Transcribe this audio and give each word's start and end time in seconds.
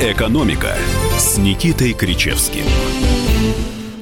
«Экономика» 0.00 0.76
с 1.18 1.38
Никитой 1.38 1.92
Кричевским. 1.92 2.62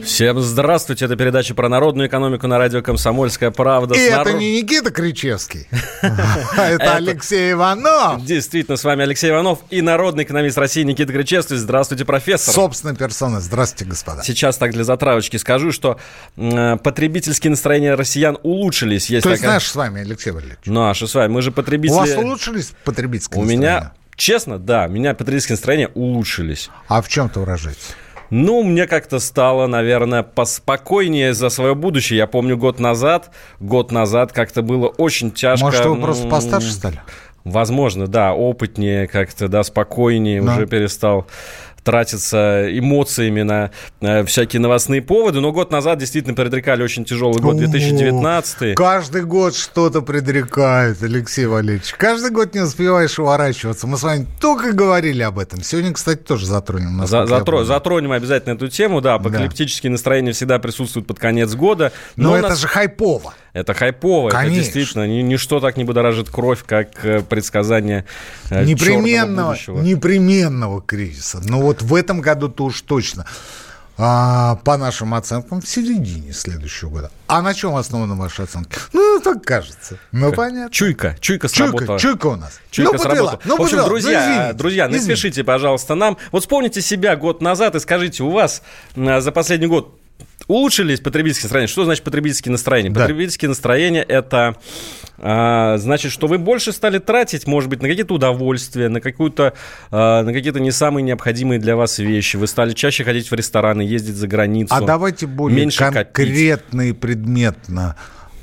Всем 0.04 0.38
здравствуйте, 0.42 1.07
это 1.07 1.17
передача 1.17 1.54
про 1.54 1.70
народную 1.70 2.08
экономику 2.08 2.47
на 2.47 2.58
радио 2.58 2.83
«Комсомольская 2.83 3.50
правда». 3.50 3.95
И 3.95 4.00
это 4.00 4.34
не 4.34 4.61
Никита 4.61 4.90
Кричевский, 4.90 5.67
а 6.02 6.68
это 6.68 6.97
Алексей 6.97 7.52
Иванов. 7.52 8.22
Действительно, 8.27 8.77
с 8.77 8.84
вами 8.84 9.04
Алексей 9.04 9.30
Иванов 9.30 9.61
и 9.70 9.80
народный 9.80 10.24
экономист 10.24 10.59
России 10.59 10.82
Никита 10.82 11.14
Кричевский. 11.14 11.56
Здравствуйте, 11.56 12.04
профессор. 12.04 12.52
Собственной 12.52 12.94
персоной. 12.94 13.40
Здравствуйте, 13.40 13.86
господа. 13.86 14.22
Сейчас 14.22 14.58
так 14.58 14.72
для 14.72 14.84
затравочки 14.84 15.38
скажу, 15.38 15.72
что 15.72 15.98
потребительские 16.36 17.52
настроения 17.52 17.94
россиян 17.94 18.36
улучшились. 18.42 19.06
То 19.06 19.14
есть 19.14 19.24
такая... 19.24 19.54
наш 19.54 19.66
с 19.66 19.74
вами, 19.74 20.02
Алексей 20.02 20.30
Валерьевич. 20.30 20.58
Наши 20.66 21.08
с 21.08 21.14
вами. 21.14 21.32
Мы 21.32 21.40
же 21.40 21.52
потребители... 21.52 21.94
У 21.94 22.00
вас 22.00 22.16
улучшились 22.16 22.74
потребительские 22.84 23.40
настроения? 23.40 23.66
У 23.66 23.70
меня, 23.80 23.92
честно, 24.16 24.58
да, 24.58 24.86
меня 24.86 25.14
потребительские 25.14 25.54
настроения 25.54 25.88
улучшились. 25.88 26.70
А 26.88 27.00
в 27.00 27.08
чем 27.08 27.26
это 27.26 27.40
выражается? 27.40 27.93
Ну, 28.30 28.62
мне 28.64 28.86
как-то 28.86 29.20
стало, 29.20 29.66
наверное, 29.66 30.22
поспокойнее 30.22 31.32
за 31.32 31.48
свое 31.48 31.74
будущее. 31.74 32.19
Я 32.19 32.27
помню 32.27 32.57
год 32.57 32.80
назад, 32.80 33.30
год 33.60 33.93
назад 33.93 34.33
как-то 34.33 34.62
было 34.62 34.88
очень 34.88 35.30
тяжко. 35.30 35.66
Может, 35.66 35.87
вы 35.87 36.01
просто 36.01 36.29
постарше 36.29 36.73
стали? 36.73 37.01
Возможно, 37.45 38.09
да, 38.09 38.34
опытнее 38.34 39.07
как-то, 39.07 39.47
да, 39.47 39.62
спокойнее, 39.62 40.43
да. 40.43 40.52
уже 40.52 40.66
перестал 40.66 41.29
тратиться 41.87 42.67
эмоциями 42.77 43.43
на 43.43 43.71
э, 44.01 44.25
всякие 44.25 44.61
новостные 44.61 45.01
поводы. 45.01 45.41
Но 45.41 45.53
год 45.53 45.71
назад 45.71 46.01
действительно 46.01 46.35
предрекали 46.35 46.83
очень 46.83 47.05
тяжелый 47.05 47.41
год, 47.41 47.57
2019. 47.59 48.75
Каждый 48.75 49.23
год 49.23 49.55
что-то 49.55 50.03
предрекают, 50.03 51.01
Алексей 51.01 51.47
Валерьевич. 51.47 51.95
Каждый 51.97 52.33
год 52.33 52.55
не 52.55 52.61
успеваешь 52.61 53.21
уворачиваться. 53.21 53.87
Мы 53.87 53.99
с 53.99 54.03
вами 54.03 54.27
только 54.41 54.73
говорили 54.73 55.23
об 55.23 55.39
этом. 55.39 55.63
Сегодня, 55.63 55.93
кстати, 55.93 56.19
тоже 56.19 56.47
затронем. 56.47 57.07
За, 57.07 57.25
затро, 57.25 57.63
затронем 57.63 58.10
обязательно 58.10 58.55
эту 58.55 58.66
тему. 58.66 59.01
Да, 59.01 59.15
апокалиптические 59.15 59.91
да. 59.91 59.93
настроения 59.93 60.32
всегда 60.32 60.59
присутствуют 60.59 61.07
под 61.07 61.21
конец 61.21 61.55
года. 61.55 61.93
Но, 62.16 62.30
но 62.30 62.37
это 62.37 62.49
нас... 62.49 62.59
же 62.59 62.66
хайпово. 62.66 63.32
Это 63.57 63.73
хайпово, 63.73 64.28
Конечно. 64.28 64.52
это 64.52 64.62
действительно 64.62 65.06
ничто 65.06 65.60
так 65.60 65.78
не 65.78 65.84
будоражит 65.84 66.28
кровь, 66.28 66.62
как 66.66 67.02
э, 67.06 67.22
предсказание 67.22 68.04
э, 68.50 68.66
непременного, 68.66 69.56
непременного 69.80 70.82
кризиса. 70.82 71.40
Но 71.42 71.62
вот 71.62 71.80
в 71.80 71.94
этом 71.94 72.20
году-то 72.20 72.64
уж 72.64 72.82
точно. 72.82 73.24
А, 73.96 74.56
по 74.56 74.76
нашим 74.76 75.14
оценкам, 75.14 75.62
в 75.62 75.66
середине 75.66 76.34
следующего 76.34 76.90
года. 76.90 77.10
А 77.28 77.40
на 77.40 77.54
чем 77.54 77.76
основаны 77.76 78.14
ваши 78.14 78.42
оценки? 78.42 78.76
Ну, 78.92 79.22
так 79.24 79.42
кажется. 79.42 79.96
Ну, 80.12 80.34
понятно. 80.34 80.70
Чуйка. 80.70 81.16
Чуйка 81.18 81.48
сработала. 81.48 81.98
Чуйка, 81.98 82.18
чуйка 82.18 82.26
у 82.26 82.36
нас. 82.36 82.60
Чуйка 82.70 82.92
ну, 82.92 82.98
сработала. 82.98 83.41
Ну, 83.46 83.56
в 83.56 83.60
общем, 83.62 83.78
подвела. 83.78 83.88
друзья, 83.88 84.48
ну, 84.52 84.58
друзья, 84.58 84.86
напишите, 84.86 85.44
пожалуйста, 85.44 85.94
нам. 85.94 86.18
Вот 86.30 86.42
вспомните 86.42 86.82
себя 86.82 87.16
год 87.16 87.41
назад 87.41 87.74
и 87.74 87.80
скажите, 87.80 88.22
у 88.22 88.32
вас 88.32 88.60
за 88.94 89.32
последний 89.32 89.66
год 89.66 89.98
Улучшились 90.48 91.00
потребительские 91.00 91.47
настроения. 91.47 91.69
Что 91.69 91.84
значит 91.84 92.05
потребительские 92.05 92.53
настроения? 92.53 92.91
Да. 92.91 93.00
Потребительские 93.00 93.48
настроения 93.48 94.03
это 94.03 94.56
а, 95.19 95.77
значит, 95.78 96.12
что 96.12 96.27
вы 96.27 96.39
больше 96.39 96.72
стали 96.72 96.98
тратить, 96.98 97.47
может 97.47 97.70
быть, 97.70 97.83
на 97.83 97.89
какие-то 97.89 98.14
удовольствия, 98.14 98.89
на 98.89 99.00
какую-то, 99.00 99.55
а, 99.91 100.22
на 100.22 100.33
какие-то 100.33 100.61
не 100.61 100.70
самые 100.70 101.03
необходимые 101.03 101.59
для 101.59 101.75
вас 101.75 101.98
вещи. 101.98 102.37
Вы 102.37 102.47
стали 102.47 102.72
чаще 102.72 103.03
ходить 103.03 103.31
в 103.31 103.34
рестораны, 103.34 103.83
ездить 103.83 104.17
за 104.17 104.28
границу. 104.28 104.75
А 104.75 104.81
давайте 104.83 105.27
более 105.27 105.59
меньше 105.59 105.78
конкретно 105.78 106.78
копить. 106.78 106.91
и 106.91 106.92
предметно. 106.92 107.97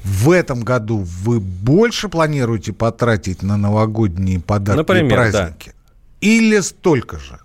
В 0.03 0.31
этом 0.31 0.63
году 0.63 0.97
вы 0.97 1.39
больше 1.39 2.09
планируете 2.09 2.73
потратить 2.73 3.41
на 3.41 3.55
новогодние 3.55 4.41
подарки 4.41 4.79
Например, 4.79 5.05
и 5.05 5.09
праздники? 5.09 5.69
Да. 5.69 5.73
Или 6.19 6.59
столько 6.59 7.19
же? 7.19 7.39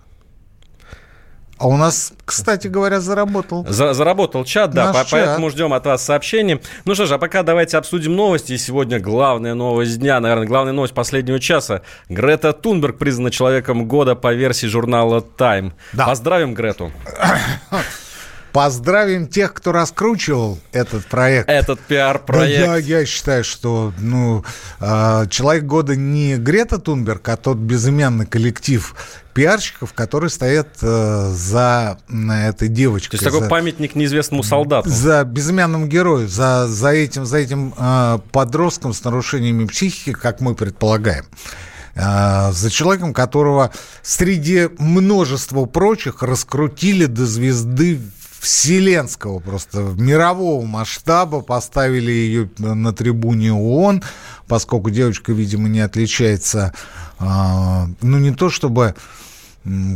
А 1.59 1.67
у 1.67 1.75
нас, 1.75 2.13
кстати 2.25 2.67
говоря, 2.67 3.01
заработал. 3.01 3.65
За, 3.67 3.93
заработал 3.93 4.45
чат, 4.45 4.71
да, 4.71 4.93
по, 4.93 4.99
чат. 4.99 5.09
поэтому 5.11 5.49
ждем 5.49 5.73
от 5.73 5.85
вас 5.85 6.01
сообщений. 6.03 6.61
Ну 6.85 6.95
что 6.95 7.05
ж, 7.05 7.11
а 7.11 7.17
пока 7.17 7.43
давайте 7.43 7.77
обсудим 7.77 8.15
новости. 8.15 8.55
сегодня 8.55 8.97
главная 8.97 9.55
новость 9.55 9.99
дня, 9.99 10.21
наверное, 10.21 10.47
главная 10.47 10.71
новость 10.71 10.93
последнего 10.93 11.37
часа. 11.37 11.81
Грета 12.07 12.53
Тунберг 12.53 12.97
признана 12.97 13.29
человеком 13.29 13.89
года 13.89 14.15
по 14.15 14.33
версии 14.33 14.67
журнала 14.67 15.19
Time. 15.37 15.73
Да. 15.91 16.05
Поздравим 16.05 16.53
Грету. 16.53 16.93
Поздравим 18.51 19.27
тех, 19.27 19.53
кто 19.53 19.71
раскручивал 19.71 20.59
этот 20.71 21.05
проект. 21.05 21.49
Этот 21.49 21.79
пиар-проект. 21.81 22.65
Да, 22.65 22.77
я, 22.77 22.99
я 22.99 23.05
считаю, 23.05 23.43
что 23.43 23.93
ну, 23.99 24.43
э, 24.79 25.25
человек 25.29 25.65
года 25.65 25.95
не 25.95 26.37
Грета 26.37 26.79
Тунберг, 26.79 27.27
а 27.29 27.37
тот 27.37 27.57
безымянный 27.57 28.25
коллектив 28.25 28.95
пиарщиков, 29.33 29.93
которые 29.93 30.29
стоят 30.29 30.67
э, 30.81 31.31
за 31.33 31.97
этой 32.09 32.67
девочкой. 32.67 33.19
То 33.19 33.23
есть 33.23 33.25
такой 33.25 33.45
за, 33.45 33.49
памятник 33.49 33.95
неизвестному 33.95 34.43
солдату. 34.43 34.89
За 34.89 35.23
безымянным 35.23 35.87
героем, 35.87 36.27
за, 36.27 36.67
за 36.67 36.89
этим, 36.89 37.25
за 37.25 37.37
этим 37.37 37.73
э, 37.77 38.19
подростком 38.31 38.93
с 38.93 39.03
нарушениями 39.03 39.65
психики, 39.65 40.11
как 40.13 40.41
мы 40.41 40.55
предполагаем 40.55 41.25
э, 41.95 42.51
за 42.51 42.69
человеком, 42.69 43.13
которого 43.13 43.71
среди 44.01 44.67
множества 44.77 45.65
прочих 45.65 46.23
раскрутили 46.23 47.05
до 47.05 47.25
звезды 47.25 47.99
вселенского 48.39 49.39
просто, 49.39 49.79
мирового 49.97 50.65
масштаба, 50.65 51.41
поставили 51.41 52.11
ее 52.11 52.49
на 52.57 52.93
трибуне 52.93 53.53
ООН, 53.53 54.03
поскольку 54.47 54.89
девочка, 54.89 55.31
видимо, 55.31 55.69
не 55.69 55.81
отличается, 55.81 56.73
а, 57.19 57.87
ну, 58.01 58.17
не 58.17 58.31
то 58.31 58.49
чтобы 58.49 58.95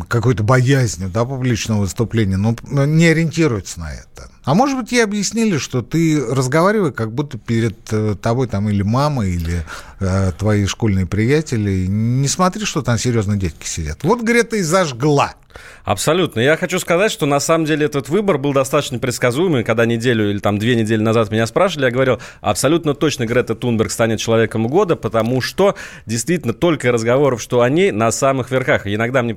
какой-то 0.07 0.43
боязнью, 0.43 1.09
да, 1.09 1.25
публичного 1.25 1.81
выступления, 1.81 2.37
но 2.37 2.55
не 2.85 3.07
ориентируется 3.07 3.79
на 3.79 3.93
это. 3.93 4.29
А 4.43 4.55
может 4.55 4.77
быть, 4.77 4.91
ей 4.91 5.03
объяснили, 5.03 5.57
что 5.57 5.81
ты 5.81 6.21
разговаривай, 6.23 6.91
как 6.91 7.13
будто 7.13 7.37
перед 7.37 7.77
э, 7.91 8.15
тобой 8.21 8.47
там 8.47 8.67
или 8.69 8.81
мама, 8.81 9.25
или 9.25 9.63
э, 10.01 10.33
твои 10.37 10.65
школьные 10.65 11.05
приятели. 11.05 11.85
Не 11.87 12.27
смотри, 12.27 12.65
что 12.65 12.81
там 12.81 12.97
серьезно 12.97 13.37
детки 13.37 13.65
сидят. 13.65 14.03
Вот, 14.03 14.21
говорит, 14.21 14.53
и 14.53 14.61
зажгла. 14.61 15.35
Абсолютно. 15.83 16.39
Я 16.39 16.57
хочу 16.57 16.79
сказать, 16.79 17.11
что 17.11 17.25
на 17.25 17.39
самом 17.39 17.65
деле 17.65 17.85
этот 17.85 18.09
выбор 18.09 18.37
был 18.37 18.53
достаточно 18.53 18.99
предсказуемый. 18.99 19.63
Когда 19.63 19.85
неделю 19.85 20.29
или 20.29 20.39
там 20.39 20.57
две 20.57 20.75
недели 20.75 21.01
назад 21.01 21.31
меня 21.31 21.45
спрашивали, 21.45 21.85
я 21.85 21.91
говорил, 21.91 22.19
абсолютно 22.41 22.93
точно 22.93 23.25
Грета 23.25 23.55
Тунберг 23.55 23.91
станет 23.91 24.19
человеком 24.19 24.67
года, 24.67 24.95
потому 24.95 25.41
что 25.41 25.75
действительно 26.05 26.53
только 26.53 26.91
разговоров, 26.91 27.41
что 27.41 27.61
о 27.61 27.69
ней 27.69 27.91
на 27.91 28.11
самых 28.11 28.51
верхах. 28.51 28.87
И 28.87 28.95
иногда 28.95 29.21
мне 29.23 29.35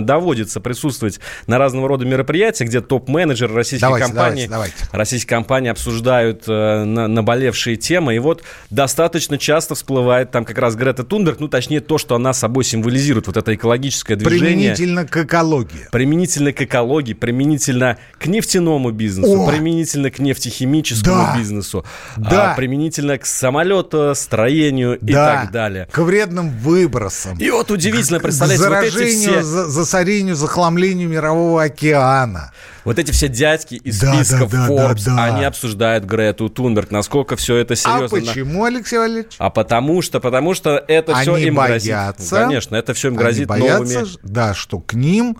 доводится 0.00 0.60
присутствовать 0.60 1.20
на 1.46 1.58
разного 1.58 1.88
рода 1.88 2.04
мероприятиях, 2.04 2.68
где 2.68 2.80
топ-менеджеры 2.80 3.54
российских 3.54 3.86
давайте, 3.86 4.06
компаний, 4.06 4.46
давайте, 4.48 4.74
давайте. 4.80 4.96
российские 4.96 5.28
компании 5.28 5.70
обсуждают 5.70 6.44
э, 6.48 6.84
на, 6.84 7.08
наболевшие 7.08 7.76
темы. 7.76 8.16
И 8.16 8.18
вот 8.18 8.42
достаточно 8.70 9.38
часто 9.38 9.74
всплывает 9.74 10.30
там 10.30 10.44
как 10.44 10.58
раз 10.58 10.74
Грета 10.74 11.04
Тунберг, 11.04 11.40
ну 11.40 11.48
точнее 11.48 11.80
то, 11.80 11.98
что 11.98 12.14
она 12.14 12.32
собой 12.32 12.64
символизирует, 12.64 13.26
вот 13.26 13.36
это 13.36 13.54
экологическое 13.54 14.16
движение. 14.16 14.74
Применительно 14.74 15.06
к 15.14 15.18
экологии. 15.18 15.86
Применительно 15.92 16.52
к 16.52 16.60
экологии, 16.60 17.12
применительно 17.12 17.98
к 18.18 18.26
нефтяному 18.26 18.90
бизнесу, 18.90 19.42
О! 19.42 19.48
применительно 19.48 20.10
к 20.10 20.18
нефтехимическому 20.18 21.14
да. 21.14 21.38
бизнесу, 21.38 21.84
да. 22.16 22.52
А, 22.52 22.56
применительно 22.56 23.16
к 23.16 23.24
самолетостроению 23.24 24.98
да. 25.00 25.12
и 25.12 25.14
так 25.14 25.52
далее. 25.52 25.88
К 25.92 25.98
вредным 25.98 26.50
выбросам. 26.58 27.38
И 27.38 27.48
вот 27.48 27.70
удивительно, 27.70 28.18
представляете, 28.18 28.68
вот 28.68 29.02
эти 29.02 29.14
все... 29.14 29.42
засорению, 29.44 30.34
захламлению 30.34 31.08
мирового 31.08 31.62
океана. 31.62 32.52
Вот 32.84 32.98
эти 32.98 33.10
все 33.10 33.28
дядьки 33.28 33.76
из 33.76 34.00
да, 34.00 34.14
списков 34.14 34.50
да, 34.50 34.68
да, 34.68 34.72
Forbes, 34.72 35.04
да, 35.06 35.16
да. 35.16 35.24
они 35.24 35.44
обсуждают 35.44 36.04
Грету 36.04 36.48
Тунберг, 36.48 36.90
насколько 36.90 37.36
все 37.36 37.56
это 37.56 37.76
серьезно. 37.76 38.18
А 38.18 38.20
почему, 38.20 38.64
Алексей 38.64 38.98
Валерьевич? 38.98 39.34
А 39.38 39.50
потому 39.50 40.02
что, 40.02 40.20
потому 40.20 40.54
что 40.54 40.82
это 40.86 41.16
они 41.16 41.22
все 41.22 41.36
им 41.36 41.54
боятся, 41.54 42.14
грозит. 42.16 42.30
Конечно, 42.30 42.76
это 42.76 42.94
все 42.94 43.08
им 43.08 43.14
грозит 43.14 43.50
они 43.50 43.62
боятся, 43.62 44.00
новыми... 44.00 44.08
Да, 44.22 44.54
что 44.54 44.80
к 44.80 44.92
ним 44.94 45.38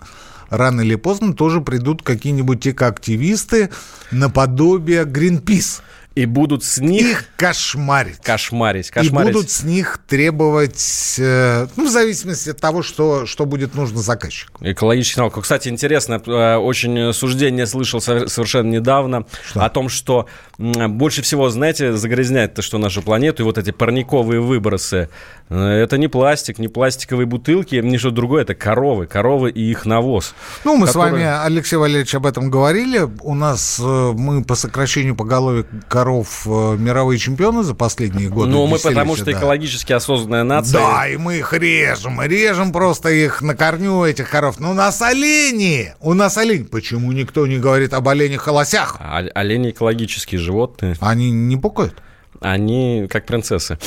рано 0.49 0.81
или 0.81 0.95
поздно 0.95 1.33
тоже 1.33 1.61
придут 1.61 2.01
какие-нибудь 2.01 2.67
экоактивисты 2.67 3.69
наподобие 4.11 5.03
Greenpeace 5.03 5.81
и 6.15 6.25
будут 6.25 6.63
с 6.63 6.77
них... 6.77 7.11
Их 7.11 7.25
кошмарить. 7.35 8.21
Кошмарить, 8.21 8.89
кошмарить. 8.89 9.29
И 9.29 9.33
будут 9.33 9.51
с 9.51 9.63
них 9.63 9.99
требовать, 10.07 11.15
э, 11.19 11.67
ну, 11.75 11.87
в 11.87 11.91
зависимости 11.91 12.51
от 12.51 12.57
того, 12.59 12.83
что, 12.83 13.25
что 13.25 13.45
будет 13.45 13.75
нужно 13.75 14.01
заказчику. 14.01 14.57
Экологический 14.61 15.19
налог. 15.19 15.41
Кстати, 15.41 15.67
интересно, 15.67 16.21
э, 16.25 16.55
очень 16.55 17.11
суждение 17.11 17.67
слышал 17.67 17.99
совершенно 17.99 18.71
недавно 18.71 19.25
что? 19.43 19.65
о 19.65 19.69
том, 19.69 19.89
что 19.89 20.27
больше 20.57 21.21
всего, 21.21 21.49
знаете, 21.49 21.93
загрязняет 21.97 22.53
то, 22.53 22.61
что 22.61 22.77
нашу 22.77 23.01
планету, 23.01 23.43
и 23.43 23.45
вот 23.45 23.57
эти 23.57 23.71
парниковые 23.71 24.39
выбросы. 24.39 25.09
Э, 25.49 25.57
это 25.57 25.97
не 25.97 26.07
пластик, 26.07 26.59
не 26.59 26.69
пластиковые 26.69 27.25
бутылки, 27.25 27.75
не 27.75 27.97
что 27.97 28.11
другое, 28.11 28.43
это 28.43 28.55
коровы, 28.55 29.05
коровы 29.05 29.51
и 29.51 29.69
их 29.69 29.85
навоз. 29.85 30.33
Ну, 30.63 30.77
мы 30.77 30.87
которые... 30.87 31.11
с 31.11 31.11
вами, 31.11 31.45
Алексей 31.45 31.75
Валерьевич, 31.75 32.15
об 32.15 32.25
этом 32.25 32.49
говорили. 32.49 33.01
У 33.19 33.35
нас 33.35 33.79
мы 33.79 34.45
по 34.45 34.55
сокращению 34.55 35.15
поголовья 35.17 35.65
коров 35.89 36.04
тракторов 36.05 36.43
э, 36.45 36.77
мировые 36.77 37.19
чемпионы 37.19 37.63
за 37.63 37.73
последние 37.73 38.29
годы. 38.29 38.51
Ну, 38.51 38.67
мы 38.67 38.77
потому 38.79 39.15
что 39.15 39.25
да. 39.25 39.31
экологически 39.33 39.93
осознанная 39.93 40.43
нация. 40.43 40.79
Да, 40.79 41.07
и 41.07 41.17
мы 41.17 41.37
их 41.37 41.53
режем, 41.53 42.21
режем 42.21 42.71
просто 42.71 43.09
их 43.09 43.41
на 43.41 43.55
корню, 43.55 44.03
этих 44.03 44.29
коров. 44.29 44.59
Ну, 44.59 44.71
у 44.71 44.73
нас 44.73 45.01
олени! 45.01 45.93
У 45.99 46.13
нас 46.13 46.37
олень. 46.37 46.65
Почему 46.65 47.11
никто 47.11 47.47
не 47.47 47.57
говорит 47.57 47.93
об 47.93 48.07
оленях 48.07 48.47
и 48.47 48.51
лосях? 48.51 48.97
А, 48.99 49.23
олени 49.33 49.71
экологические 49.71 50.39
животные. 50.39 50.95
Они 50.99 51.31
не 51.31 51.57
пукают? 51.57 51.95
Они 52.41 53.07
как 53.09 53.25
принцессы. 53.25 53.79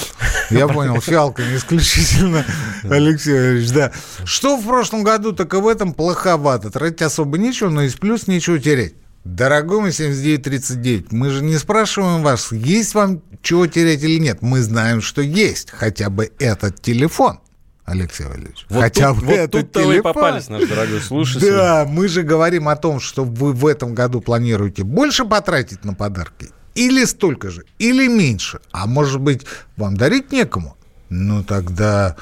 Я 0.51 0.67
понял, 0.67 1.01
фиалками 1.01 1.55
исключительно, 1.55 2.45
Алексей 2.83 3.35
Валерьевич, 3.35 3.71
да. 3.71 3.93
Что 4.25 4.57
в 4.57 4.67
прошлом 4.67 5.05
году, 5.05 5.33
так 5.33 5.53
и 5.53 5.59
в 5.59 5.69
этом 5.69 5.93
плоховато. 5.93 6.71
Тратить 6.71 7.03
особо 7.03 7.39
нечего, 7.39 7.69
но 7.69 7.83
из 7.83 7.95
плюс 7.95 8.27
нечего 8.27 8.59
терять. 8.59 8.95
Дорогой 9.25 9.81
мой 9.81 9.93
7939, 9.93 11.13
мы 11.13 11.31
же 11.31 11.43
не 11.45 11.59
спрашиваем 11.59 12.23
вас, 12.23 12.51
есть 12.53 12.95
вам 12.95 13.23
чего 13.43 13.67
терять 13.67 14.03
или 14.03 14.19
нет. 14.19 14.43
Мы 14.43 14.63
знаем, 14.63 15.01
что 15.01 15.21
есть 15.21 15.71
хотя 15.71 16.09
бы 16.09 16.31
этот 16.39 16.81
телефон. 16.81 17.41
Алексей 17.85 18.25
Валерьевич. 18.25 18.67
Вот 18.69 18.83
Хотя 18.83 19.15
тут, 19.15 19.25
бы 19.25 19.37
вот 19.37 19.51
тут 19.51 19.73
телефон. 19.73 20.03
попались, 20.03 20.49
наш 20.49 20.69
дорогой 20.69 21.01
слушатель. 21.01 21.51
Да, 21.51 21.87
мы 21.89 22.09
же 22.09 22.23
говорим 22.23 22.69
о 22.69 22.77
том, 22.77 23.01
что 23.01 23.25
вы 23.25 23.53
в 23.53 23.67
этом 23.67 23.95
году 23.95 24.21
планируете 24.21 24.85
больше 24.85 25.25
потратить 25.25 25.85
на 25.85 25.95
подарки 25.95 26.51
или 26.75 27.05
столько 27.05 27.51
же, 27.51 27.65
или 27.79 28.07
меньше, 28.07 28.61
а 28.71 28.87
может 28.87 29.21
быть, 29.21 29.45
вам 29.77 29.97
дарить 29.97 30.31
некому, 30.33 30.77
ну 31.09 31.43
тогда 31.43 32.17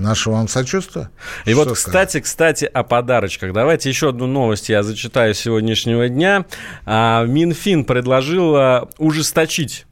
Наше 0.00 0.30
вам 0.30 0.48
сочувствие. 0.48 1.10
И 1.44 1.50
Что 1.52 1.64
вот, 1.64 1.74
кстати, 1.74 2.10
сказать? 2.10 2.24
кстати, 2.24 2.64
о 2.64 2.82
подарочках. 2.82 3.52
Давайте 3.52 3.88
еще 3.88 4.08
одну 4.08 4.26
новость 4.26 4.68
я 4.68 4.82
зачитаю 4.82 5.34
сегодняшнего 5.34 6.08
дня. 6.08 6.46
А, 6.86 7.24
Минфин 7.24 7.84
предложил 7.84 8.88
ужесточить 8.98 9.86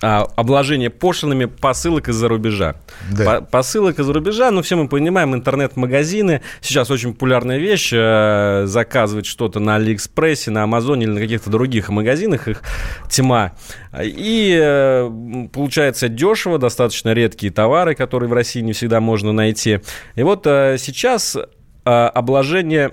а, 0.00 0.28
обложение 0.36 0.90
пошлинами 0.90 1.46
посылок 1.46 2.08
из-за 2.08 2.28
рубежа. 2.28 2.76
Да. 3.10 3.40
По 3.40 3.40
посылок 3.40 3.98
из-за 3.98 4.12
рубежа, 4.12 4.50
ну, 4.50 4.62
все 4.62 4.76
мы 4.76 4.88
понимаем, 4.88 5.34
интернет-магазины. 5.34 6.42
Сейчас 6.60 6.90
очень 6.90 7.14
популярная 7.14 7.58
вещь. 7.58 7.90
Э, 7.92 8.64
заказывать 8.66 9.26
что-то 9.26 9.58
на 9.58 9.76
Алиэкспрессе, 9.76 10.50
на 10.50 10.62
Амазоне 10.62 11.04
или 11.04 11.10
на 11.10 11.20
каких-то 11.20 11.50
других 11.50 11.88
магазинах. 11.88 12.46
Их 12.46 12.62
тьма. 13.10 13.54
И 14.00 14.56
э, 14.60 15.10
получается 15.52 16.08
дешево, 16.08 16.58
достаточно 16.58 17.12
редкие 17.12 17.52
товары, 17.52 17.94
которые 17.94 18.28
в 18.28 18.32
России 18.32 18.60
не 18.60 18.72
всегда 18.72 19.00
можно 19.00 19.32
найти. 19.32 19.80
И 20.14 20.22
вот 20.22 20.46
э, 20.46 20.76
сейчас 20.78 21.36
э, 21.36 21.90
обложение 21.90 22.92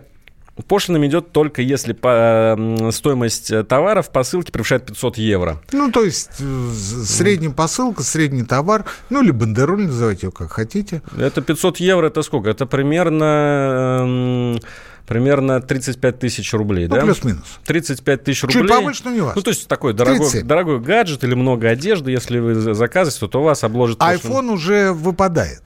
Пошлинами 0.64 1.08
идет 1.08 1.34
только 1.34 1.62
если 1.62 1.92
по, 1.92 2.90
стоимость 2.92 3.52
э, 3.52 3.64
товара 3.66 4.02
в 4.02 4.10
посылке 4.10 4.54
превышает 4.54 4.86
500 4.86 5.18
евро. 5.18 5.62
Ну, 5.74 5.92
то 5.92 6.02
есть 6.04 6.30
э, 6.40 6.72
средняя 7.04 7.52
посылка, 7.52 8.04
средний 8.04 8.44
товар, 8.44 8.86
ну, 9.10 9.22
или 9.22 9.32
бандероль, 9.32 9.88
называйте 9.88 10.28
его 10.28 10.32
как 10.32 10.52
хотите. 10.52 11.02
Это 11.18 11.42
500 11.42 11.78
евро, 11.82 12.08
это 12.08 12.22
сколько? 12.22 12.50
Это 12.50 12.66
примерно 12.66 14.58
примерно 15.06 15.62
35 15.62 16.20
тысяч 16.20 16.54
рублей, 16.54 16.88
ну, 16.88 16.96
да? 16.96 17.02
плюс-минус. 17.02 17.60
35 17.66 18.24
тысяч 18.24 18.44
рублей. 18.44 18.62
Чуть 18.62 18.70
повыше, 18.70 19.02
но 19.06 19.12
не 19.12 19.20
важно. 19.22 19.34
Ну, 19.36 19.42
то 19.42 19.50
есть 19.50 19.68
такой 19.68 19.94
дорогой, 19.94 20.42
дорогой 20.42 20.80
гаджет 20.80 21.24
или 21.24 21.36
много 21.36 21.70
одежды, 21.70 22.12
если 22.12 22.40
вы 22.40 22.56
заказываете, 22.74 23.28
то 23.28 23.44
вас 23.44 23.64
обложит... 23.64 24.00
iPhone 24.00 24.52
уже 24.52 24.94
выпадает. 24.94 25.64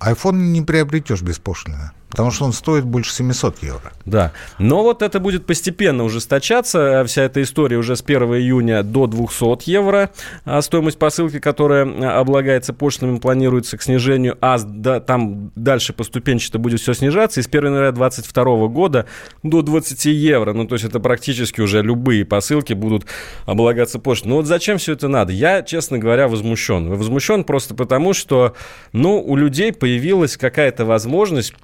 iPhone 0.00 0.38
не 0.38 0.62
приобретешь 0.62 1.22
без 1.22 1.38
пошлины. 1.38 1.92
Потому 2.10 2.30
что 2.30 2.46
он 2.46 2.52
стоит 2.52 2.84
больше 2.84 3.12
700 3.12 3.62
евро. 3.62 3.92
Да. 4.06 4.32
Но 4.58 4.82
вот 4.82 5.02
это 5.02 5.20
будет 5.20 5.44
постепенно 5.44 6.04
ужесточаться. 6.04 7.04
Вся 7.06 7.22
эта 7.22 7.42
история 7.42 7.76
уже 7.76 7.96
с 7.96 8.02
1 8.02 8.22
июня 8.34 8.82
до 8.82 9.06
200 9.06 9.68
евро. 9.68 10.10
А 10.44 10.62
стоимость 10.62 10.98
посылки, 10.98 11.38
которая 11.38 11.86
а, 11.86 12.20
облагается 12.20 12.72
пошлинами, 12.72 13.18
планируется 13.18 13.76
к 13.76 13.82
снижению. 13.82 14.38
А 14.40 14.58
да, 14.58 15.00
там 15.00 15.52
дальше 15.54 15.92
поступенчато 15.92 16.58
будет 16.58 16.80
все 16.80 16.94
снижаться. 16.94 17.40
И 17.40 17.42
с 17.42 17.46
1 17.46 17.66
января 17.66 17.92
2022 17.92 18.68
года 18.68 19.06
до 19.42 19.60
20 19.60 20.06
евро. 20.06 20.54
Ну, 20.54 20.66
то 20.66 20.76
есть 20.76 20.86
это 20.86 21.00
практически 21.00 21.60
уже 21.60 21.82
любые 21.82 22.24
посылки 22.24 22.72
будут 22.72 23.04
облагаться 23.44 23.98
пошлиной. 23.98 24.28
Ну 24.28 24.36
вот 24.36 24.46
зачем 24.46 24.78
все 24.78 24.94
это 24.94 25.08
надо? 25.08 25.32
Я, 25.32 25.62
честно 25.62 25.98
говоря, 25.98 26.28
возмущен. 26.28 26.88
Возмущен 26.88 27.44
просто 27.44 27.74
потому, 27.74 28.14
что 28.14 28.54
ну, 28.92 29.22
у 29.22 29.36
людей 29.36 29.72
появилась 29.72 30.36
какая-то 30.36 30.84
возможность 30.84 31.54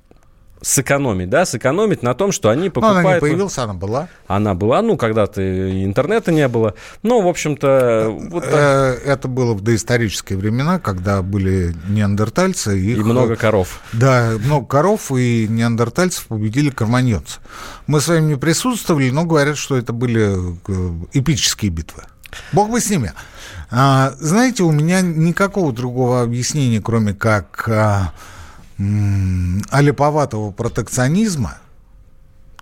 сэкономить, 0.65 1.29
да, 1.29 1.45
сэкономить 1.45 2.03
на 2.03 2.15
том, 2.15 2.33
что 2.33 2.49
они 2.49 2.71
покупают... 2.71 3.03
Но 3.03 3.09
она 3.09 3.15
не 3.15 3.21
появилась, 3.21 3.59
она 3.59 3.75
была. 3.75 4.09
Она 4.27 4.55
была, 4.55 4.81
ну, 4.83 4.97
когда-то 4.97 5.43
интернета 5.85 6.33
не 6.33 6.49
было. 6.49 6.75
Ну, 7.03 7.21
в 7.23 7.29
общем-то... 7.29 8.09
Вот 8.31 8.45
э, 8.47 8.99
Это 9.05 9.29
было 9.29 9.53
в 9.53 9.61
доисторические 9.61 10.39
времена, 10.39 10.79
когда 10.79 11.23
были 11.23 11.75
неандертальцы. 11.89 12.79
Их... 12.79 12.99
И 12.99 13.01
много 13.01 13.37
коров. 13.37 13.81
Да, 13.93 14.33
много 14.43 14.67
коров, 14.67 15.13
и 15.13 15.47
неандертальцев 15.49 16.27
победили 16.27 16.71
карманьонцы. 16.71 17.41
Мы 17.87 18.01
с 18.01 18.09
вами 18.09 18.23
не 18.23 18.37
присутствовали, 18.37 19.11
но 19.11 19.25
говорят, 19.25 19.59
что 19.59 19.77
это 19.77 19.93
были 19.93 20.35
э, 20.67 21.07
эпические 21.13 21.71
битвы. 21.71 22.05
Бог 22.53 22.71
бы 22.71 22.81
с 22.81 22.89
ними. 22.89 23.13
А, 23.71 24.15
знаете, 24.19 24.63
у 24.63 24.73
меня 24.73 25.03
никакого 25.03 25.73
другого 25.73 26.23
объяснения, 26.23 26.81
кроме 26.81 27.13
как... 27.13 27.69
А, 27.69 28.13
алиповатого 28.79 30.51
протекционизма, 30.51 31.59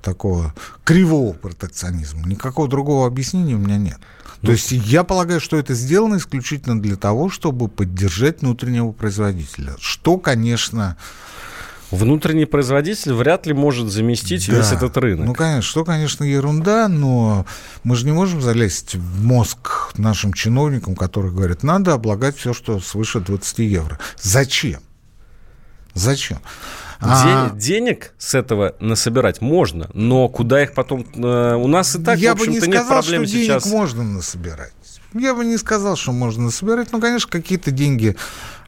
такого 0.03 0.55
кривого 0.85 1.33
протекционизма, 1.33 2.27
никакого 2.27 2.69
другого 2.69 3.07
объяснения 3.07 3.55
у 3.55 3.59
меня 3.59 3.79
нет. 3.79 3.99
То 4.43 4.49
ну, 4.49 4.53
есть 4.53 4.73
я 4.73 5.05
полагаю, 5.05 5.41
что 5.41 5.57
это 5.57 5.73
сделано 5.73 6.17
исключительно 6.17 6.81
для 6.81 6.97
того, 6.97 7.31
чтобы 7.31 7.69
поддержать 7.69 8.41
внутреннего 8.41 8.91
производителя. 8.91 9.75
Что, 9.79 10.19
конечно... 10.19 10.97
Внутренний 11.93 12.47
производитель 12.47 13.13
вряд 13.13 13.47
ли 13.47 13.53
может 13.53 13.89
заместить 13.89 14.49
да. 14.49 14.57
весь 14.57 14.73
этот 14.73 14.97
рынок. 14.97 15.27
Ну, 15.27 15.35
конечно, 15.35 15.63
что, 15.63 15.85
конечно, 15.85 16.25
ерунда, 16.25 16.89
но 16.89 17.47
мы 17.85 17.95
же 17.95 18.07
не 18.07 18.13
можем 18.13 18.41
залезть 18.41 18.97
в 18.97 19.23
мозг 19.23 19.93
нашим 19.97 20.33
чиновникам, 20.33 20.97
которые 20.97 21.33
говорят, 21.33 21.63
надо 21.63 21.93
облагать 21.93 22.37
все, 22.37 22.53
что 22.55 22.81
свыше 22.81 23.21
20 23.21 23.59
евро. 23.59 23.99
Зачем? 24.19 24.81
Зачем? 25.95 26.39
А... 27.03 27.51
Денег 27.51 28.15
с 28.17 28.35
этого 28.35 28.75
насобирать 28.79 29.41
можно, 29.41 29.91
но 29.93 30.29
куда 30.29 30.63
их 30.63 30.73
потом... 30.73 31.05
Э, 31.15 31.57
у 31.57 31.67
нас 31.67 31.97
и 31.97 32.03
так, 32.03 32.19
Я 32.19 32.35
в 32.35 32.41
общем-то, 32.41 32.69
нет 32.69 32.87
проблем 32.87 33.27
что 33.27 33.33
сейчас. 33.33 33.65
денег 33.65 33.77
можно 33.77 34.05
насобирать. 34.05 34.73
Я 35.13 35.35
бы 35.35 35.45
не 35.45 35.59
сказал, 35.59 35.97
что 35.97 36.13
можно 36.13 36.45
насобирать. 36.45 36.93
Ну, 36.93 37.01
конечно, 37.01 37.29
какие-то 37.29 37.73
деньги 37.73 38.17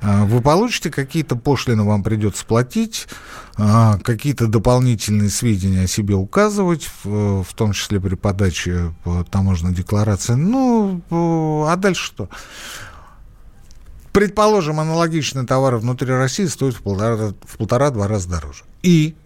э, 0.00 0.24
вы 0.24 0.40
получите, 0.40 0.90
какие-то 0.90 1.36
пошлины 1.36 1.84
вам 1.84 2.02
придется 2.02 2.44
платить, 2.44 3.06
э, 3.56 3.98
какие-то 4.02 4.48
дополнительные 4.48 5.30
сведения 5.30 5.84
о 5.84 5.86
себе 5.86 6.16
указывать, 6.16 6.90
в 7.04 7.46
том 7.54 7.72
числе 7.72 8.00
при 8.00 8.16
подаче 8.16 8.92
таможенной 9.30 9.74
декларации. 9.74 10.34
Ну, 10.34 11.02
а 11.68 11.76
дальше 11.76 12.04
что? 12.04 12.28
Предположим, 14.14 14.78
аналогичный 14.78 15.44
товар 15.44 15.74
внутри 15.74 16.12
России 16.12 16.44
стоит 16.44 16.76
в 16.76 16.82
полтора, 16.82 17.34
в 17.42 17.58
полтора-два 17.58 18.06
раза 18.06 18.28
дороже. 18.28 18.62
И 18.84 19.16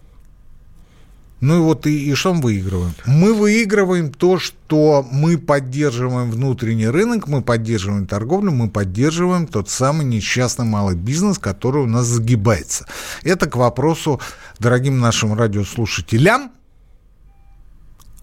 ну 1.41 1.57
и 1.57 1.61
вот 1.61 1.85
и, 1.85 2.09
и 2.09 2.15
что 2.15 2.33
мы 2.33 2.41
выигрываем? 2.41 2.95
Мы 3.05 3.35
выигрываем 3.35 4.11
то, 4.11 4.39
что 4.39 5.07
мы 5.11 5.37
поддерживаем 5.37 6.31
внутренний 6.31 6.87
рынок, 6.87 7.27
мы 7.27 7.43
поддерживаем 7.43 8.07
торговлю, 8.07 8.51
мы 8.51 8.67
поддерживаем 8.67 9.45
тот 9.45 9.69
самый 9.69 10.07
несчастный 10.07 10.65
малый 10.65 10.95
бизнес, 10.95 11.37
который 11.37 11.83
у 11.83 11.87
нас 11.87 12.07
загибается. 12.07 12.87
Это 13.21 13.47
к 13.47 13.57
вопросу, 13.57 14.19
дорогим 14.57 14.99
нашим 14.99 15.35
радиослушателям, 15.35 16.49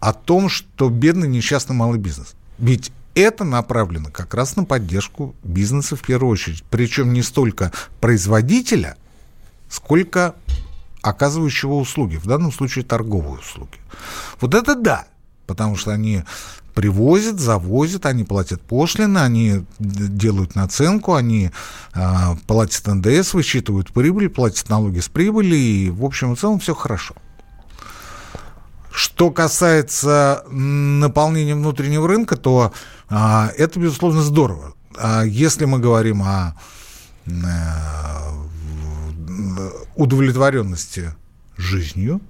о 0.00 0.12
том, 0.12 0.49
что 0.49 0.88
бедный 0.88 1.28
несчастный 1.28 1.76
малый 1.76 2.00
бизнес. 2.00 2.35
Ведь 2.58 2.90
это 3.20 3.44
направлено 3.44 4.11
как 4.11 4.35
раз 4.35 4.56
на 4.56 4.64
поддержку 4.64 5.35
бизнеса 5.42 5.96
в 5.96 6.02
первую 6.02 6.32
очередь. 6.32 6.62
Причем 6.70 7.12
не 7.12 7.23
столько 7.23 7.73
производителя, 8.00 8.96
сколько 9.68 10.35
оказывающего 11.02 11.75
услуги, 11.75 12.16
в 12.16 12.26
данном 12.26 12.52
случае 12.52 12.85
торговые 12.85 13.40
услуги. 13.40 13.78
Вот 14.40 14.54
это 14.54 14.75
да, 14.75 15.06
потому 15.46 15.76
что 15.76 15.92
они 15.92 16.25
привозят, 16.75 17.40
завозят, 17.40 18.04
они 18.04 18.25
платят 18.25 18.61
пошлины, 18.61 19.18
они 19.18 19.64
делают 19.78 20.54
наценку, 20.54 21.14
они 21.14 21.50
э, 21.94 22.00
платят 22.46 22.87
НДС, 22.87 23.32
высчитывают 23.32 23.92
прибыль, 23.92 24.28
платят 24.28 24.68
налоги 24.68 25.00
с 25.00 25.08
прибыли, 25.08 25.56
и 25.56 25.90
в 25.90 26.04
общем 26.04 26.35
и 26.35 26.37
целом 26.37 26.58
все 26.58 26.75
хорошо. 26.75 27.14
Что 28.96 29.30
касается 29.30 30.42
наполнения 30.48 31.54
внутреннего 31.54 32.08
рынка, 32.08 32.34
то 32.34 32.72
а, 33.10 33.50
это, 33.58 33.78
безусловно, 33.78 34.22
здорово. 34.22 34.72
А 34.96 35.22
если 35.22 35.66
мы 35.66 35.78
говорим 35.80 36.22
о 36.22 36.54
э, 37.26 37.30
удовлетворенности 39.96 41.14
жизнью, 41.58 42.22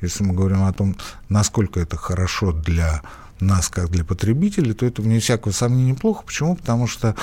если 0.00 0.24
мы 0.24 0.34
говорим 0.34 0.64
о 0.64 0.72
том, 0.72 0.96
насколько 1.28 1.78
это 1.78 1.96
хорошо 1.96 2.50
для 2.50 3.02
нас, 3.40 3.68
как 3.68 3.90
для 3.90 4.04
потребителей, 4.04 4.72
то 4.72 4.86
это, 4.86 5.02
вне 5.02 5.20
всякого 5.20 5.52
сомнения, 5.52 5.94
плохо. 5.94 6.22
Почему? 6.24 6.56
Потому 6.56 6.86
что 6.86 7.14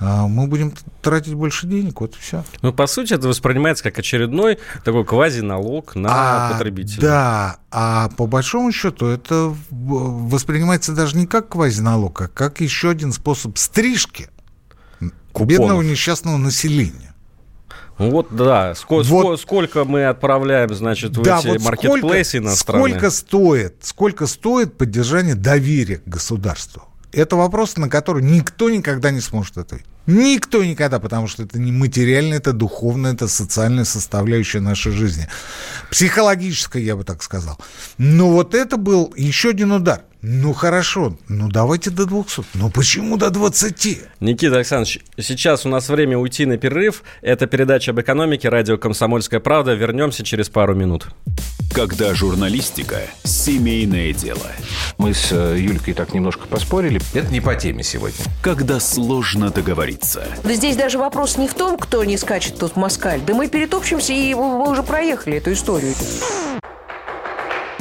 э, 0.00 0.26
мы 0.26 0.46
будем 0.46 0.72
тратить 1.02 1.34
больше 1.34 1.66
денег, 1.66 2.00
вот 2.00 2.16
и 2.16 2.18
все. 2.18 2.44
Ну, 2.62 2.72
по 2.72 2.86
сути, 2.86 3.14
это 3.14 3.28
воспринимается 3.28 3.84
как 3.84 3.98
очередной 3.98 4.58
такой 4.84 5.04
квази-налог 5.04 5.94
на 5.94 6.08
а, 6.10 6.52
потребителя. 6.52 7.00
Да, 7.00 7.56
а 7.70 8.08
по 8.16 8.26
большому 8.26 8.72
счету 8.72 9.06
это 9.06 9.54
воспринимается 9.70 10.92
даже 10.92 11.16
не 11.16 11.26
как 11.26 11.48
квази-налог, 11.48 12.20
а 12.22 12.28
как 12.28 12.60
еще 12.60 12.90
один 12.90 13.12
способ 13.12 13.56
стрижки 13.58 14.28
Купонов. 15.32 15.48
бедного 15.48 15.82
несчастного 15.82 16.36
населения. 16.36 17.09
Вот, 18.00 18.28
да. 18.30 18.74
Сколько, 18.74 19.08
вот. 19.08 19.40
сколько 19.40 19.84
мы 19.84 20.06
отправляем, 20.06 20.74
значит, 20.74 21.16
в 21.16 21.22
да, 21.22 21.38
эти 21.40 21.48
вот 21.48 21.60
маркетплейсы 21.60 22.30
сколько, 22.30 22.46
иностранные? 22.46 22.88
Сколько 22.88 23.10
стоит, 23.10 23.74
сколько 23.82 24.26
стоит 24.26 24.78
поддержание 24.78 25.34
доверия 25.34 25.98
к 25.98 26.06
государству? 26.06 26.82
Это 27.12 27.36
вопрос, 27.36 27.76
на 27.76 27.88
который 27.88 28.22
никто 28.22 28.70
никогда 28.70 29.10
не 29.10 29.20
сможет 29.20 29.58
ответить. 29.58 29.86
Никто 30.06 30.64
никогда, 30.64 30.98
потому 30.98 31.26
что 31.26 31.42
это 31.42 31.58
не 31.58 31.72
материальное, 31.72 32.38
это 32.38 32.52
духовное, 32.52 33.12
это 33.12 33.28
социальная 33.28 33.84
составляющая 33.84 34.60
нашей 34.60 34.92
жизни. 34.92 35.28
Психологическая, 35.90 36.82
я 36.82 36.96
бы 36.96 37.04
так 37.04 37.22
сказал. 37.22 37.58
Но 37.98 38.30
вот 38.30 38.54
это 38.54 38.76
был 38.76 39.12
еще 39.16 39.50
один 39.50 39.72
удар. 39.72 40.04
Ну 40.22 40.52
хорошо, 40.52 41.16
ну 41.28 41.48
давайте 41.48 41.88
до 41.90 42.04
200. 42.04 42.42
Ну 42.54 42.70
почему 42.70 43.16
до 43.16 43.30
20? 43.30 44.00
Никита 44.20 44.56
Александрович, 44.56 45.00
сейчас 45.18 45.64
у 45.64 45.70
нас 45.70 45.88
время 45.88 46.18
уйти 46.18 46.44
на 46.44 46.58
перерыв. 46.58 47.02
Это 47.22 47.46
передача 47.46 47.92
об 47.92 48.00
экономике, 48.00 48.50
радио 48.50 48.76
«Комсомольская 48.76 49.40
правда». 49.40 49.72
Вернемся 49.72 50.22
через 50.22 50.50
пару 50.50 50.74
минут. 50.74 51.06
Когда 51.72 52.14
журналистика– 52.14 52.98
семейное 53.24 54.12
дело. 54.12 54.46
Мы 54.98 55.14
с 55.14 55.32
э, 55.32 55.56
Юлькой 55.58 55.94
так 55.94 56.12
немножко 56.12 56.46
поспорили. 56.46 57.00
Это 57.14 57.32
не 57.32 57.40
по 57.40 57.54
теме 57.54 57.82
сегодня. 57.82 58.22
Когда 58.42 58.78
сложно 58.78 59.50
договориться. 59.50 60.26
Да 60.44 60.52
здесь 60.52 60.76
даже 60.76 60.98
вопрос 60.98 61.38
не 61.38 61.48
в 61.48 61.54
том, 61.54 61.78
кто 61.78 62.04
не 62.04 62.18
скачет 62.18 62.58
тут 62.58 62.76
москаль. 62.76 63.20
Да 63.26 63.32
мы 63.34 63.48
перетопчемся, 63.48 64.12
и 64.12 64.34
мы 64.34 64.70
уже 64.70 64.82
проехали 64.82 65.38
эту 65.38 65.52
историю 65.52 65.94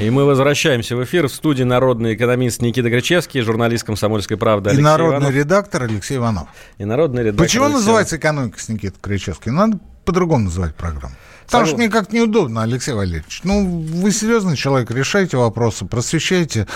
И 0.00 0.08
мы 0.08 0.24
возвращаемся 0.24 0.96
в 0.96 1.04
эфир 1.04 1.28
в 1.28 1.32
студии 1.32 1.62
народный 1.62 2.14
экономист 2.14 2.62
Никита 2.62 2.88
Гречевский, 2.88 3.42
журналист 3.42 3.84
«Комсомольской 3.84 4.38
правды» 4.38 4.70
Алексей 4.70 4.80
И 4.80 4.84
народный 4.84 5.18
Иванов. 5.18 5.34
редактор 5.34 5.82
Алексей 5.82 6.16
Иванов. 6.16 6.48
И 6.78 6.86
народный 6.86 7.22
редактор 7.22 7.44
Почему 7.44 7.64
Алексей... 7.64 7.80
называется 7.80 8.16
«Экономика» 8.16 8.58
с 8.58 8.68
Никитой 8.70 8.98
Гречевским? 9.02 9.54
Надо 9.54 9.78
по-другому 10.06 10.44
называть 10.44 10.74
программу. 10.74 11.14
Потому 11.44 11.66
что 11.66 11.76
мне 11.76 11.90
как-то 11.90 12.14
неудобно, 12.16 12.62
Алексей 12.62 12.94
Валерьевич. 12.94 13.40
Ну, 13.44 13.80
вы 13.80 14.10
серьезный 14.12 14.56
человек, 14.56 14.90
решайте 14.90 15.36
вопросы, 15.36 15.84
просвещайте 15.84 16.66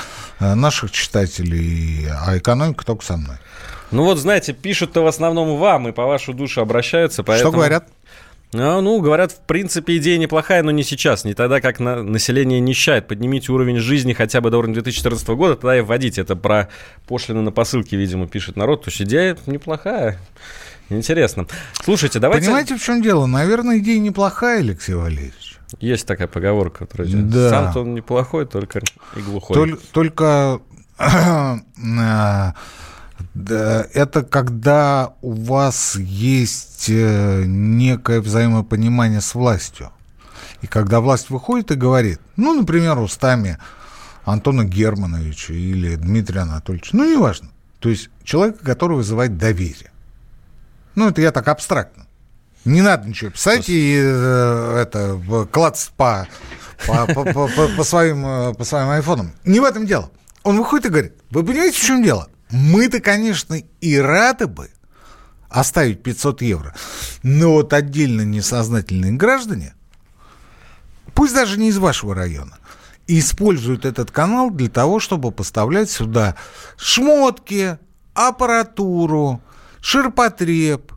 э, 0.41 0.55
наших 0.55 0.91
читателей, 0.91 2.09
а 2.11 2.37
экономика 2.37 2.85
только 2.85 3.05
со 3.07 3.17
мной. 3.17 3.37
Ну 3.91 4.03
вот, 4.03 4.19
знаете, 4.19 4.53
пишут-то 4.53 5.03
в 5.03 5.07
основном 5.07 5.57
вам 5.59 5.89
и 5.89 5.93
по 5.93 6.05
вашу 6.05 6.35
душу 6.35 6.61
обращаются. 6.61 7.23
Поэтому... 7.23 7.53
Что 7.53 7.57
говорят? 7.57 7.89
А, 8.55 8.81
ну, 8.81 9.01
говорят, 9.01 9.33
в 9.33 9.41
принципе, 9.41 9.97
идея 9.97 10.19
неплохая, 10.19 10.63
но 10.63 10.71
не 10.71 10.83
сейчас, 10.83 11.25
не 11.25 11.35
тогда, 11.35 11.61
как 11.61 11.81
на 11.81 12.03
население 12.03 12.61
нищает. 12.61 13.09
Поднимите 13.09 13.53
уровень 13.53 13.79
жизни 13.79 14.13
хотя 14.13 14.41
бы 14.41 14.51
до 14.51 14.59
уровня 14.59 14.75
2014 14.75 15.29
года, 15.29 15.55
тогда 15.57 15.77
и 15.77 15.81
вводите. 15.81 16.21
Это 16.21 16.37
про 16.37 16.69
пошлины 17.07 17.43
на 17.43 17.53
посылки, 17.53 17.95
видимо, 17.95 18.27
пишет 18.27 18.57
народ. 18.57 18.85
То 18.85 18.91
есть 18.91 19.03
идея 19.03 19.37
неплохая. 19.47 20.19
Интересно. 20.89 21.47
Слушайте, 21.83 22.19
давайте... 22.19 22.47
Понимаете, 22.47 22.77
в 22.77 22.83
чем 22.83 23.03
дело? 23.03 23.27
Наверное, 23.27 23.79
идея 23.79 23.99
неплохая, 23.99 24.61
Алексей 24.61 24.95
Валерьевич. 24.95 25.59
Есть 25.81 26.07
такая 26.07 26.29
поговорка, 26.29 26.87
которая... 26.87 27.09
Да. 27.11 27.51
Сам-то 27.51 27.81
он 27.81 27.95
неплохой, 27.95 28.47
только 28.47 28.81
и 29.17 29.21
глухой. 29.21 29.55
Толь, 29.55 29.79
только 29.93 30.61
э, 33.35 33.85
это 33.93 34.23
когда 34.23 35.15
у 35.23 35.33
вас 35.33 35.97
есть 35.97 36.87
э, 36.89 37.45
некое 37.47 38.21
взаимопонимание 38.21 39.21
с 39.21 39.35
властью. 39.35 39.91
И 40.63 40.67
когда 40.67 41.01
власть 41.01 41.31
выходит 41.31 41.71
и 41.71 41.75
говорит, 41.75 42.21
ну, 42.37 42.55
например, 42.55 42.99
устами 42.99 43.59
Антона 44.25 44.65
Германовича 44.65 45.53
или 45.53 45.97
Дмитрия 45.97 46.41
Анатольевича, 46.41 46.97
ну, 46.97 47.05
неважно. 47.11 47.51
То 47.81 47.91
есть 47.91 48.09
человека, 48.23 48.65
который 48.65 48.97
вызывает 48.97 49.37
доверие. 49.37 49.91
Ну, 50.95 51.09
это 51.09 51.21
я 51.21 51.33
так 51.33 51.49
абстрактно. 51.49 52.07
Не 52.65 52.81
надо 52.81 53.07
ничего 53.07 53.31
писать 53.31 53.69
и 53.69 53.95
э, 54.03 54.79
это 54.81 55.21
клац 55.53 55.89
по, 55.89 56.27
по, 56.87 57.07
по, 57.07 57.25
по, 57.25 57.69
по, 57.77 57.85
своим, 57.85 58.25
э, 58.25 58.55
по 58.55 58.65
своим 58.65 58.89
айфонам. 58.89 59.33
Не 59.45 59.61
в 59.61 59.65
этом 59.65 59.85
дело. 59.85 60.11
Он 60.45 60.57
выходит 60.57 60.87
и 60.87 60.89
говорит, 60.89 61.13
вы 61.31 61.45
понимаете, 61.45 61.79
в 61.79 61.85
чем 61.85 62.03
дело? 62.03 62.29
Мы-то, 62.55 63.01
конечно, 63.01 63.61
и 63.81 63.97
рады 63.97 64.47
бы 64.47 64.71
оставить 65.49 66.05
500 66.05 66.43
евро, 66.43 66.73
но 67.25 67.55
вот 67.55 67.73
отдельно 67.73 68.23
несознательные 68.23 69.13
граждане, 69.13 69.75
пусть 71.15 71.35
даже 71.35 71.59
не 71.59 71.71
из 71.71 71.79
вашего 71.79 72.15
района, 72.15 72.59
используют 73.09 73.85
этот 73.85 74.13
канал 74.13 74.51
для 74.51 74.69
того, 74.69 75.01
чтобы 75.01 75.33
поставлять 75.33 75.91
сюда 75.91 76.37
шмотки, 76.77 77.77
аппаратуру, 78.15 79.43
ширпотреб, 79.81 80.93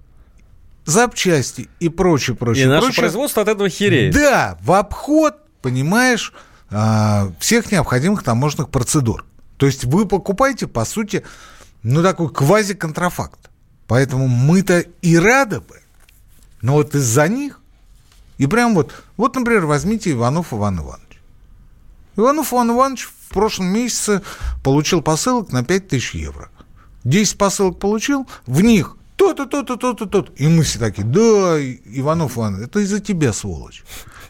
запчасти 0.86 1.70
и 1.80 1.90
прочее, 1.90 2.36
прочее. 2.36 2.66
И 2.66 2.68
наше 2.68 2.86
прочее. 2.86 3.02
производство 3.02 3.42
от 3.42 3.48
этого 3.48 3.68
хереет. 3.68 4.14
Да, 4.14 4.60
в 4.62 4.74
обход, 4.74 5.38
понимаешь, 5.64 6.34
а, 6.70 7.32
всех 7.40 7.72
необходимых 7.72 8.22
таможенных 8.22 8.70
процедур. 8.70 9.26
То 9.58 9.66
есть 9.66 9.86
вы 9.86 10.08
покупаете, 10.08 10.68
по 10.68 10.86
сути, 10.86 11.24
ну, 11.84 12.02
такой 12.04 12.30
квази-контрафакт. 12.30 13.50
Поэтому 13.88 14.28
мы-то 14.28 14.80
и 15.02 15.18
рады 15.18 15.62
бы. 15.62 15.82
Но 16.62 16.74
вот 16.74 16.96
из-за 16.96 17.28
них, 17.28 17.60
и 18.38 18.48
прям 18.48 18.76
вот, 18.76 18.94
вот, 19.16 19.36
например, 19.36 19.66
возьмите 19.66 20.12
Иванов 20.12 20.54
Иван 20.54 20.80
Иванович. 20.80 21.22
Иванов 22.16 22.52
Иван 22.52 22.72
Иванович 22.72 23.04
в 23.04 23.34
прошлом 23.34 23.68
месяце 23.68 24.22
получил 24.64 25.02
посылок 25.02 25.52
на 25.52 25.64
5000 25.64 26.16
евро. 26.16 26.50
10 27.04 27.38
посылок 27.38 27.80
получил, 27.80 28.28
в 28.46 28.62
них 28.62 28.98
то-то, 29.16 29.46
то-то, 29.46 29.78
то-то, 29.78 30.06
то-то. 30.06 30.34
И 30.36 30.48
мы 30.48 30.64
все 30.64 30.80
такие, 30.80 31.06
да, 31.08 31.60
Иванов 31.60 32.38
Иванович, 32.38 32.68
это 32.68 32.80
из-за 32.80 33.00
тебя, 33.00 33.34
сволочь. 33.34 33.84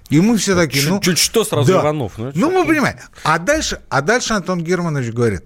И 0.10 0.22
мы 0.22 0.38
все 0.38 0.56
такие, 0.56 0.88
ну... 0.88 1.00
Чуть 1.00 1.18
что 1.18 1.44
сразу 1.44 1.72
да. 1.72 1.82
Иванов. 1.82 2.14
Ну, 2.18 2.32
ну 2.34 2.52
мы 2.52 2.66
понимаем. 2.66 2.98
А 3.24 3.40
дальше, 3.40 3.82
а 3.90 4.02
дальше 4.02 4.34
Антон 4.34 4.64
Германович 4.64 5.14
говорит, 5.14 5.44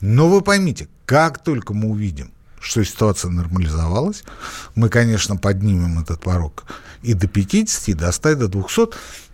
ну 0.00 0.28
вы 0.28 0.42
поймите, 0.42 0.88
как 1.04 1.42
только 1.42 1.74
мы 1.74 1.90
увидим, 1.90 2.32
что 2.60 2.84
ситуация 2.84 3.30
нормализовалась, 3.30 4.24
мы, 4.74 4.88
конечно, 4.88 5.36
поднимем 5.36 5.98
этот 5.98 6.20
порог 6.20 6.64
и 7.02 7.14
до 7.14 7.26
50, 7.26 7.88
и 7.88 7.94
до 7.94 8.12
100, 8.12 8.30
и 8.30 8.34
до 8.34 8.48
200, 8.48 8.80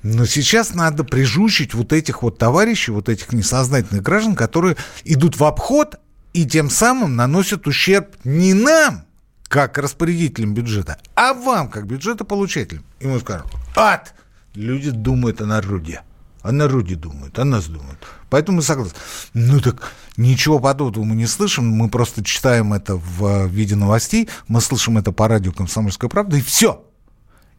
но 0.02 0.26
сейчас 0.26 0.74
надо 0.74 1.04
прижучить 1.04 1.74
вот 1.74 1.92
этих 1.92 2.22
вот 2.22 2.38
товарищей, 2.38 2.92
вот 2.92 3.08
этих 3.08 3.32
несознательных 3.32 4.02
граждан, 4.02 4.34
которые 4.34 4.76
идут 5.04 5.38
в 5.38 5.44
обход 5.44 5.96
и 6.32 6.46
тем 6.46 6.70
самым 6.70 7.16
наносят 7.16 7.66
ущерб 7.66 8.08
не 8.24 8.54
нам, 8.54 9.04
как 9.48 9.76
распорядителям 9.78 10.54
бюджета, 10.54 10.98
а 11.14 11.34
вам, 11.34 11.68
как 11.68 11.86
бюджетополучателям. 11.86 12.84
И 13.00 13.06
мы 13.06 13.20
скажем, 13.20 13.46
ад! 13.76 14.14
Люди 14.54 14.90
думают 14.90 15.40
о 15.40 15.46
народе. 15.46 16.02
О 16.42 16.52
народе 16.52 16.96
думают, 16.96 17.38
о 17.38 17.44
нас 17.44 17.68
думают. 17.68 17.98
Поэтому 18.28 18.56
мы 18.56 18.62
согласны. 18.62 18.98
Ну 19.32 19.60
так 19.60 19.92
ничего 20.16 20.58
подобного 20.58 21.04
мы 21.04 21.14
не 21.14 21.26
слышим, 21.26 21.64
мы 21.64 21.88
просто 21.88 22.24
читаем 22.24 22.72
это 22.72 22.96
в 22.96 23.46
виде 23.46 23.76
новостей, 23.76 24.28
мы 24.48 24.60
слышим 24.60 24.98
это 24.98 25.12
по 25.12 25.28
радио 25.28 25.52
«Комсомольская 25.52 26.10
правда», 26.10 26.36
и 26.36 26.42
все. 26.42 26.84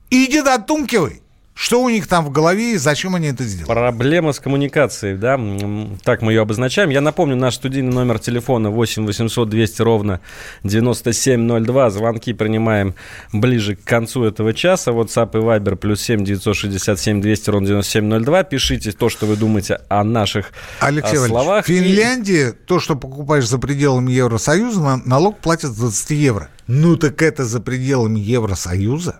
Иди 0.10 0.42
дотумкивай. 0.42 1.23
Что 1.56 1.84
у 1.84 1.90
них 1.90 2.08
там 2.08 2.26
в 2.26 2.32
голове 2.32 2.74
и 2.74 2.78
зачем 2.78 3.14
они 3.14 3.28
это 3.28 3.44
сделали? 3.44 3.68
Проблема 3.68 4.34
с 4.34 4.40
коммуникацией, 4.40 5.16
да, 5.16 5.40
так 6.04 6.24
мы 6.24 6.32
ее 6.32 6.42
обозначаем. 6.42 6.90
Я 6.90 7.00
напомню, 7.00 7.36
наш 7.36 7.56
студийный 7.56 7.94
номер 7.94 8.18
телефона 8.18 8.72
8 8.72 9.06
800 9.06 9.50
200 9.50 9.82
ровно 9.84 10.20
9702. 10.64 11.90
Звонки 11.92 12.34
принимаем 12.34 12.96
ближе 13.32 13.76
к 13.76 13.84
концу 13.84 14.24
этого 14.24 14.54
часа. 14.54 14.92
WhatsApp 14.92 15.38
и 15.38 15.42
Viber 15.42 15.76
плюс 15.76 16.02
7 16.02 16.24
967 16.24 17.22
200 17.22 17.50
ровно 17.52 17.68
9702. 17.68 18.44
Пишите 18.44 18.92
то, 18.92 19.10
что 19.10 19.28
вы 19.28 19.36
думаете 19.36 19.80
о 19.90 20.04
наших 20.04 20.52
Алексей 20.80 21.20
о 21.20 21.28
словах. 21.28 21.66
В 21.66 21.68
Финляндии 21.68 22.50
и... 22.50 22.52
то, 22.52 22.80
что 22.80 22.96
покупаешь 22.96 23.48
за 23.48 23.60
пределами 23.60 24.12
Евросоюза, 24.12 25.02
налог 25.06 25.38
платят 25.38 25.76
20 25.76 26.10
евро. 26.12 26.50
Ну 26.66 26.96
так 26.96 27.22
это 27.22 27.46
за 27.46 27.60
пределами 27.60 28.20
Евросоюза. 28.20 29.20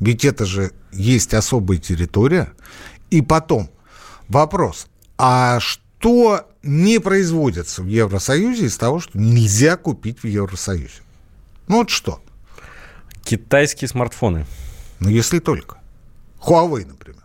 Ведь 0.00 0.24
это 0.24 0.44
же 0.44 0.72
есть 0.92 1.34
особая 1.34 1.78
территория. 1.78 2.52
И 3.10 3.22
потом 3.22 3.70
вопрос, 4.28 4.86
а 5.16 5.58
что 5.60 6.46
не 6.62 7.00
производится 7.00 7.82
в 7.82 7.86
Евросоюзе 7.86 8.66
из 8.66 8.76
того, 8.76 9.00
что 9.00 9.18
нельзя 9.18 9.76
купить 9.76 10.22
в 10.22 10.26
Евросоюзе? 10.26 11.02
Ну 11.66 11.78
вот 11.78 11.90
что? 11.90 12.22
Китайские 13.24 13.88
смартфоны. 13.88 14.46
Ну, 15.00 15.08
если 15.08 15.38
только. 15.38 15.78
Huawei, 16.40 16.86
например. 16.86 17.22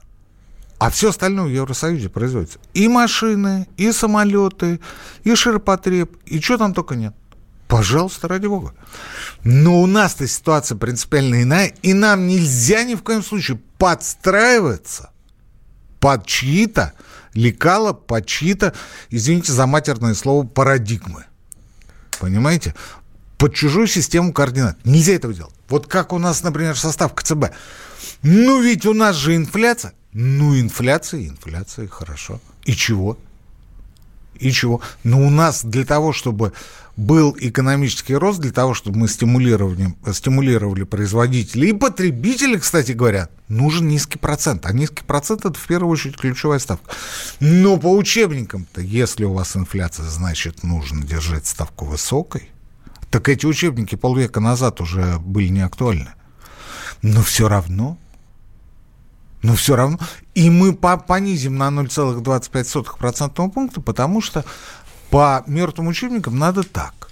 А 0.80 0.90
все 0.90 1.10
остальное 1.10 1.46
в 1.46 1.52
Евросоюзе 1.52 2.10
производится. 2.10 2.60
И 2.74 2.88
машины, 2.88 3.68
и 3.78 3.92
самолеты, 3.92 4.82
и 5.24 5.34
ширпотреб, 5.34 6.18
и 6.26 6.42
что 6.42 6.58
там 6.58 6.74
только 6.74 6.96
нет. 6.96 7.14
Пожалуйста, 7.74 8.28
ради 8.28 8.46
бога. 8.46 8.76
Но 9.44 9.82
у 9.82 9.88
нас-то 9.88 10.28
ситуация 10.28 10.78
принципиально 10.78 11.42
иная, 11.42 11.74
и 11.82 11.94
нам 11.94 12.28
нельзя 12.28 12.84
ни 12.84 12.94
в 12.94 13.02
коем 13.02 13.24
случае 13.24 13.60
подстраиваться 13.80 15.10
под 16.00 16.24
чьи-то 16.28 16.94
лекала, 17.34 17.94
под 17.94 18.28
чьи-то, 18.28 18.76
извините 19.10 19.54
за 19.54 19.66
матерное 19.66 20.14
слово, 20.14 20.46
парадигмы. 20.46 21.26
Понимаете? 22.20 22.76
Под 23.40 23.56
чужую 23.56 23.88
систему 23.88 24.34
координат. 24.34 24.78
Нельзя 24.86 25.14
этого 25.14 25.34
делать. 25.34 25.56
Вот 25.68 25.88
как 25.88 26.14
у 26.14 26.20
нас, 26.20 26.44
например, 26.44 26.78
состав 26.78 27.16
КЦБ. 27.16 27.46
Ну 28.22 28.62
ведь 28.62 28.86
у 28.86 28.94
нас 28.94 29.16
же 29.16 29.36
инфляция. 29.36 29.96
Ну, 30.12 30.56
инфляция, 30.60 31.28
инфляция, 31.28 31.88
хорошо. 31.88 32.40
И 32.66 32.74
чего? 32.74 33.18
И 34.40 34.52
чего? 34.52 34.82
Но 35.04 35.22
у 35.22 35.30
нас 35.30 35.64
для 35.64 35.86
того, 35.86 36.14
чтобы 36.14 36.54
был 36.96 37.36
экономический 37.40 38.16
рост 38.16 38.40
для 38.40 38.52
того, 38.52 38.74
чтобы 38.74 39.00
мы 39.00 39.08
стимулировали, 39.08 39.96
стимулировали 40.12 40.84
производителей 40.84 41.70
и 41.70 41.74
потребителей, 41.74 42.60
кстати 42.60 42.92
говоря, 42.92 43.30
нужен 43.48 43.88
низкий 43.88 44.20
процент. 44.20 44.66
А 44.66 44.74
низкий 44.74 45.04
процент– 45.04 45.46
это 45.46 45.58
в 45.58 45.66
первую 45.66 45.92
очередь 45.92 46.18
ключевая 46.18 46.60
ставка. 46.60 46.92
Но 47.40 47.78
по 47.78 47.88
учебникам-то, 47.88 48.82
если 48.82 49.26
у 49.26 49.34
вас 49.34 49.56
инфляция, 49.56 50.06
значит, 50.06 50.64
нужно 50.64 51.04
держать 51.04 51.48
ставку 51.48 51.86
высокой. 51.86 52.50
Так 53.10 53.30
эти 53.30 53.46
учебники 53.46 53.96
полвека 53.96 54.40
назад 54.40 54.82
уже 54.82 55.18
были 55.20 55.48
не 55.50 55.62
актуальны. 55.62 56.12
Но 57.02 57.22
все 57.22 57.48
равно 57.48 57.98
но 59.44 59.56
все 59.56 59.76
равно. 59.76 60.00
И 60.34 60.50
мы 60.50 60.74
понизим 60.74 61.58
на 61.58 61.68
0,25% 61.68 63.52
пункта, 63.52 63.82
потому 63.82 64.22
что 64.22 64.44
по 65.10 65.44
мертвым 65.46 65.88
учебникам 65.88 66.40
надо 66.40 66.64
так. 66.64 67.10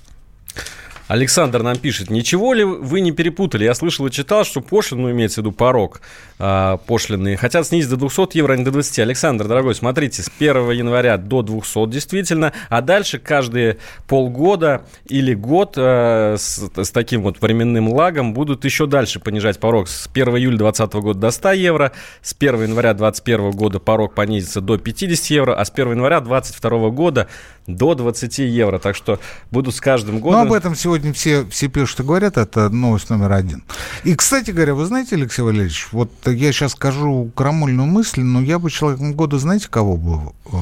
Александр 1.11 1.61
нам 1.61 1.77
пишет, 1.77 2.09
ничего 2.09 2.53
ли 2.53 2.63
вы 2.63 3.01
не 3.01 3.11
перепутали? 3.11 3.65
Я 3.65 3.73
слышал 3.73 4.07
и 4.07 4.11
читал, 4.11 4.45
что 4.45 4.61
пошлину, 4.61 5.11
имеется 5.11 5.41
в 5.41 5.43
виду 5.43 5.51
порог 5.51 5.99
э, 6.39 6.77
пошлины, 6.87 7.35
хотят 7.35 7.67
снизить 7.67 7.89
до 7.89 7.97
200 7.97 8.37
евро, 8.37 8.53
а 8.53 8.55
не 8.55 8.63
до 8.63 8.71
20. 8.71 8.99
Александр, 8.99 9.49
дорогой, 9.49 9.75
смотрите, 9.75 10.23
с 10.23 10.31
1 10.39 10.71
января 10.71 11.17
до 11.17 11.41
200 11.41 11.87
действительно, 11.87 12.53
а 12.69 12.81
дальше 12.81 13.19
каждые 13.19 13.79
полгода 14.07 14.85
или 15.05 15.33
год 15.33 15.73
э, 15.75 16.37
с, 16.39 16.71
с 16.73 16.91
таким 16.91 17.23
вот 17.23 17.41
временным 17.41 17.89
лагом 17.89 18.33
будут 18.33 18.63
еще 18.63 18.85
дальше 18.85 19.19
понижать 19.19 19.59
порог. 19.59 19.89
С 19.89 20.07
1 20.07 20.29
июля 20.37 20.59
2020 20.59 20.93
года 20.93 21.19
до 21.19 21.31
100 21.31 21.51
евро, 21.51 21.91
с 22.21 22.33
1 22.39 22.61
января 22.61 22.93
2021 22.93 23.51
года 23.51 23.79
порог 23.79 24.15
понизится 24.15 24.61
до 24.61 24.77
50 24.77 25.25
евро, 25.31 25.55
а 25.55 25.65
с 25.65 25.71
1 25.71 25.91
января 25.91 26.21
2022 26.21 26.89
года 26.91 27.27
до 27.67 27.95
20 27.95 28.39
евро. 28.39 28.79
Так 28.79 28.95
что 28.95 29.19
будут 29.51 29.75
с 29.75 29.81
каждым 29.81 30.19
годом... 30.19 30.39
Ну, 30.39 30.45
об 30.47 30.53
этом 30.53 30.73
сегодня 30.73 31.00
все, 31.13 31.45
все 31.45 31.67
пишут 31.67 32.01
и 32.01 32.03
говорят, 32.03 32.37
это 32.37 32.69
новость 32.69 33.09
номер 33.09 33.31
один. 33.31 33.63
И, 34.03 34.15
кстати 34.15 34.51
говоря, 34.51 34.75
вы 34.75 34.85
знаете, 34.85 35.15
Алексей 35.15 35.41
Валерьевич, 35.41 35.87
вот 35.91 36.11
я 36.25 36.51
сейчас 36.51 36.73
скажу 36.73 37.31
крамольную 37.35 37.87
мысль, 37.87 38.21
но 38.21 38.41
я 38.41 38.59
бы 38.59 38.69
человеком 38.69 39.13
года, 39.13 39.37
знаете, 39.39 39.67
кого 39.69 39.97
бы 39.97 40.31
э, 40.45 40.57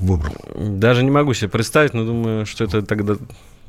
выбрал? 0.00 0.34
Даже 0.54 1.02
не 1.02 1.10
могу 1.10 1.34
себе 1.34 1.48
представить, 1.48 1.94
но 1.94 2.04
думаю, 2.04 2.46
что 2.46 2.64
это 2.64 2.82
тогда 2.82 3.16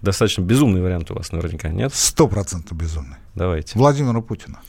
достаточно 0.02 0.42
безумный 0.42 0.82
вариант 0.82 1.12
у 1.12 1.16
вас 1.16 1.32
наверняка, 1.32 1.70
нет? 1.70 1.94
Сто 1.94 2.28
процентов 2.28 2.78
безумный. 2.78 3.18
Давайте. 3.36 3.78
Владимира 3.78 4.22
Путина. 4.22 4.60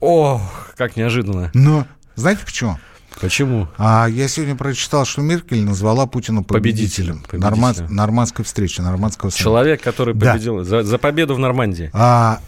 О, 0.00 0.40
как 0.76 0.96
неожиданно. 0.96 1.50
Но 1.54 1.86
знаете 2.14 2.42
почему? 2.44 2.78
Почему? 3.20 3.68
А 3.76 4.06
я 4.08 4.28
сегодня 4.28 4.56
прочитал, 4.56 5.04
что 5.04 5.20
Меркель 5.20 5.62
назвала 5.62 6.06
Путина 6.06 6.42
победителем. 6.42 7.18
победителем. 7.18 7.40
Норман, 7.40 7.74
нормандской 7.88 8.44
встречи, 8.44 8.80
нормандского 8.80 9.30
саммита. 9.30 9.44
Человек, 9.44 9.82
который 9.82 10.14
победил 10.14 10.58
да. 10.58 10.64
за, 10.64 10.82
за 10.82 10.98
победу 10.98 11.34
в 11.34 11.38
Нормандии. 11.38 11.90
А, 11.92 12.40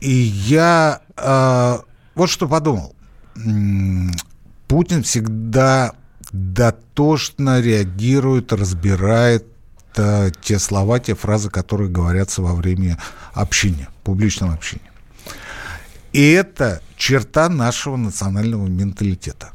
и 0.00 0.10
я 0.10 1.00
а, 1.16 1.82
вот 2.14 2.30
что 2.30 2.48
подумал. 2.48 2.94
Путин 4.68 5.02
всегда 5.02 5.92
дотошно 6.32 7.60
реагирует, 7.60 8.52
разбирает 8.52 9.46
а, 9.96 10.30
те 10.42 10.58
слова, 10.58 10.98
те 10.98 11.14
фразы, 11.14 11.50
которые 11.50 11.90
говорятся 11.90 12.42
во 12.42 12.54
время 12.54 12.98
общения, 13.32 13.88
публичного 14.02 14.54
общения. 14.54 14.90
И 16.12 16.30
это 16.30 16.80
черта 16.96 17.48
нашего 17.48 17.96
национального 17.96 18.66
менталитета. 18.66 19.52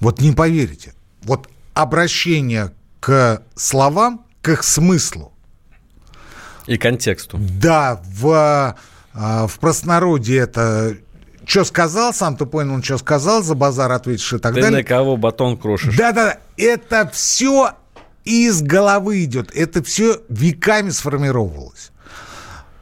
Вот 0.00 0.20
не 0.20 0.32
поверите. 0.32 0.94
Вот 1.22 1.48
обращение 1.74 2.72
к 3.00 3.42
словам, 3.54 4.24
к 4.42 4.48
их 4.50 4.64
смыслу. 4.64 5.32
И 6.66 6.76
контексту. 6.76 7.38
Да, 7.38 8.00
в, 8.04 8.76
а, 9.14 9.46
в 9.46 9.58
простонародье 9.58 10.38
это 10.38 10.96
что 11.44 11.64
сказал, 11.64 12.12
сам 12.12 12.36
ты 12.36 12.44
понял, 12.44 12.74
он 12.74 12.82
что 12.82 12.98
сказал, 12.98 13.40
за 13.40 13.54
базар 13.54 13.92
ответишь 13.92 14.32
и 14.32 14.38
так 14.38 14.52
ты 14.52 14.62
далее. 14.62 14.82
Ты 14.82 14.82
на 14.82 14.96
кого 14.96 15.16
батон 15.16 15.56
крошишь. 15.56 15.96
Да-да, 15.96 16.38
это 16.56 17.08
все 17.12 17.74
из 18.24 18.62
головы 18.62 19.22
идет, 19.22 19.54
это 19.54 19.82
все 19.84 20.20
веками 20.28 20.90
сформировалось. 20.90 21.92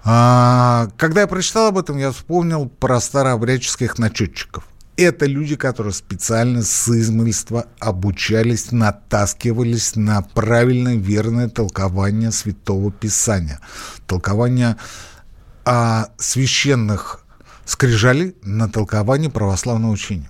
А, 0.03 0.89
когда 0.97 1.23
я 1.23 1.27
прочитал 1.27 1.69
об 1.69 1.79
этом, 1.79 1.99
я 1.99 2.11
вспомнил 2.11 2.67
про 2.67 3.01
старообрядческих 3.01 3.99
начетчиков 3.99 4.65
это 4.97 5.27
люди, 5.27 5.57
которые 5.57 5.93
специально 5.93 6.63
с 6.63 6.89
измольства 6.89 7.67
обучались, 7.81 8.71
натаскивались 8.73 9.97
на 9.97 10.23
правильное, 10.23 10.97
верное 10.97 11.49
толкование 11.49 12.31
Святого 12.31 12.93
Писания. 12.93 13.61
Толкование 14.07 14.77
о 15.65 16.07
священных 16.19 17.25
скрижалей 17.65 18.37
на 18.43 18.69
толкование 18.69 19.31
православного 19.31 19.93
учения. 19.93 20.29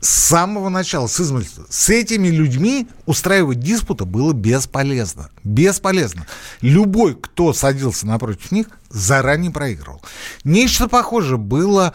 С 0.00 0.10
самого 0.10 0.68
начала, 0.68 1.08
с 1.08 1.20
измольства. 1.20 1.66
С 1.68 1.90
этими 1.90 2.28
людьми 2.28 2.86
устраивать 3.04 3.58
диспута 3.58 4.04
было 4.04 4.32
бесполезно. 4.32 5.28
Бесполезно. 5.42 6.24
Любой, 6.60 7.16
кто 7.16 7.52
садился 7.52 8.06
напротив 8.06 8.52
них, 8.52 8.68
заранее 8.90 9.50
проигрывал. 9.50 10.00
Нечто 10.44 10.88
похожее 10.88 11.38
было 11.38 11.88
а, 11.88 11.94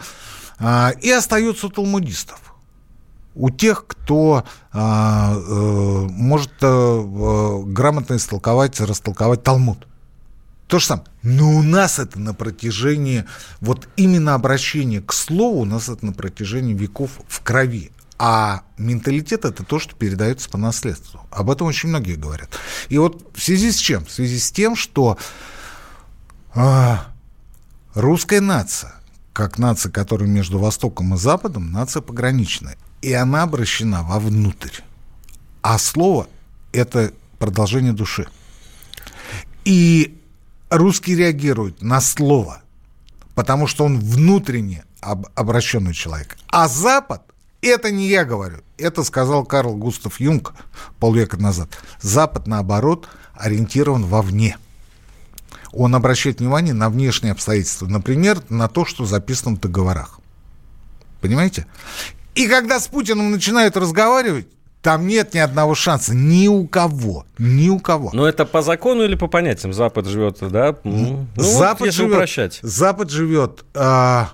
и 0.60 1.10
остается 1.10 1.66
у 1.66 1.70
талмудистов. 1.70 2.54
У 3.34 3.50
тех, 3.50 3.86
кто 3.86 4.44
а, 4.72 5.34
э, 5.34 6.06
может 6.08 6.52
э, 6.60 6.66
э, 6.66 7.62
грамотно 7.66 8.14
истолковать, 8.14 8.80
растолковать 8.80 9.42
Талмуд. 9.42 9.88
То 10.68 10.78
же 10.78 10.86
самое. 10.86 11.06
Но 11.22 11.50
у 11.50 11.62
нас 11.62 11.98
это 11.98 12.20
на 12.20 12.32
протяжении, 12.32 13.24
вот 13.60 13.88
именно 13.96 14.34
обращение 14.34 15.00
к 15.00 15.12
слову, 15.12 15.60
у 15.60 15.64
нас 15.64 15.88
это 15.88 16.06
на 16.06 16.12
протяжении 16.12 16.74
веков 16.74 17.10
в 17.26 17.40
крови. 17.42 17.90
А 18.18 18.62
менталитет 18.78 19.44
это 19.44 19.64
то, 19.64 19.80
что 19.80 19.96
передается 19.96 20.48
по 20.48 20.56
наследству. 20.56 21.20
Об 21.32 21.50
этом 21.50 21.66
очень 21.66 21.88
многие 21.88 22.14
говорят. 22.14 22.50
И 22.88 22.98
вот 22.98 23.28
в 23.34 23.42
связи 23.42 23.72
с 23.72 23.76
чем? 23.76 24.04
В 24.04 24.12
связи 24.12 24.38
с 24.38 24.52
тем, 24.52 24.76
что 24.76 25.18
э, 26.54 26.96
русская 27.94 28.40
нация 28.40 28.94
как 29.34 29.58
нация, 29.58 29.90
которая 29.90 30.28
между 30.28 30.58
Востоком 30.58 31.14
и 31.14 31.18
Западом, 31.18 31.72
нация 31.72 32.00
пограничная. 32.00 32.78
И 33.02 33.12
она 33.12 33.42
обращена 33.42 34.02
вовнутрь. 34.02 34.80
А 35.60 35.76
слово– 35.78 36.28
это 36.72 37.12
продолжение 37.38 37.92
души. 37.92 38.26
И 39.64 40.18
русский 40.70 41.16
реагирует 41.16 41.82
на 41.82 42.00
слово, 42.00 42.62
потому 43.34 43.66
что 43.66 43.84
он 43.84 43.98
внутренне 43.98 44.84
об, 45.00 45.26
обращенный 45.34 45.94
человек. 45.94 46.36
А 46.46 46.68
Запад– 46.68 47.22
это 47.60 47.90
не 47.90 48.08
я 48.08 48.24
говорю. 48.24 48.58
Это 48.78 49.02
сказал 49.02 49.44
Карл 49.44 49.74
Густав 49.74 50.20
Юнг 50.20 50.54
полвека 51.00 51.38
назад. 51.38 51.70
Запад, 52.00 52.46
наоборот, 52.46 53.08
ориентирован 53.34 54.04
вовне. 54.04 54.58
Он 55.74 55.94
обращает 55.94 56.40
внимание 56.40 56.74
на 56.74 56.88
внешние 56.88 57.32
обстоятельства. 57.32 57.86
Например, 57.86 58.38
на 58.48 58.68
то, 58.68 58.84
что 58.84 59.04
записано 59.04 59.56
в 59.56 59.60
договорах. 59.60 60.20
Понимаете? 61.20 61.66
И 62.34 62.46
когда 62.46 62.80
с 62.80 62.86
Путиным 62.86 63.30
начинают 63.30 63.76
разговаривать, 63.76 64.46
там 64.82 65.06
нет 65.06 65.32
ни 65.34 65.38
одного 65.38 65.74
шанса. 65.74 66.14
Ни 66.14 66.46
у 66.46 66.66
кого. 66.66 67.24
Ни 67.38 67.70
у 67.70 67.78
кого. 67.78 68.10
Но 68.12 68.28
это 68.28 68.44
по 68.44 68.60
закону 68.60 69.02
или 69.04 69.14
по 69.14 69.28
понятиям? 69.28 69.72
Запад 69.72 70.06
живет, 70.06 70.38
да? 70.40 70.76
Ну, 70.84 71.26
Запад 71.36 71.80
вот, 71.80 71.94
живет, 71.94 72.12
упрощать. 72.12 72.58
Запад 72.62 73.10
живет... 73.10 73.64
А, 73.74 74.30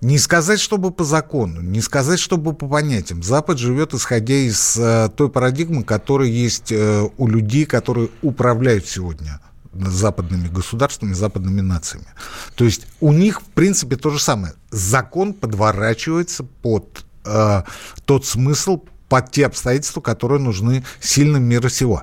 не 0.00 0.18
сказать, 0.18 0.60
чтобы 0.60 0.92
по 0.92 1.02
закону, 1.04 1.60
не 1.60 1.80
сказать, 1.80 2.20
чтобы 2.20 2.54
по 2.54 2.68
понятиям. 2.68 3.22
Запад 3.22 3.58
живет, 3.58 3.94
исходя 3.94 4.34
из 4.34 4.76
а, 4.78 5.08
той 5.08 5.28
парадигмы, 5.28 5.84
которая 5.84 6.28
есть 6.28 6.72
а, 6.72 7.08
у 7.16 7.26
людей, 7.26 7.64
которые 7.64 8.08
управляют 8.22 8.86
сегодня 8.86 9.40
западными 9.86 10.48
государствами, 10.48 11.12
западными 11.12 11.60
нациями. 11.60 12.06
То 12.54 12.64
есть 12.64 12.86
у 13.00 13.12
них, 13.12 13.40
в 13.40 13.44
принципе, 13.44 13.96
то 13.96 14.10
же 14.10 14.18
самое. 14.18 14.54
Закон 14.70 15.32
подворачивается 15.32 16.44
под 16.44 17.04
э, 17.24 17.62
тот 18.04 18.26
смысл, 18.26 18.82
под 19.08 19.30
те 19.30 19.46
обстоятельства, 19.46 20.00
которые 20.00 20.40
нужны 20.40 20.84
сильным 21.00 21.44
мира 21.44 21.68
сего. 21.68 22.02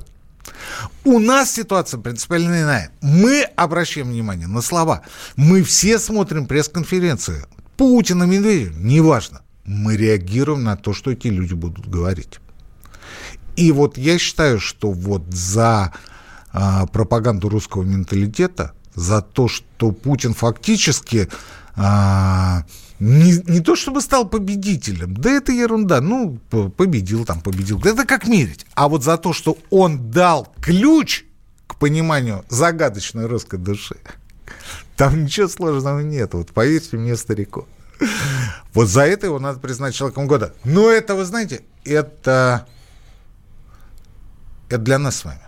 У 1.04 1.20
нас 1.20 1.54
ситуация 1.54 2.00
принципиально 2.00 2.64
иная. 2.64 2.92
Мы 3.02 3.44
обращаем 3.56 4.08
внимание 4.08 4.48
на 4.48 4.62
слова. 4.62 5.02
Мы 5.36 5.64
все 5.64 6.00
смотрим 6.00 6.48
пресс-конференции. 6.48 7.46
Путина, 7.78 8.24
Медведева, 8.24 8.74
неважно. 8.78 9.42
Мы 9.66 9.98
реагируем 9.98 10.64
на 10.64 10.78
то, 10.78 10.94
что 10.94 11.12
эти 11.12 11.28
люди 11.28 11.54
будут 11.54 11.88
говорить. 11.88 12.40
И 13.56 13.72
вот 13.72 13.98
я 13.98 14.18
считаю, 14.18 14.60
что 14.60 14.92
вот 14.92 15.24
за 15.34 15.94
а, 16.58 16.86
пропаганду 16.86 17.50
русского 17.50 17.84
менталитета, 17.84 18.72
за 18.94 19.22
то, 19.22 19.50
что 19.50 19.92
Путин 19.92 20.34
фактически 20.34 21.28
а, 21.76 22.64
не, 22.98 23.34
не 23.52 23.60
то 23.60 23.76
чтобы 23.76 24.00
стал 24.00 24.26
победителем, 24.26 25.18
да 25.18 25.32
это 25.32 25.52
ерунда, 25.52 26.00
ну, 26.00 26.40
победил 26.78 27.26
там, 27.26 27.42
победил, 27.42 27.82
это 27.84 28.06
как 28.06 28.26
мерить. 28.26 28.66
А 28.74 28.88
вот 28.88 29.04
за 29.04 29.18
то, 29.18 29.34
что 29.34 29.58
он 29.70 30.12
дал 30.12 30.48
ключ 30.62 31.26
к 31.68 31.76
пониманию 31.76 32.46
загадочной 32.48 33.26
русской 33.26 33.60
души, 33.60 33.98
там 34.96 35.26
ничего 35.26 35.50
сложного 35.50 36.00
нет, 36.00 36.36
вот 36.36 36.54
поверьте 36.54 36.96
мне, 36.96 37.18
старику. 37.18 37.68
Вот 38.74 38.88
за 38.88 39.02
это 39.02 39.26
его 39.26 39.40
надо 39.40 39.60
признать 39.60 39.94
человеком 39.94 40.26
года. 40.26 40.54
Но 40.64 40.90
это, 40.90 41.16
вы 41.16 41.26
знаете, 41.26 41.64
это, 41.84 42.66
это 44.70 44.78
для 44.78 45.00
нас 45.00 45.18
с 45.18 45.26
вами. 45.26 45.42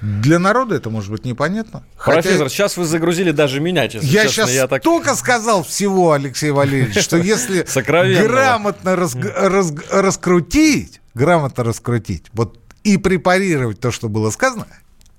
Для 0.00 0.38
народа 0.38 0.76
это 0.76 0.90
может 0.90 1.10
быть 1.10 1.24
непонятно. 1.24 1.82
Профессор, 1.96 2.44
Хотя... 2.44 2.48
сейчас 2.48 2.76
вы 2.76 2.84
загрузили 2.84 3.32
даже 3.32 3.58
меня, 3.60 3.88
честно. 3.88 4.06
Я 4.06 4.22
честно, 4.24 4.44
сейчас 4.44 4.50
я 4.50 4.68
так... 4.68 4.82
только 4.82 5.16
сказал 5.16 5.64
всего, 5.64 6.12
Алексей 6.12 6.52
Валерьевич, 6.52 7.02
что 7.02 7.16
если 7.16 7.62
грамотно 8.22 8.94
раскрутить, 8.94 11.00
грамотно 11.14 11.64
раскрутить, 11.64 12.26
вот 12.32 12.60
и 12.84 12.96
препарировать 12.96 13.80
то, 13.80 13.90
что 13.90 14.08
было 14.08 14.30
сказано, 14.30 14.68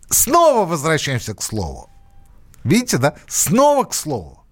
снова 0.10 0.66
возвращаемся 0.66 1.36
к 1.36 1.42
слову. 1.42 1.90
Видите, 2.64 2.98
да? 2.98 3.16
Снова 3.28 3.84
к 3.84 3.94
слову. 3.94 4.46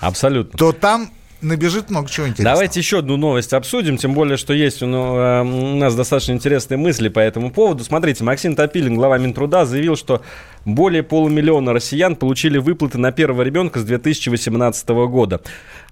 Абсолютно. 0.00 0.58
То 0.58 0.72
там 0.72 1.10
набежит 1.44 1.90
много 1.90 2.08
чего 2.08 2.26
интересного. 2.26 2.54
Давайте 2.54 2.80
еще 2.80 2.98
одну 2.98 3.16
новость 3.16 3.52
обсудим, 3.52 3.96
тем 3.96 4.14
более, 4.14 4.36
что 4.36 4.52
есть 4.52 4.82
у 4.82 4.86
нас 4.86 5.94
достаточно 5.94 6.32
интересные 6.32 6.78
мысли 6.78 7.08
по 7.08 7.20
этому 7.20 7.50
поводу. 7.50 7.84
Смотрите, 7.84 8.24
Максим 8.24 8.56
Топилин, 8.56 8.96
глава 8.96 9.18
Минтруда, 9.18 9.64
заявил, 9.64 9.96
что 9.96 10.22
более 10.64 11.02
полумиллиона 11.02 11.72
россиян 11.72 12.16
получили 12.16 12.58
выплаты 12.58 12.98
на 12.98 13.12
первого 13.12 13.42
ребенка 13.42 13.80
с 13.80 13.84
2018 13.84 14.88
года. 14.88 15.40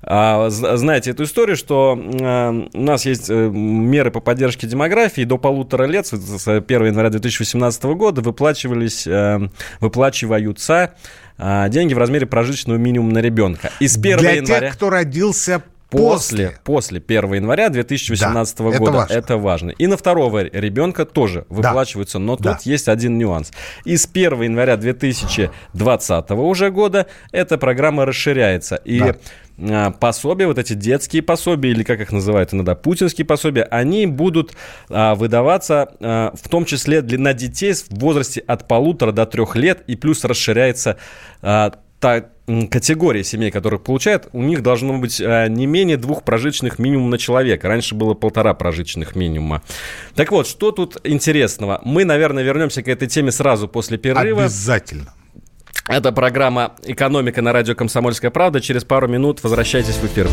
А, 0.02 0.48
знаете 0.50 1.10
эту 1.10 1.24
историю, 1.24 1.56
что 1.56 1.92
у 1.92 2.80
нас 2.80 3.06
есть 3.06 3.30
э, 3.30 3.50
меры 3.50 4.10
по 4.10 4.20
поддержке 4.20 4.66
демографии 4.66 5.22
до 5.22 5.38
полутора 5.38 5.84
лет, 5.84 6.06
с 6.06 6.48
1 6.48 6.86
января 6.86 7.10
2018 7.10 7.84
года 7.84 8.20
выплачивались, 8.20 9.06
э, 9.06 9.48
выплачиваются 9.80 10.94
деньги 11.38 11.94
в 11.94 11.98
размере 11.98 12.26
прожиточного 12.26 12.78
минимума 12.78 13.14
на 13.14 13.18
ребенка. 13.18 13.70
И 13.80 13.88
с 13.88 13.96
1 13.96 14.18
Для 14.18 14.32
января... 14.32 14.68
тех, 14.68 14.74
кто 14.74 14.90
родился 14.90 15.62
После, 15.92 16.58
после 16.64 17.02
1 17.06 17.34
января 17.34 17.68
2018 17.68 18.58
да, 18.58 18.64
года. 18.64 18.74
Это 18.74 18.92
важно. 18.92 19.14
это 19.14 19.36
важно. 19.36 19.70
И 19.70 19.86
на 19.86 19.96
второго 19.96 20.44
ребенка 20.44 21.04
тоже 21.04 21.46
выплачиваются, 21.48 22.18
да, 22.18 22.24
но 22.24 22.36
да. 22.36 22.54
тут 22.54 22.62
есть 22.66 22.88
один 22.88 23.18
нюанс. 23.18 23.52
И 23.84 23.96
с 23.96 24.08
1 24.12 24.42
января 24.42 24.76
2020 24.76 26.30
уже 26.30 26.70
года 26.70 27.06
эта 27.30 27.58
программа 27.58 28.04
расширяется. 28.06 28.76
И 28.76 29.00
да. 29.00 29.16
А, 29.58 29.90
пособия, 29.90 30.46
вот 30.46 30.58
эти 30.58 30.72
детские 30.72 31.22
пособия, 31.22 31.70
или 31.70 31.82
как 31.82 32.00
их 32.00 32.10
называют 32.10 32.54
иногда, 32.54 32.74
путинские 32.74 33.26
пособия, 33.26 33.64
они 33.64 34.06
будут 34.06 34.54
а, 34.88 35.14
выдаваться 35.14 35.94
а, 36.00 36.32
в 36.34 36.48
том 36.48 36.64
числе 36.64 37.02
для, 37.02 37.18
на 37.18 37.34
детей 37.34 37.74
в 37.74 37.90
возрасте 37.90 38.40
от 38.40 38.66
полутора 38.66 39.12
до 39.12 39.26
трех 39.26 39.54
лет, 39.56 39.82
и 39.86 39.96
плюс 39.96 40.24
расширяется 40.24 40.96
а, 41.42 41.72
та 42.00 42.31
категория 42.46 43.24
семей, 43.24 43.50
которых 43.50 43.82
получают, 43.82 44.28
у 44.32 44.42
них 44.42 44.62
должно 44.62 44.98
быть 44.98 45.20
а, 45.20 45.46
не 45.48 45.66
менее 45.66 45.96
двух 45.96 46.24
прожиточных 46.24 46.78
минимум 46.78 47.10
на 47.10 47.18
человека. 47.18 47.68
Раньше 47.68 47.94
было 47.94 48.14
полтора 48.14 48.54
прожиточных 48.54 49.14
минимума. 49.16 49.62
Так 50.14 50.32
вот, 50.32 50.46
что 50.46 50.72
тут 50.72 50.98
интересного? 51.04 51.80
Мы, 51.84 52.04
наверное, 52.04 52.42
вернемся 52.42 52.82
к 52.82 52.88
этой 52.88 53.08
теме 53.08 53.30
сразу 53.30 53.68
после 53.68 53.98
перерыва. 53.98 54.42
Обязательно. 54.42 55.14
Это 55.88 56.12
программа 56.12 56.74
«Экономика» 56.84 57.42
на 57.42 57.52
радио 57.52 57.74
«Комсомольская 57.74 58.30
правда». 58.30 58.60
Через 58.60 58.84
пару 58.84 59.08
минут 59.08 59.42
возвращайтесь 59.42 59.96
в 59.96 60.04
эфир. 60.04 60.28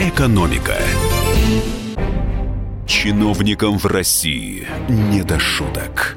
«Экономика». 0.00 0.74
Чиновникам 2.86 3.78
в 3.78 3.86
России 3.86 4.66
не 4.88 5.22
до 5.22 5.38
шуток. 5.38 6.16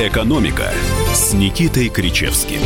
«Экономика» 0.00 0.72
с 1.12 1.34
Никитой 1.34 1.90
Кричевским. 1.90 2.60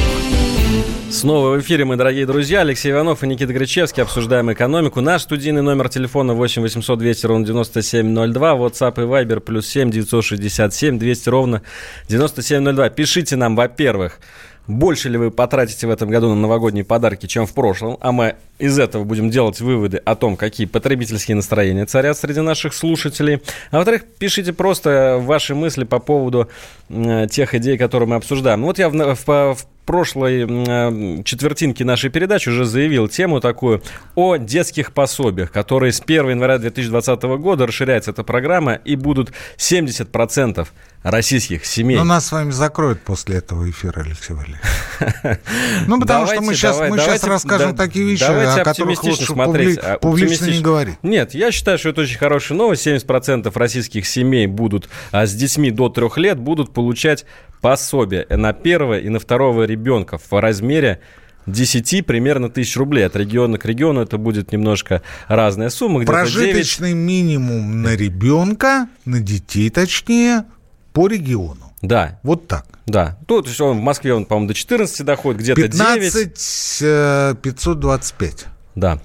Снова 1.11 1.57
в 1.57 1.61
эфире 1.61 1.85
мы, 1.85 1.97
дорогие 1.97 2.27
друзья. 2.27 2.61
Алексей 2.61 2.92
Иванов 2.92 3.25
и 3.25 3.27
Никита 3.27 3.53
Кричевский. 3.53 4.05
Обсуждаем 4.05 4.53
экономику. 4.53 5.01
Наш 5.01 5.23
студийный 5.23 5.61
номер 5.61 5.88
телефона 5.88 6.35
8 6.35 6.62
800 6.62 6.97
200 6.97 7.27
ровно 7.27 7.44
9702. 7.44 8.53
WhatsApp 8.53 9.03
и 9.03 9.07
Viber 9.07 9.40
плюс 9.40 9.66
7 9.66 9.90
967 9.90 10.97
200 10.97 11.29
ровно 11.29 11.62
9702. 12.09 12.90
Пишите 12.90 13.35
нам, 13.35 13.57
во-первых, 13.57 14.20
больше 14.68 15.09
ли 15.09 15.18
вы 15.18 15.33
потратите 15.33 15.88
в 15.88 15.90
этом 15.90 16.11
году 16.11 16.29
на 16.29 16.37
новогодние 16.37 16.85
подарки, 16.85 17.27
чем 17.27 17.47
в 17.47 17.53
прошлом, 17.53 17.99
а 18.01 18.12
мы 18.12 18.37
из 18.59 18.79
этого 18.79 19.05
будем 19.05 19.31
делать 19.31 19.61
выводы 19.61 19.99
о 19.99 20.14
том, 20.14 20.37
какие 20.37 20.67
потребительские 20.67 21.37
настроения 21.37 21.87
царят 21.87 22.17
среди 22.17 22.40
наших 22.40 22.75
слушателей. 22.75 23.40
А 23.71 23.77
во-вторых, 23.79 24.05
пишите 24.19 24.53
просто 24.53 25.19
ваши 25.21 25.55
мысли 25.55 25.85
по 25.85 25.99
поводу 25.99 26.49
э, 26.88 27.27
тех 27.31 27.55
идей, 27.55 27.77
которые 27.77 28.09
мы 28.09 28.17
обсуждаем. 28.17 28.62
Вот 28.62 28.79
я 28.79 28.88
в, 28.88 28.93
в, 28.93 29.27
в 29.27 29.67
прошлой 29.85 30.47
э, 30.47 31.23
четвертинке 31.25 31.85
нашей 31.85 32.11
передачи 32.11 32.49
уже 32.49 32.64
заявил 32.64 33.09
тему 33.09 33.40
такую 33.40 33.83
о 34.14 34.37
детских 34.37 34.93
пособиях, 34.93 35.51
которые 35.51 35.93
с 35.93 36.01
1 36.01 36.31
января 36.31 36.59
2020 36.59 37.23
года 37.23 37.67
расширяется 37.67 38.12
эта 38.12 38.25
программа 38.25 38.75
и 38.75 38.97
будут 38.97 39.33
70% 39.59 40.67
российских 41.03 41.67
семей. 41.67 41.99
Но 41.99 42.05
нас 42.05 42.27
с 42.27 42.33
вами 42.33 42.51
закроют 42.51 43.03
после 43.03 43.37
этого 43.37 43.69
эфира, 43.69 44.01
Алексей 44.01 44.35
Валерьевич. 44.35 44.62
Ну, 45.87 46.01
потому 46.01 46.27
что 46.27 46.40
мы 46.40 46.55
сейчас, 46.55 46.79
мы 46.81 46.99
сейчас 46.99 47.25
расскажем 47.25 47.77
такие 47.77 48.07
вещи, 48.07 48.25
о 48.44 48.64
которых 48.64 49.02
лучше 49.04 49.24
смотреть, 49.24 49.78
публи- 49.78 49.98
публично 50.00 50.46
не 50.46 50.61
говорить. 50.61 50.96
Нет, 51.02 51.35
я 51.35 51.50
считаю, 51.52 51.78
что 51.78 51.90
это 51.90 52.02
очень 52.02 52.18
хорошая 52.18 52.57
новость. 52.59 52.87
70% 52.87 53.50
российских 53.54 54.07
семей 54.07 54.46
будут 54.46 54.88
а, 55.12 55.26
с 55.26 55.35
детьми 55.35 55.70
до 55.70 55.88
трех 55.88 56.18
лет 56.18 56.38
будут 56.38 56.72
получать 56.72 57.24
пособие 57.61 58.26
на 58.28 58.52
первого 58.52 58.98
и 58.98 59.09
на 59.09 59.18
второго 59.18 59.64
ребенка 59.64 60.18
в 60.18 60.40
размере 60.40 61.00
10 61.46 62.07
примерно 62.07 62.48
тысяч 62.50 62.76
рублей. 62.76 63.07
От 63.07 63.16
региона 63.16 63.59
к 63.59 63.64
региону 63.64 64.00
это 64.02 64.18
будет 64.18 64.52
немножко 64.52 65.02
разная 65.28 65.70
сумма. 65.70 66.00
где-то 66.00 66.12
9. 66.12 66.33
Прожиточный 66.35 66.94
минимум 66.94 67.83
на 67.83 67.94
ребенка, 67.96 68.88
на 69.04 69.20
детей 69.20 69.70
точнее, 69.70 70.44
по 70.92 71.09
региону. 71.09 71.73
Да, 71.87 72.18
Вот 72.23 72.49
так. 72.49 72.66
да. 72.87 73.18
Тут 73.27 73.49
все 73.49 73.73
в 73.73 73.77
Москве 73.77 74.14
он, 74.14 74.25
по-моему, 74.25 74.49
до 74.49 74.55
14 74.55 75.05
доходит, 75.05 75.40
где-то 75.40 75.61
9. 75.61 75.73
15 75.73 76.79
э, 76.83 77.35
525. 77.42 78.47
Да. 78.75 79.01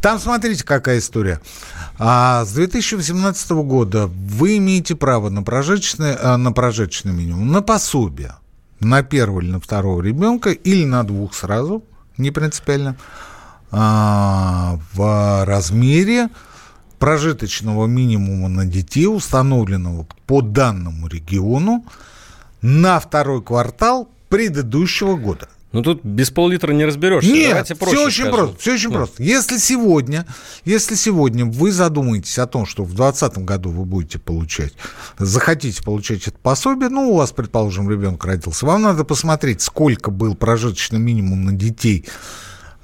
Там 0.00 0.18
смотрите, 0.18 0.64
какая 0.64 0.98
история. 0.98 1.40
А 1.98 2.44
с 2.44 2.52
2018 2.52 3.50
года 3.50 4.06
вы 4.06 4.56
имеете 4.56 4.96
право 4.96 5.28
на 5.28 5.42
прожиточный, 5.42 6.14
а, 6.14 6.36
на 6.36 6.52
прожиточный 6.52 7.12
минимум, 7.12 7.52
на 7.52 7.62
пособие 7.62 8.34
на 8.84 9.02
первого 9.02 9.40
или 9.40 9.50
на 9.50 9.60
второго 9.60 10.02
ребенка, 10.02 10.50
или 10.50 10.84
на 10.84 11.04
двух 11.04 11.34
сразу, 11.34 11.84
не 12.18 12.30
принципиально, 12.30 12.96
а, 13.70 14.78
в 14.92 15.44
размере 15.44 16.28
прожиточного 16.98 17.86
минимума 17.86 18.48
на 18.48 18.66
детей, 18.66 19.06
установленного 19.06 20.06
по 20.26 20.42
данному 20.42 21.08
региону, 21.08 21.84
на 22.62 22.98
второй 23.00 23.42
квартал 23.42 24.08
предыдущего 24.28 25.16
года. 25.16 25.48
Ну 25.72 25.82
тут 25.82 26.04
без 26.04 26.30
пол-литра 26.30 26.72
не 26.72 26.84
разберешься. 26.84 27.30
Нет, 27.32 27.48
Давайте 27.48 27.74
проще 27.74 27.96
все 27.96 28.04
очень 28.06 28.24
скажем. 28.24 28.34
просто. 28.34 28.58
Все 28.58 28.74
очень 28.74 28.88
Ну, 28.90 28.94
просто. 28.94 29.22
Если 29.22 29.56
сегодня, 29.56 30.26
если 30.66 30.94
сегодня 30.94 31.46
вы 31.46 31.72
задумаетесь 31.72 32.38
о 32.38 32.46
том, 32.46 32.66
что 32.66 32.84
в 32.84 32.94
2020 32.94 33.38
году 33.38 33.70
вы 33.70 33.86
будете 33.86 34.18
получать, 34.18 34.74
захотите 35.18 35.82
получать 35.82 36.28
это 36.28 36.36
пособие, 36.42 36.90
ну, 36.90 37.10
у 37.12 37.16
вас, 37.16 37.32
предположим, 37.32 37.90
ребенок 37.90 38.22
родился, 38.24 38.66
вам 38.66 38.82
надо 38.82 39.04
посмотреть, 39.04 39.62
сколько 39.62 40.10
был 40.10 40.34
прожиточный 40.34 40.98
минимум 40.98 41.46
на 41.46 41.52
детей 41.52 42.06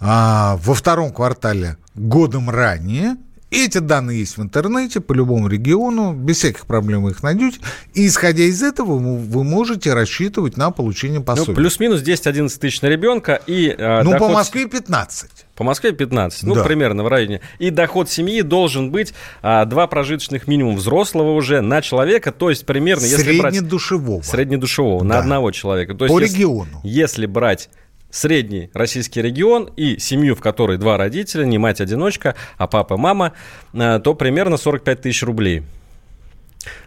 а, 0.00 0.58
во 0.62 0.72
втором 0.72 1.12
квартале 1.12 1.76
годом 1.94 2.48
ранее. 2.48 3.16
Эти 3.50 3.78
данные 3.78 4.20
есть 4.20 4.36
в 4.36 4.42
интернете 4.42 5.00
по 5.00 5.14
любому 5.14 5.48
региону, 5.48 6.12
без 6.12 6.36
всяких 6.36 6.66
проблем 6.66 7.04
вы 7.04 7.12
их 7.12 7.22
найдете. 7.22 7.58
И 7.94 8.06
исходя 8.06 8.42
из 8.42 8.62
этого 8.62 8.98
вы, 8.98 9.42
можете 9.44 9.94
рассчитывать 9.94 10.58
на 10.58 10.70
получение 10.70 11.20
Ну, 11.20 11.24
пособия. 11.24 11.54
плюс-минус 11.54 12.02
10-11 12.02 12.58
тысяч 12.60 12.82
на 12.82 12.88
ребенка 12.88 13.40
и 13.46 13.68
э, 13.76 14.02
ну, 14.02 14.12
по 14.12 14.18
доход- 14.18 14.32
Москве 14.34 14.66
15. 14.66 15.46
По 15.56 15.64
Москве 15.64 15.92
15, 15.92 16.42
ну, 16.44 16.56
Да. 16.56 16.62
примерно 16.62 17.02
в 17.04 17.08
районе. 17.08 17.40
И 17.58 17.70
доход 17.70 18.10
семьи 18.10 18.42
должен 18.42 18.90
быть 18.90 19.14
а, 19.42 19.64
два 19.64 19.86
прожиточных 19.86 20.46
минимум 20.46 20.76
взрослого 20.76 21.32
уже 21.32 21.62
на 21.62 21.80
человека, 21.80 22.32
то 22.32 22.50
есть 22.50 22.66
примерно, 22.66 23.06
если 23.06 23.38
брать 23.40 23.54
Среднедушевого. 23.54 24.22
среднедушевого 24.22 25.02
на 25.04 25.14
Да. 25.14 25.20
одного 25.20 25.50
человека. 25.52 25.94
То 25.94 26.04
есть, 26.04 26.14
По 26.14 26.20
если- 26.20 26.34
региону. 26.36 26.80
Если 26.84 27.24
брать 27.26 27.70
средний 28.10 28.70
российский 28.74 29.22
регион 29.22 29.70
и 29.76 29.98
семью, 29.98 30.34
в 30.34 30.40
которой 30.40 30.78
два 30.78 30.96
родителя, 30.96 31.44
не 31.44 31.58
мать-одиночка, 31.58 32.34
а 32.56 32.66
папа, 32.66 32.96
мама, 32.96 33.32
э, 33.72 34.00
то 34.02 34.14
примерно 34.14 34.56
45 34.56 35.02
тысяч 35.02 35.22
рублей. 35.22 35.62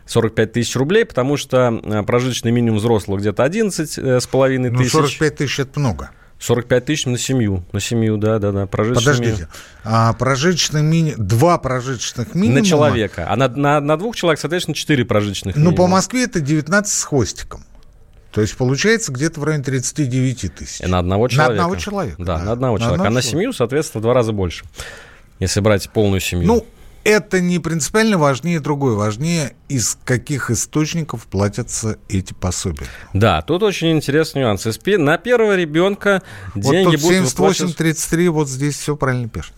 45 0.06 0.52
тысяч 0.54 0.76
рублей, 0.76 1.06
потому 1.06 1.38
что 1.38 1.80
э, 1.84 2.04
прожиточный 2.04 2.52
минимум 2.52 2.80
взрослого 2.80 3.18
где-то 3.18 3.44
11 3.44 3.98
э, 3.98 4.20
с 4.20 4.28
половиной 4.28 4.70
Ну, 4.70 4.80
тысяч. 4.80 4.92
45 4.92 5.36
тысяч 5.36 5.60
это 5.60 5.80
много. 5.80 6.12
45 6.40 6.86
тысяч 6.86 7.06
на 7.06 7.18
семью. 7.20 7.64
На 7.72 7.80
семью, 7.80 8.18
да, 8.18 8.40
да, 8.40 8.52
да. 8.52 8.66
Прожиточный 8.66 9.14
Подождите. 9.14 9.48
А 9.84 10.12
прожиточный 10.14 10.82
мини... 10.82 11.14
Два 11.16 11.60
прожиточных 11.60 12.34
минимум. 12.34 12.56
минимума. 12.58 12.60
На 12.62 12.66
человека. 12.66 13.28
А 13.30 13.36
на, 13.36 13.48
на, 13.48 13.80
на 13.80 13.98
двух 13.98 14.16
человек, 14.16 14.40
соответственно, 14.40 14.74
4 14.74 15.06
прожиточных 15.06 15.56
Ну, 15.56 15.72
по. 15.74 15.86
Москве 15.86 16.24
это 16.24 16.40
19 16.40 16.92
с 16.92 17.04
хвостиком. 17.04 17.64
То 18.32 18.42
есть 18.42 18.56
получается 18.56 19.12
где-то 19.12 19.40
в 19.40 19.44
районе 19.44 19.64
39 19.64 20.56
тысяч. 20.56 20.80
На 20.88 21.00
одного 21.00 21.28
человека. 21.28 21.54
одного 21.54 21.76
человека, 21.76 22.16
Да, 22.18 22.38
да. 22.38 22.44
на 22.44 22.52
одного 22.54 22.76
На 22.76 22.80
человека. 22.80 22.94
одного 23.04 23.08
а 23.08 23.12
на 23.16 23.22
человека. 23.22 23.30
семью, 23.30 23.54
соответственно, 23.54 24.00
в 24.00 24.04
два 24.04 24.14
раза 24.14 24.32
больше. 24.32 24.66
Если 25.40 25.60
брать 25.60 25.90
полную 25.90 26.22
семью. 26.22 26.48
Ну, 26.48 26.66
это 27.04 27.42
не 27.42 27.58
принципиально 27.60 28.18
важнее 28.20 28.60
другое. 28.60 28.94
Важнее, 28.96 29.54
из 29.70 29.98
каких 30.06 30.52
источников 30.52 31.26
платятся 31.26 31.98
эти 32.10 32.34
пособия. 32.34 32.86
Да, 33.14 33.42
тут 33.42 33.64
очень 33.64 33.92
интересный 33.92 34.44
нюанс. 34.44 34.66
На 34.86 35.18
первого 35.18 35.56
ребенка 35.56 36.22
Вот 36.54 36.72
деньги 36.72 36.92
тут 36.96 37.02
будут 37.02 37.16
78, 37.16 37.36
выплачиваться- 37.68 37.76
33, 37.78 38.30
вот 38.30 38.48
здесь 38.50 38.78
все 38.78 38.96
правильно 38.96 39.28
пишет. 39.30 39.54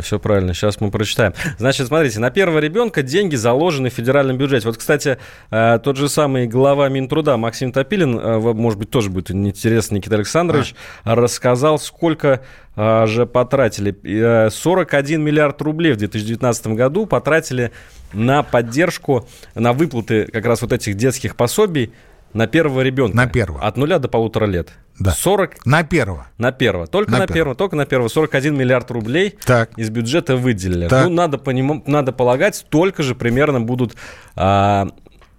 Все 0.00 0.18
правильно, 0.18 0.54
сейчас 0.54 0.80
мы 0.80 0.90
прочитаем. 0.90 1.32
Значит, 1.58 1.86
смотрите, 1.86 2.20
на 2.20 2.30
первого 2.30 2.58
ребенка 2.58 3.02
деньги 3.02 3.36
заложены 3.36 3.90
в 3.90 3.94
федеральном 3.94 4.36
бюджете. 4.36 4.66
Вот, 4.66 4.76
кстати, 4.76 5.18
э, 5.50 5.78
тот 5.82 5.96
же 5.96 6.08
самый 6.08 6.46
глава 6.46 6.88
Минтруда 6.88 7.36
Максим 7.36 7.72
Топилин, 7.72 8.18
э, 8.18 8.38
может 8.38 8.78
быть, 8.78 8.90
тоже 8.90 9.10
будет 9.10 9.30
интересно, 9.30 9.96
Никита 9.96 10.16
Александрович, 10.16 10.74
рассказал, 11.04 11.78
сколько 11.78 12.42
э, 12.76 13.06
же 13.06 13.26
потратили. 13.26 13.96
Э, 14.04 14.50
41 14.50 15.22
миллиард 15.22 15.60
рублей 15.62 15.92
в 15.92 15.96
2019 15.96 16.68
году 16.68 17.06
потратили 17.06 17.72
на 18.12 18.42
поддержку, 18.42 19.28
на 19.54 19.72
выплаты 19.72 20.26
как 20.26 20.44
раз 20.46 20.62
вот 20.62 20.72
этих 20.72 20.96
детских 20.96 21.36
пособий 21.36 21.92
на 22.32 22.46
первого 22.46 22.80
ребенка. 22.82 23.16
На 23.16 23.26
первого. 23.26 23.60
От 23.62 23.76
нуля 23.76 23.98
до 23.98 24.08
полутора 24.08 24.46
лет. 24.46 24.70
Да. 24.98 25.12
40 25.12 25.64
На 25.64 25.84
первого. 25.84 26.26
на 26.38 26.50
первого. 26.52 26.86
Только 26.86 27.12
На 27.12 27.18
на, 27.18 27.26
первого. 27.26 27.34
первого. 27.34 27.54
Только 27.54 27.76
на 27.76 27.86
первого. 27.86 28.08
41 28.08 28.56
миллиард 28.56 28.90
рублей 28.90 29.36
Так. 29.44 29.70
из 29.78 29.90
бюджета 29.90 30.36
выделили. 30.36 30.88
Так. 30.88 31.04
Ну, 31.04 31.10
надо, 31.10 31.38
поним... 31.38 31.82
надо 31.86 32.12
полагать, 32.12 32.56
столько 32.56 33.02
же 33.02 33.14
примерно 33.14 33.60
будут 33.60 33.94
а, 34.34 34.88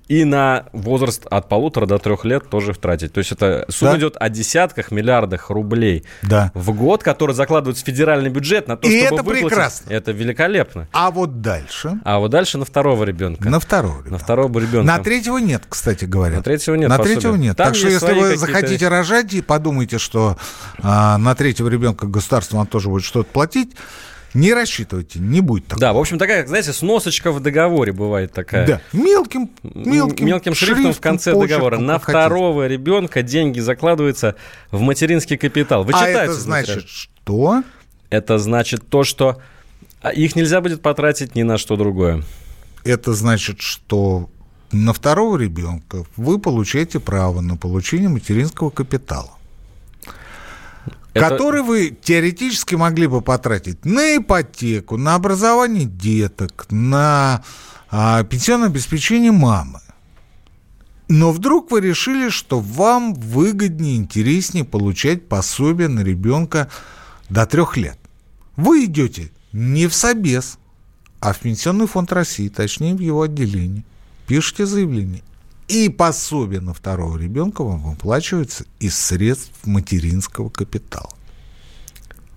и 0.09 0.25
на 0.25 0.65
возраст 0.73 1.25
от 1.29 1.47
полутора 1.47 1.85
до 1.85 1.99
трех 1.99 2.25
лет 2.25 2.49
тоже 2.49 2.73
тратить. 2.73 3.13
То 3.13 3.19
есть 3.19 3.31
это 3.31 3.65
сумма 3.69 3.91
Да. 3.93 3.97
идет 3.99 4.17
о 4.19 4.27
десятках 4.29 4.91
миллиардах 4.91 5.49
рублей 5.51 6.03
Да. 6.23 6.51
в 6.55 6.73
год, 6.73 7.03
которые 7.03 7.35
закладываются 7.35 7.83
в 7.83 7.87
федеральный 7.87 8.29
бюджет 8.31 8.67
на 8.67 8.75
то, 8.75 8.87
И 8.87 8.91
чтобы 9.05 9.05
это 9.05 9.15
выплатить. 9.23 9.45
прекрасно. 9.47 9.89
Это 9.93 10.11
великолепно. 10.11 10.87
А 10.91 11.11
вот 11.11 11.41
дальше, 11.41 11.99
А 12.03 12.17
вот 12.19 12.31
дальше 12.31 12.57
на 12.57 12.65
второго 12.65 13.03
ребенка. 13.03 13.47
на 13.49 13.59
второго 13.59 13.99
На 14.01 14.05
ребенка. 14.05 14.23
второго 14.23 14.59
ребенка. 14.59 14.83
На 14.87 14.99
третьего 14.99 15.37
нет, 15.37 15.63
кстати 15.69 16.05
говоря. 16.05 16.37
На 16.37 16.41
третьего 16.43 16.73
нет 16.75 16.89
На 16.89 16.97
пособия. 16.97 17.13
третьего 17.13 17.35
нет. 17.35 17.55
Там 17.55 17.67
так 17.67 17.75
что 17.75 17.87
если 17.87 18.13
вы 18.13 18.35
захотите 18.35 18.87
рожать 18.87 19.31
и 19.35 19.41
подумаете, 19.41 19.99
что 19.99 20.37
а, 20.81 21.19
на 21.19 21.35
третьего 21.35 21.67
ребенка 21.69 22.07
государство 22.07 22.57
вам 22.57 22.65
тоже 22.67 22.89
будет 22.89 23.03
что-то 23.03 23.29
платить, 23.31 23.75
не 24.33 24.53
рассчитывайте, 24.53 25.19
не 25.19 25.41
будет 25.41 25.65
такого. 25.65 25.81
Да, 25.81 25.93
в 25.93 25.97
общем, 25.97 26.17
такая, 26.17 26.45
знаете, 26.45 26.73
сносочка 26.73 27.31
в 27.31 27.39
договоре 27.39 27.91
бывает 27.91 28.31
такая. 28.31 28.67
Да. 28.67 28.81
Мелким, 28.93 29.49
мелким, 29.63 30.25
мелким 30.25 30.53
шрифтом 30.53 30.93
в 30.93 30.99
конце 30.99 31.33
почерком, 31.33 31.47
договора. 31.47 31.79
На 31.79 31.93
хотите. 31.99 32.11
второго 32.11 32.67
ребенка 32.67 33.21
деньги 33.21 33.59
закладываются 33.59 34.35
в 34.71 34.81
материнский 34.81 35.37
капитал. 35.37 35.81
А 35.81 35.83
Вычитается 35.83 36.23
это 36.23 36.33
значит, 36.33 36.87
что? 36.87 37.63
Это 38.09 38.37
значит 38.37 38.87
то, 38.87 39.03
что 39.03 39.41
а, 40.01 40.11
их 40.11 40.35
нельзя 40.35 40.61
будет 40.61 40.81
потратить 40.81 41.35
ни 41.35 41.43
на 41.43 41.57
что 41.57 41.75
другое. 41.75 42.23
Это 42.83 43.13
значит, 43.13 43.61
что 43.61 44.29
на 44.71 44.93
второго 44.93 45.37
ребенка 45.37 46.05
вы 46.15 46.39
получаете 46.39 46.99
право 46.99 47.41
на 47.41 47.57
получение 47.57 48.09
материнского 48.09 48.69
капитала. 48.69 49.31
Это- 51.13 51.29
который 51.29 51.61
вы 51.61 51.97
теоретически 52.01 52.75
могли 52.75 53.07
бы 53.07 53.21
потратить 53.21 53.83
на 53.85 54.17
ипотеку, 54.17 54.97
на 54.97 55.15
образование 55.15 55.85
деток, 55.85 56.67
на 56.69 57.43
а, 57.91 58.23
пенсионное 58.23 58.67
обеспечение 58.67 59.31
мамы. 59.31 59.81
Но 61.07 61.31
вдруг 61.31 61.71
вы 61.71 61.81
решили, 61.81 62.29
что 62.29 62.59
вам 62.59 63.15
выгоднее, 63.15 63.97
интереснее 63.97 64.63
получать 64.63 65.27
пособие 65.27 65.87
на 65.87 66.01
ребенка 66.01 66.69
до 67.29 67.47
трех 67.47 67.77
лет. 67.77 67.97
Вы 68.55 68.85
идете 68.85 69.31
не 69.51 69.87
в 69.87 69.95
Собес, 69.95 70.59
а 71.19 71.33
в 71.33 71.39
Пенсионный 71.39 71.87
фонд 71.87 72.13
России, 72.13 72.47
точнее 72.49 72.93
в 72.93 72.99
его 72.99 73.23
отделение. 73.23 73.83
Пишите 74.27 74.67
заявление. 74.67 75.23
И 75.69 75.87
пособие 75.89 76.61
на 76.61 76.73
второго 76.73 77.15
ребенка 77.15 77.63
вам 77.63 77.83
выплачивается 77.83 78.65
из 78.79 78.97
средств 78.97 79.53
материнского 79.65 80.49
капитала. 80.49 81.11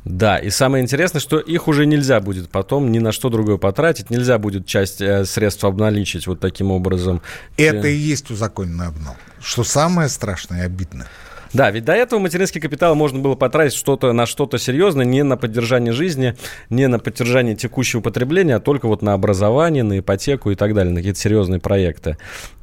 Да, 0.05 0.37
и 0.39 0.51
самое 0.51 0.83
интересное, 0.83 1.21
что 1.21 1.39
их 1.39 1.67
уже 1.67 1.87
нельзя 1.87 2.21
будет 2.21 2.51
потом 2.51 2.93
ни 2.93 2.99
на 2.99 3.13
что 3.13 3.31
другое 3.31 3.57
потратить, 3.57 4.11
нельзя 4.11 4.39
будет 4.39 4.67
часть 4.67 5.01
э, 5.01 5.25
средств 5.25 5.65
обналичить 5.65 6.27
вот 6.27 6.41
таким 6.41 6.73
образом. 6.73 7.23
Это 7.57 7.87
и 7.87 7.95
есть 7.95 8.31
узаконенный 8.31 8.89
обнал. 8.89 9.17
Что 9.41 9.65
самое 9.65 10.09
страшное 10.09 10.63
и 10.63 10.67
обидное. 10.67 11.07
Да, 11.53 11.71
ведь 11.71 11.85
до 11.85 11.93
этого 11.93 12.19
материнский 12.19 12.61
капитал 12.61 12.95
можно 12.95 13.19
было 13.19 13.35
потратить 13.35 13.77
что-то 13.77 14.13
на 14.13 14.25
что-то 14.25 14.59
серьезное, 14.59 15.05
не 15.05 15.23
на 15.23 15.37
поддержание 15.37 15.93
жизни, 15.93 16.35
не 16.71 16.89
на 16.89 16.99
поддержание 16.99 17.55
текущего 17.55 18.01
потребления, 18.01 18.57
а 18.57 18.61
только 18.61 18.87
вот 18.89 19.03
на 19.03 19.13
образование, 19.13 19.83
на 19.83 19.99
ипотеку 19.99 20.51
и 20.51 20.55
так 20.55 20.75
далее, 20.75 20.93
на 20.93 21.01
какие-то 21.01 21.19
серьезные 21.19 21.61
проекты. 21.61 22.17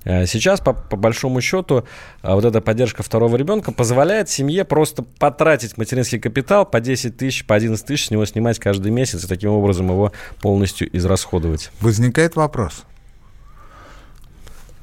Э, 0.06 0.26
сейчас, 0.26 0.60
по, 0.60 0.74
по 0.74 0.98
большому 0.98 1.40
счету, 1.42 1.86
э, 2.24 2.34
вот 2.34 2.46
эта 2.46 2.62
поддержка 2.62 3.04
второго 3.04 3.36
ребенка 3.36 3.72
позволяет 3.72 4.30
семье 4.30 4.66
просто 4.66 5.04
потратить 5.04 5.78
материнский 5.78 6.20
капитал 6.20 6.66
по 6.66 6.80
10 6.80 7.16
тысяч, 7.16 7.46
по 7.46 7.56
11 7.56 7.86
тысяч 7.86 8.08
с 8.08 8.12
него 8.12 8.26
снимать 8.26 8.58
каждый 8.58 8.92
месяц 8.92 9.24
и 9.24 9.28
таким 9.28 9.52
образом 9.52 9.90
его 9.90 10.12
полностью 10.42 10.90
израсходовать. 10.98 11.72
Возникает 11.80 12.36
вопрос. 12.36 12.86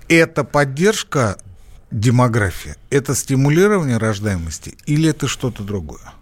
Эта 0.08 0.44
поддержка 0.44 1.38
демографии, 1.90 2.74
это 2.90 3.14
стимулирование 3.14 3.96
рождаемости 3.96 4.76
или 4.86 5.10
это 5.10 5.28
что-то 5.28 5.62
другое? 5.62 6.12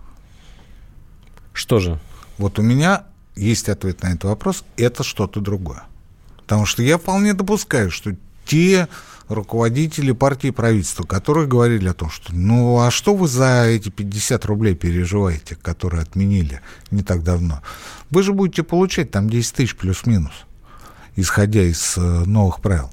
Что 1.53 1.79
же? 1.79 1.98
Вот 2.38 2.59
у 2.59 2.62
меня 2.62 3.05
есть 3.37 3.68
ответ 3.68 4.03
на 4.03 4.09
этот 4.09 4.24
вопрос. 4.24 4.64
Это 4.77 5.03
что-то 5.03 5.40
другое. 5.40 5.85
Потому 6.38 6.66
что 6.66 6.83
я 6.83 6.98
вполне 6.98 7.33
допускаю, 7.33 7.90
что 7.90 8.14
те 8.44 8.88
руководители 9.29 10.12
партии 10.12 10.48
и 10.48 10.53
правительства, 10.53 11.05
которые 11.05 11.46
говорили 11.46 11.88
о 11.88 11.94
том, 11.94 12.11
что 12.11 12.35
ну 12.35 12.81
а 12.81 12.90
что 12.90 13.14
вы 13.14 13.27
за 13.29 13.64
эти 13.64 13.88
50 13.88 14.44
рублей 14.44 14.74
переживаете, 14.74 15.57
которые 15.57 16.03
отменили 16.03 16.61
не 16.90 17.03
так 17.03 17.22
давно? 17.22 17.62
Вы 18.11 18.22
же 18.22 18.33
будете 18.33 18.62
получать 18.62 19.11
там 19.11 19.31
10 19.31 19.55
тысяч 19.55 19.77
плюс-минус, 19.77 20.33
исходя 21.16 21.62
из 21.62 21.96
э, 21.96 22.00
новых 22.00 22.61
правил. 22.61 22.90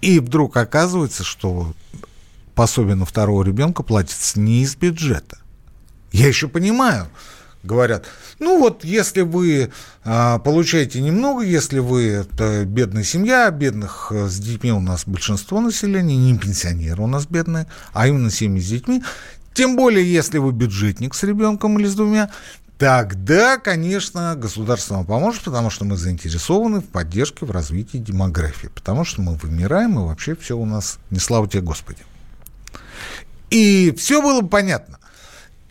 И 0.00 0.18
вдруг 0.18 0.56
оказывается, 0.56 1.24
что 1.24 1.74
пособие 2.54 2.94
на 2.94 3.04
второго 3.04 3.42
ребенка 3.42 3.82
платится 3.82 4.40
не 4.40 4.62
из 4.62 4.76
бюджета. 4.76 5.38
Я 6.12 6.26
еще 6.26 6.48
понимаю, 6.48 7.08
говорят, 7.62 8.06
ну 8.38 8.58
вот 8.58 8.84
если 8.84 9.20
вы 9.20 9.70
а, 10.04 10.38
получаете 10.38 11.00
немного, 11.00 11.42
если 11.42 11.78
вы 11.78 12.08
это 12.08 12.64
бедная 12.64 13.04
семья, 13.04 13.50
бедных 13.50 14.08
э, 14.10 14.28
с 14.28 14.38
детьми 14.38 14.72
у 14.72 14.80
нас 14.80 15.04
большинство 15.06 15.60
населения, 15.60 16.16
не 16.16 16.36
пенсионеры 16.38 17.02
у 17.02 17.06
нас 17.06 17.26
бедные, 17.26 17.66
а 17.92 18.08
именно 18.08 18.30
семьи 18.30 18.60
с 18.60 18.68
детьми, 18.68 19.02
тем 19.52 19.76
более 19.76 20.10
если 20.10 20.38
вы 20.38 20.52
бюджетник 20.52 21.14
с 21.14 21.22
ребенком 21.22 21.78
или 21.78 21.86
с 21.86 21.94
двумя, 21.94 22.30
тогда, 22.80 23.58
конечно, 23.58 24.34
государство 24.36 24.94
вам 24.94 25.04
поможет, 25.04 25.42
потому 25.42 25.68
что 25.68 25.84
мы 25.84 25.98
заинтересованы 25.98 26.80
в 26.80 26.86
поддержке, 26.86 27.44
в 27.44 27.50
развитии 27.50 27.98
демографии, 27.98 28.68
потому 28.68 29.04
что 29.04 29.20
мы 29.20 29.34
вымираем, 29.34 30.00
и 30.00 30.02
вообще 30.02 30.34
все 30.34 30.56
у 30.56 30.64
нас, 30.64 30.98
не 31.10 31.18
слава 31.18 31.46
тебе, 31.46 31.60
Господи. 31.60 31.98
И 33.50 33.94
все 33.98 34.22
было 34.22 34.40
бы 34.40 34.48
понятно. 34.48 34.98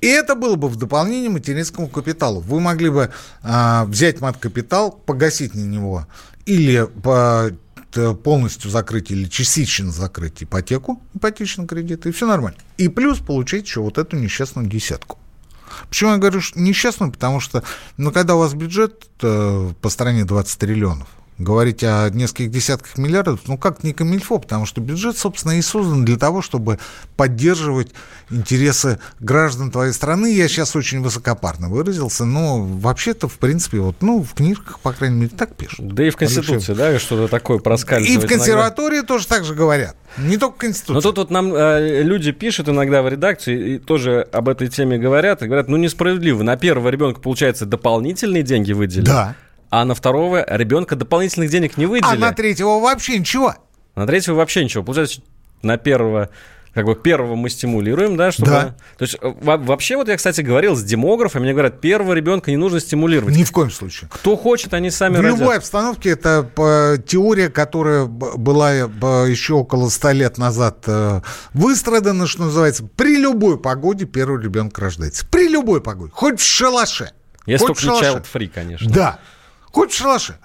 И 0.02 0.08
это 0.08 0.36
было 0.36 0.56
бы 0.56 0.69
в 0.69 0.76
дополнение 0.76 1.32
материнскому 1.32 1.88
капиталу. 1.88 2.41
Вы 2.41 2.60
могли 2.60 2.91
бы 2.91 3.10
а, 3.41 3.86
взять 3.86 4.22
мат-капитал, 4.22 4.91
погасить 4.91 5.56
на 5.56 5.62
него 5.62 6.06
или 6.45 6.88
по, 7.02 7.50
полностью 8.24 8.69
закрыть 8.69 9.10
или 9.10 9.28
частично 9.28 9.91
закрыть 9.91 10.43
ипотеку, 10.43 11.02
ипотечный 11.15 11.65
кредит, 11.65 12.06
и 12.06 12.12
все 12.12 12.28
нормально. 12.28 12.60
И 12.78 12.88
плюс 12.88 13.17
получить 13.17 13.65
еще 13.65 13.82
вот 13.82 13.98
эту 13.98 14.15
несчастную 14.15 14.67
десятку. 14.67 15.17
Почему 15.89 16.12
я 16.12 16.17
говорю 16.17 16.41
несчастную? 16.55 17.12
Потому 17.12 17.39
что, 17.39 17.63
ну, 17.97 18.12
когда 18.12 18.36
у 18.36 18.39
вас 18.39 18.53
бюджет 18.53 19.08
э, 19.21 19.71
по 19.82 19.89
стране 19.89 20.25
20 20.25 20.60
триллионов, 20.60 21.08
говорить 21.39 21.84
о 21.84 22.10
нескольких 22.10 22.52
десятках 22.52 22.97
миллиардов, 22.97 23.39
ну 23.47 23.58
как 23.58 23.84
не 23.84 23.93
камильфо, 23.93 24.38
потому 24.38 24.65
что 24.65 24.82
бюджет, 24.82 25.17
собственно, 25.17 25.58
и 25.58 25.62
создан 25.62 26.06
для 26.06 26.17
того, 26.17 26.41
чтобы 26.41 26.80
поддерживать 27.15 27.91
интересы 28.30 28.99
граждан 29.19 29.71
твоей 29.71 29.93
страны. 29.93 30.34
Я 30.34 30.47
сейчас 30.49 30.75
очень 30.75 31.02
высокопарно 31.02 31.69
выразился, 31.69 32.25
но 32.25 32.62
вообще-то, 32.62 33.28
в 33.28 33.39
принципе, 33.39 33.80
вот, 33.80 33.95
ну, 34.02 34.21
в 34.21 34.34
книжках, 34.34 34.80
по 34.82 34.91
крайней 34.91 35.15
мере, 35.15 35.32
так 35.36 35.56
пишут. 35.56 35.88
Да 35.93 36.06
и 36.06 36.10
в 36.10 36.17
Конституции, 36.17 36.73
да, 36.73 36.99
что-то 36.99 37.30
такое 37.30 37.60
проскальзывает. 37.60 38.23
И 38.23 38.25
в 38.25 38.30
консерватории 38.30 38.97
иногда. 38.97 39.08
тоже 39.08 39.28
так 39.28 39.45
же 39.45 39.56
говорят. 39.56 39.95
Не 40.17 40.38
только 40.38 40.60
Конституция. 40.60 40.95
Но 40.95 41.02
тут 41.02 41.17
вот 41.17 41.32
нам 41.32 41.54
э, 41.54 42.04
люди 42.04 42.32
пишут 42.32 42.67
иногда 42.67 43.02
в 43.02 43.08
редакции 43.08 43.75
и 43.75 43.78
тоже 43.78 44.28
об 44.34 44.49
этой 44.49 44.67
теме 44.67 44.97
говорят, 44.97 45.41
и 45.41 45.45
говорят, 45.45 45.69
ну, 45.69 45.78
несправедливо. 45.78 46.43
На 46.43 46.58
первого 46.58 46.89
ребенка, 46.89 47.21
получается, 47.21 47.65
дополнительные 47.65 48.43
деньги 48.43 48.73
выделили. 48.73 49.06
Да 49.06 49.36
а 49.69 49.86
на 49.86 49.95
второго 49.95 50.45
ребенка 50.47 50.95
дополнительных 50.95 51.49
денег 51.49 51.77
не 51.77 51.86
выделили. 51.86 52.15
А 52.15 52.19
на 52.19 52.34
третьего 52.34 52.79
вообще 52.79 53.19
ничего. 53.19 53.55
На 53.95 54.08
третьего 54.08 54.36
вообще 54.36 54.63
ничего. 54.63 54.84
Получается, 54.84 55.21
на 55.62 55.77
первого 55.77 56.29
как 56.73 56.86
бы 56.86 56.95
первого 56.95 57.36
мы 57.36 57.49
стимулируем, 57.49 58.15
да, 58.15 58.32
чтобы... 58.32 58.51
Да. 58.51 58.75
То 58.97 59.03
есть 59.03 59.17
вообще 59.21 59.97
вот 59.97 60.08
я, 60.08 60.15
кстати, 60.15 60.41
говорил 60.41 60.75
с 60.75 60.84
демографами, 60.84 61.43
мне 61.43 61.53
говорят, 61.53 61.82
первого 61.82 62.13
ребенка 62.13 62.51
не 62.51 62.58
нужно 62.58 62.79
стимулировать. 62.79 63.36
Ни 63.36 63.43
в 63.43 63.51
коем 63.51 63.71
случае. 63.71 64.10
Кто 64.13 64.38
хочет, 64.38 64.73
они 64.73 64.91
сами 64.91 65.17
В 65.17 65.21
родят. 65.21 65.39
любой 65.39 65.58
обстановке 65.58 66.12
это 66.12 66.47
теория, 67.08 67.49
которая 67.49 68.05
была 68.05 68.71
еще 68.71 69.55
около 69.55 69.89
ста 69.89 70.13
лет 70.13 70.38
назад 70.38 70.84
э, 70.86 71.21
выстрадана, 71.53 72.27
что 72.27 72.43
называется. 72.43 72.88
При 72.95 73.17
любой 73.17 73.60
погоде 73.60 74.05
первый 74.05 74.41
ребенок 74.41 74.77
рождается. 74.77 75.25
При 75.25 75.47
любой 75.47 75.82
погоде. 75.82 76.12
Хоть 76.13 76.39
в 76.39 76.43
шалаше. 76.43 77.12
Если 77.45 77.65
Хоть 77.65 77.79
только 77.79 77.95
не 77.95 78.01
child 78.01 78.25
free, 78.32 78.47
конечно. 78.47 78.89
Да. 78.91 79.19
Хоть 79.71 79.93
в. 79.93 80.39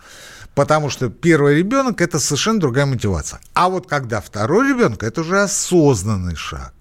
Потому 0.54 0.88
что 0.88 1.08
первый 1.08 1.56
ребенок– 1.56 2.00
это 2.02 2.20
совершенно 2.20 2.60
другая 2.60 2.87
мотивация. 2.87 3.40
А 3.54 3.68
вот 3.68 3.88
когда 3.88 4.20
второй 4.20 4.68
ребенок– 4.68 5.02
это 5.04 5.22
уже 5.22 5.42
осознанный 5.42 6.37
шаг. 6.37 6.72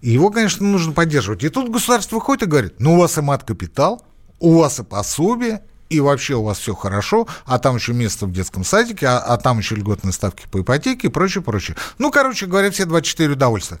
И 0.00 0.10
его, 0.10 0.30
конечно, 0.30 0.66
нужно 0.66 0.92
поддерживать. 0.92 1.44
И 1.44 1.48
тут 1.48 1.70
государство 1.70 2.16
выходит 2.16 2.42
и 2.42 2.46
говорит, 2.46 2.74
ну, 2.80 2.94
у 2.94 2.98
вас 2.98 3.16
и 3.18 3.20
мат-капитал, 3.20 4.04
у 4.40 4.58
вас 4.58 4.80
и 4.80 4.82
пособие, 4.82 5.62
и 5.88 6.00
вообще 6.00 6.34
у 6.34 6.42
вас 6.42 6.58
все 6.58 6.74
хорошо, 6.74 7.28
а 7.44 7.58
там 7.58 7.76
еще 7.76 7.92
место 7.92 8.26
в 8.26 8.32
детском 8.32 8.64
садике, 8.64 9.06
а, 9.06 9.18
а 9.18 9.36
там 9.36 9.58
еще 9.58 9.76
льготные 9.76 10.12
ставки 10.12 10.46
по 10.50 10.60
ипотеке 10.60 11.08
и 11.08 11.10
прочее, 11.10 11.42
прочее. 11.42 11.76
Ну, 11.98 12.10
короче 12.10 12.46
говоря, 12.46 12.70
все 12.70 12.86
24 12.86 13.34
удовольствия. 13.34 13.78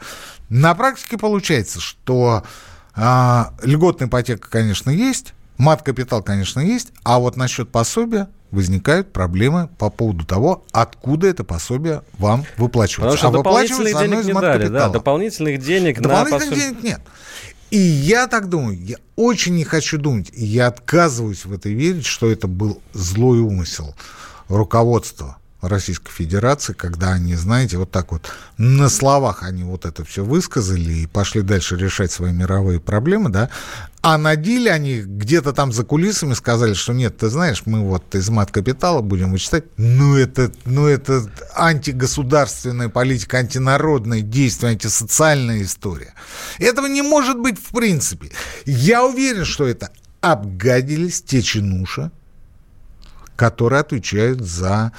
На 0.48 0.74
практике 0.74 1.16
получается, 1.18 1.80
что 1.80 2.44
а, 2.94 3.54
льготная 3.62 4.08
ипотека, 4.08 4.48
конечно, 4.48 4.90
есть, 4.90 5.32
Мат-капитал, 5.62 6.24
конечно, 6.24 6.58
есть, 6.58 6.88
а 7.04 7.20
вот 7.20 7.36
насчет 7.36 7.70
пособия 7.70 8.28
возникают 8.50 9.12
проблемы 9.12 9.68
по 9.78 9.90
поводу 9.90 10.26
того, 10.26 10.64
откуда 10.72 11.28
это 11.28 11.44
пособие 11.44 12.02
вам 12.18 12.44
выплачивается. 12.56 13.16
Потому 13.16 13.16
что 13.16 13.28
а 13.28 13.30
дополнительных 13.30 13.96
денег 13.96 14.24
не 14.24 14.32
дали, 14.32 14.66
да, 14.66 14.88
дополнительных 14.88 15.62
денег 15.62 16.00
дополнительных 16.00 16.50
на 16.50 16.56
денег 16.56 16.82
нет. 16.82 17.00
И 17.70 17.78
я 17.78 18.26
так 18.26 18.48
думаю, 18.48 18.76
я 18.76 18.96
очень 19.14 19.54
не 19.54 19.62
хочу 19.62 19.98
думать, 19.98 20.30
и 20.32 20.44
я 20.44 20.66
отказываюсь 20.66 21.44
в 21.44 21.52
это 21.52 21.68
верить, 21.68 22.06
что 22.06 22.28
это 22.28 22.48
был 22.48 22.82
злой 22.92 23.38
умысел 23.38 23.94
руководства 24.48 25.36
Российской 25.62 26.10
Федерации, 26.10 26.72
когда 26.72 27.12
они, 27.12 27.36
знаете, 27.36 27.78
вот 27.78 27.90
так 27.90 28.10
вот 28.10 28.30
на 28.58 28.88
словах 28.88 29.44
они 29.44 29.62
вот 29.62 29.86
это 29.86 30.04
все 30.04 30.24
высказали 30.24 30.92
и 30.92 31.06
пошли 31.06 31.42
дальше 31.42 31.76
решать 31.76 32.10
свои 32.10 32.32
мировые 32.32 32.80
проблемы, 32.80 33.30
да, 33.30 33.48
а 34.02 34.18
на 34.18 34.34
деле 34.34 34.72
они 34.72 35.00
где-то 35.00 35.52
там 35.52 35.72
за 35.72 35.84
кулисами 35.84 36.34
сказали, 36.34 36.74
что 36.74 36.92
нет, 36.92 37.18
ты 37.18 37.28
знаешь, 37.28 37.62
мы 37.64 37.80
вот 37.80 38.12
из 38.16 38.28
мат-капитала 38.28 39.00
будем 39.00 39.30
вычитать. 39.30 39.64
Ну 39.76 40.16
это, 40.16 40.50
ну 40.64 40.88
это 40.88 41.30
антигосударственная 41.54 42.88
политика, 42.88 43.38
антинародное 43.38 44.20
действие, 44.22 44.72
антисоциальная 44.72 45.62
история. 45.62 46.14
Этого 46.58 46.86
не 46.86 47.02
может 47.02 47.38
быть 47.38 47.60
в 47.60 47.70
принципе. 47.72 48.32
Я 48.66 49.04
уверен, 49.04 49.44
что 49.44 49.68
это 49.68 49.90
обгадились 50.20 51.22
те 51.22 51.40
чинуша, 51.40 52.10
которые 53.36 53.80
отвечают 53.80 54.40
за 54.40 54.90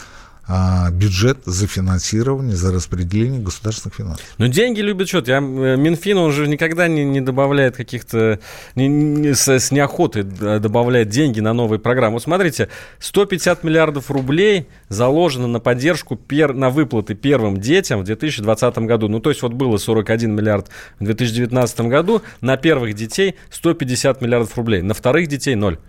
бюджет 0.92 1.38
за 1.46 1.68
финансирование, 1.68 2.56
за 2.56 2.74
распределение 2.74 3.40
государственных 3.40 3.96
финансов. 3.96 4.26
Но 4.38 4.48
деньги 4.48 4.82
любят 4.82 5.08
что-то. 5.08 5.32
Я, 5.32 5.38
э, 5.38 5.78
Минфин, 5.78 6.18
он 6.18 6.32
же 6.34 6.48
никогда 6.48 6.88
не, 6.88 7.06
не 7.06 7.22
добавляет 7.22 7.78
каких-то... 7.78 8.40
Не, 8.76 8.88
не, 8.88 9.34
с, 9.34 9.48
с 9.48 9.72
неохотой 9.72 10.24
добавляет 10.24 11.08
деньги 11.10 11.40
на 11.40 11.54
новые 11.54 11.80
программы. 11.80 12.16
Вот 12.16 12.24
смотрите, 12.24 12.68
150 13.00 13.64
миллиардов 13.64 14.12
рублей 14.12 14.68
заложено 14.90 15.48
на 15.48 15.60
поддержку, 15.60 16.18
пер, 16.18 16.54
на 16.54 16.70
выплаты 16.70 17.16
первым 17.16 17.60
детям 17.60 18.02
в 18.02 18.04
2020 18.04 18.78
году. 18.80 19.08
Ну, 19.08 19.22
то 19.22 19.30
есть 19.30 19.42
вот 19.42 19.54
было 19.54 19.78
41 19.78 20.36
миллиард 20.36 20.68
в 21.00 21.06
2019 21.06 21.82
году, 21.82 22.22
на 22.42 22.58
первых 22.58 22.96
детей 22.96 23.36
150 23.50 24.22
миллиардов 24.22 24.58
рублей, 24.58 24.82
на 24.82 24.94
вторых 24.94 25.28
детей 25.28 25.56
ноль. 25.56 25.80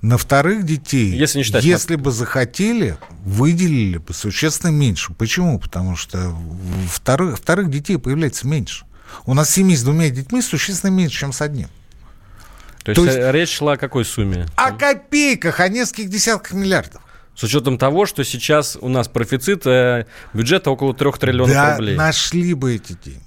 На 0.00 0.16
вторых 0.16 0.64
детей, 0.64 1.10
если, 1.10 1.38
не 1.38 1.44
считать, 1.44 1.64
если 1.64 1.96
бы 1.96 2.12
захотели, 2.12 2.96
выделили 3.24 3.95
бы 3.98 4.14
существенно 4.14 4.70
меньше. 4.70 5.12
Почему? 5.14 5.58
Потому 5.58 5.96
что 5.96 6.36
вторых, 6.90 7.38
вторых 7.38 7.70
детей 7.70 7.98
появляется 7.98 8.46
меньше. 8.46 8.84
У 9.24 9.34
нас 9.34 9.50
семьи 9.50 9.76
с 9.76 9.82
двумя 9.82 10.10
детьми 10.10 10.42
существенно 10.42 10.90
меньше, 10.90 11.20
чем 11.20 11.32
с 11.32 11.40
одним. 11.40 11.68
То, 12.82 12.94
То 12.94 13.04
есть, 13.04 13.16
есть 13.16 13.32
речь 13.32 13.56
шла 13.56 13.72
о 13.72 13.76
какой 13.76 14.04
сумме? 14.04 14.46
О 14.54 14.70
копейках, 14.72 15.60
о 15.60 15.68
нескольких 15.68 16.08
десятках 16.08 16.52
миллиардов. 16.52 17.02
С 17.34 17.42
учетом 17.42 17.78
того, 17.78 18.06
что 18.06 18.24
сейчас 18.24 18.78
у 18.80 18.88
нас 18.88 19.08
профицит 19.08 19.66
э, 19.66 20.06
бюджета 20.32 20.70
около 20.70 20.94
трех 20.94 21.18
триллионов 21.18 21.52
да, 21.52 21.76
рублей. 21.76 21.96
нашли 21.96 22.54
бы 22.54 22.74
эти 22.76 22.96
деньги. 23.04 23.20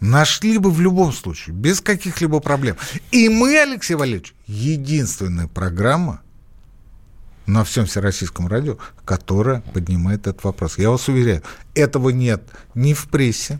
Нашли 0.00 0.58
бы 0.58 0.70
в 0.70 0.80
любом 0.80 1.12
случае, 1.12 1.54
без 1.54 1.80
каких-либо 1.80 2.40
проблем. 2.40 2.76
И 3.10 3.28
мы, 3.28 3.56
Алексей 3.60 3.94
Валерьевич, 3.94 4.34
единственная 4.46 5.48
программа 5.48 6.22
на 7.46 7.64
всем 7.64 7.86
всероссийском 7.86 8.46
радио, 8.46 8.76
которая 9.04 9.60
поднимает 9.72 10.26
этот 10.26 10.44
вопрос. 10.44 10.78
Я 10.78 10.90
вас 10.90 11.08
уверяю, 11.08 11.42
этого 11.74 12.10
нет 12.10 12.42
ни 12.74 12.94
в 12.94 13.08
прессе, 13.08 13.58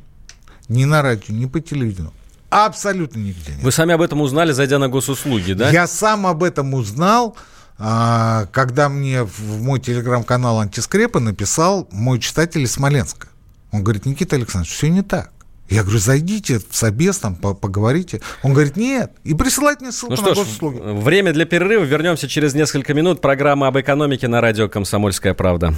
ни 0.68 0.84
на 0.84 1.02
радио, 1.02 1.34
ни 1.34 1.46
по 1.46 1.60
телевидению. 1.60 2.12
Абсолютно 2.50 3.18
нигде 3.18 3.52
нет. 3.52 3.62
Вы 3.62 3.72
сами 3.72 3.94
об 3.94 4.02
этом 4.02 4.20
узнали, 4.20 4.52
зайдя 4.52 4.78
на 4.78 4.88
госуслуги, 4.88 5.54
да? 5.54 5.70
Я 5.70 5.86
сам 5.86 6.26
об 6.26 6.42
этом 6.42 6.74
узнал, 6.74 7.36
а, 7.78 8.46
когда 8.52 8.88
мне 8.88 9.24
в 9.24 9.62
мой 9.62 9.80
телеграм-канал 9.80 10.60
«Антискрепа» 10.60 11.18
написал 11.18 11.88
мой 11.90 12.20
читатель 12.20 12.60
из 12.60 12.72
Смоленска. 12.72 13.28
Он 13.70 13.82
говорит, 13.82 14.04
Никита 14.04 14.36
Александрович, 14.36 14.74
все 14.74 14.90
не 14.90 15.02
так. 15.02 15.32
Я 15.72 15.84
говорю, 15.84 16.00
зайдите 16.00 16.58
в 16.58 16.76
собес, 16.76 17.16
там, 17.18 17.34
поговорите. 17.34 18.20
Он 18.42 18.52
говорит, 18.52 18.76
нет. 18.76 19.12
И 19.24 19.32
присылает 19.32 19.80
мне 19.80 19.90
ссылку 19.90 20.14
ну 20.16 20.22
на 20.22 20.34
что 20.34 20.44
госуслуги. 20.44 20.76
Ж, 20.76 20.80
время 21.02 21.32
для 21.32 21.46
перерыва. 21.46 21.82
Вернемся 21.84 22.28
через 22.28 22.52
несколько 22.52 22.92
минут. 22.92 23.22
Программа 23.22 23.68
об 23.68 23.80
экономике 23.80 24.28
на 24.28 24.42
радио 24.42 24.68
«Комсомольская 24.68 25.32
правда». 25.32 25.74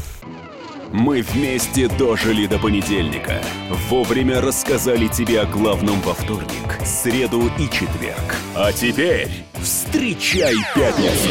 Мы 0.93 1.23
вместе 1.23 1.89
дожили 1.89 2.47
до 2.47 2.59
понедельника. 2.59 3.41
Вовремя 3.89 4.41
рассказали 4.41 5.07
тебе 5.07 5.41
о 5.41 5.47
главном 5.47 6.01
во 6.01 6.15
вторник, 6.15 6.79
среду 6.85 7.49
и 7.57 7.71
четверг. 7.71 8.37
А 8.57 8.73
теперь 8.73 9.29
встречай 9.61 10.57
пятницу. 10.75 11.31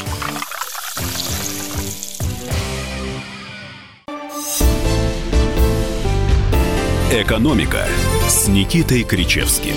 «Экономика» 7.11 7.85
с 8.29 8.47
Никитой 8.47 9.03
Кричевским. 9.03 9.75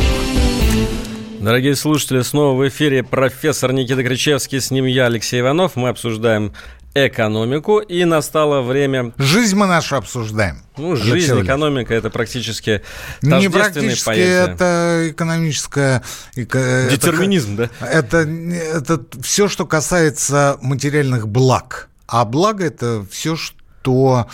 Дорогие 1.40 1.74
слушатели, 1.74 2.22
снова 2.22 2.56
в 2.56 2.68
эфире 2.68 3.02
профессор 3.02 3.72
Никита 3.72 4.04
Кричевский, 4.04 4.60
с 4.60 4.70
ним 4.70 4.84
я, 4.84 5.06
Алексей 5.06 5.40
Иванов. 5.40 5.74
Мы 5.74 5.88
обсуждаем 5.88 6.52
экономику, 6.94 7.80
и 7.80 8.04
настало 8.04 8.62
время... 8.62 9.12
Жизнь 9.18 9.56
мы 9.56 9.66
нашу 9.66 9.96
обсуждаем. 9.96 10.58
Ну, 10.76 10.94
жизнь, 10.94 11.42
экономика— 11.42 11.92
это 11.96 12.08
практически 12.08 12.82
Не 13.20 13.50
практически, 13.50 14.04
понятия. 14.04 14.52
это 14.52 15.08
экономическое... 15.10 16.04
Эко, 16.36 16.86
Детерминизм, 16.88 17.58
это, 17.58 17.70
да? 17.80 17.88
Это, 17.88 18.18
это 18.18 19.04
все, 19.22 19.48
что 19.48 19.66
касается 19.66 20.56
материальных 20.62 21.26
благ. 21.26 21.88
А 22.06 22.24
благо— 22.24 22.64
это 22.66 23.04
все, 23.10 23.34
что 23.34 24.28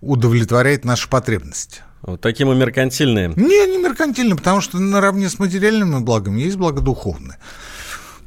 удовлетворяет 0.00 0.86
наши 0.86 1.06
потребности. 1.06 1.82
Вот 2.06 2.20
такие 2.20 2.46
мы 2.46 2.54
меркантильные. 2.54 3.32
Не, 3.36 3.66
не 3.66 3.78
меркантильные, 3.78 4.36
потому 4.36 4.60
что 4.60 4.78
наравне 4.78 5.28
с 5.28 5.38
материальными 5.38 5.98
благами 6.00 6.40
есть 6.40 6.56
благо 6.56 6.80
духовное. 6.80 7.38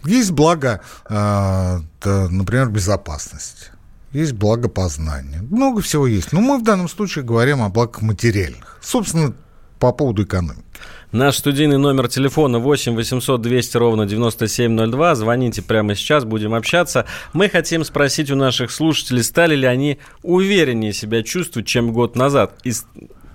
Есть 0.05 0.31
благо, 0.31 0.81
э, 1.09 1.79
например, 2.03 2.69
безопасность. 2.69 3.71
Есть 4.11 4.33
благо 4.33 4.69
познания. 4.69 5.41
Много 5.49 5.81
всего 5.81 6.07
есть. 6.07 6.33
Но 6.33 6.41
мы 6.41 6.57
в 6.57 6.63
данном 6.63 6.89
случае 6.89 7.23
говорим 7.23 7.61
о 7.61 7.69
благах 7.69 8.01
материальных. 8.01 8.77
Собственно, 8.81 9.33
по 9.79 9.91
поводу 9.93 10.23
экономики. 10.23 10.63
Наш 11.11 11.37
студийный 11.37 11.77
номер 11.77 12.07
телефона 12.07 12.59
8 12.59 12.95
800 12.95 13.41
200 13.41 13.77
ровно 13.77 14.05
9702. 14.05 15.15
Звоните 15.15 15.61
прямо 15.63 15.95
сейчас, 15.95 16.23
будем 16.23 16.53
общаться. 16.53 17.05
Мы 17.33 17.49
хотим 17.49 17.83
спросить 17.83 18.29
у 18.29 18.35
наших 18.35 18.71
слушателей, 18.71 19.23
стали 19.23 19.55
ли 19.55 19.65
они 19.65 19.97
увереннее 20.21 20.93
себя 20.93 21.23
чувствовать, 21.23 21.67
чем 21.67 21.93
год 21.93 22.15
назад. 22.15 22.59
И 22.63 22.73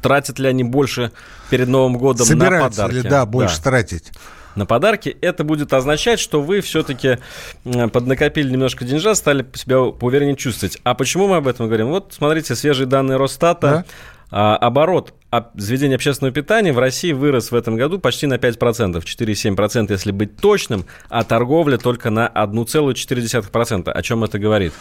тратят 0.04 0.38
ли 0.38 0.46
они 0.46 0.64
больше 0.64 1.12
перед 1.48 1.66
Новым 1.66 1.96
годом 1.96 2.26
Собираются 2.26 2.82
на 2.82 2.88
подарки? 2.88 3.04
Ли, 3.04 3.10
да, 3.10 3.24
больше 3.24 3.56
да. 3.56 3.62
тратить 3.70 4.12
на 4.54 4.66
подарки, 4.66 5.16
это 5.22 5.44
будет 5.44 5.72
означать, 5.72 6.20
что 6.20 6.42
вы 6.42 6.60
все-таки 6.60 7.18
поднакопили 7.64 8.50
немножко 8.50 8.84
деньжа, 8.84 9.14
стали 9.14 9.46
себя 9.54 9.90
поувереннее 9.90 10.36
чувствовать. 10.36 10.78
А 10.84 10.92
почему 10.94 11.26
мы 11.26 11.36
об 11.36 11.48
этом 11.48 11.66
говорим? 11.66 11.88
Вот, 11.88 12.12
смотрите, 12.14 12.54
свежие 12.54 12.86
данные 12.86 13.16
Росстата. 13.16 13.66
Да? 13.66 13.84
А, 14.30 14.56
оборот 14.56 15.14
заведения 15.54 15.96
общественного 15.96 16.34
питания 16.34 16.72
в 16.72 16.78
России 16.78 17.12
вырос 17.12 17.50
в 17.50 17.54
этом 17.54 17.76
году 17.76 17.98
почти 17.98 18.26
на 18.26 18.34
5%, 18.34 19.02
4,7%, 19.02 19.90
если 19.90 20.12
быть 20.12 20.36
точным, 20.36 20.84
а 21.08 21.24
торговля 21.24 21.78
только 21.78 22.10
на 22.10 22.28
1,4%. 22.28 23.90
О 23.90 24.02
чем 24.02 24.22
это 24.22 24.38
говорит? 24.38 24.74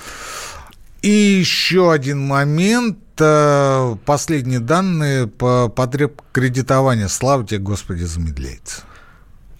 И 1.01 1.09
еще 1.09 1.91
один 1.91 2.19
момент. 2.19 2.97
Э, 3.19 3.95
последние 4.05 4.59
данные 4.59 5.27
по 5.27 5.69
потреб 5.69 6.21
кредитования, 6.31 7.07
слава 7.07 7.45
тебе, 7.45 7.59
Господи, 7.59 8.03
замедляется. 8.03 8.81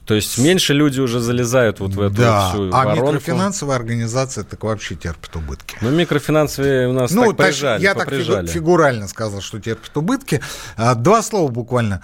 То 0.06 0.16
есть 0.16 0.38
меньше 0.38 0.74
люди 0.74 1.00
уже 1.00 1.22
залезают 1.22 1.80
вот 1.80 1.94
в 1.94 2.02
эту 2.02 2.16
да. 2.16 2.50
всю 2.50 2.70
а 2.74 2.86
воронку. 2.86 3.06
микрофинансовая 3.06 3.78
организация 3.78 4.44
так 4.44 4.64
вообще 4.64 4.96
терпит 4.96 5.34
убытки. 5.36 5.78
Ну, 5.80 5.92
микрофинансовые 5.92 6.90
у 6.90 6.94
нас 6.94 7.12
ну, 7.12 7.32
так 7.32 7.48
прижали, 7.48 7.82
Я 7.82 7.96
поприжали. 7.96 8.48
так 8.48 8.54
фигурально 8.54 9.08
сказал, 9.08 9.40
что 9.40 9.62
терпит 9.62 9.96
убытки. 9.96 10.42
А, 10.76 10.96
два 10.96 11.22
слова 11.22 11.50
буквально. 11.50 12.02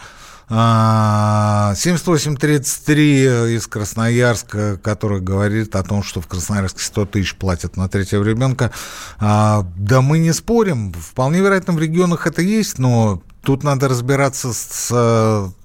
7833 0.50 3.28
а, 3.28 3.48
из 3.48 3.68
Красноярска, 3.68 4.78
который 4.78 5.22
говорит 5.22 5.76
о 5.76 5.84
том, 5.84 6.02
что 6.02 6.22
в 6.22 6.28
Красноярске 6.28 6.84
100 6.84 7.06
тысяч 7.06 7.36
платят 7.36 7.78
на 7.78 7.88
третьего 7.88 8.24
ребенка. 8.24 8.72
А, 9.20 9.64
да 9.78 10.02
мы 10.02 10.18
не 10.18 10.34
спорим. 10.34 10.92
Вполне 10.94 11.42
вероятно, 11.42 11.74
в 11.74 11.80
регионах 11.80 12.26
это 12.26 12.42
есть, 12.42 12.80
но 12.80 13.22
Тут 13.42 13.64
надо 13.64 13.88
разбираться 13.88 14.52
с 14.52 14.92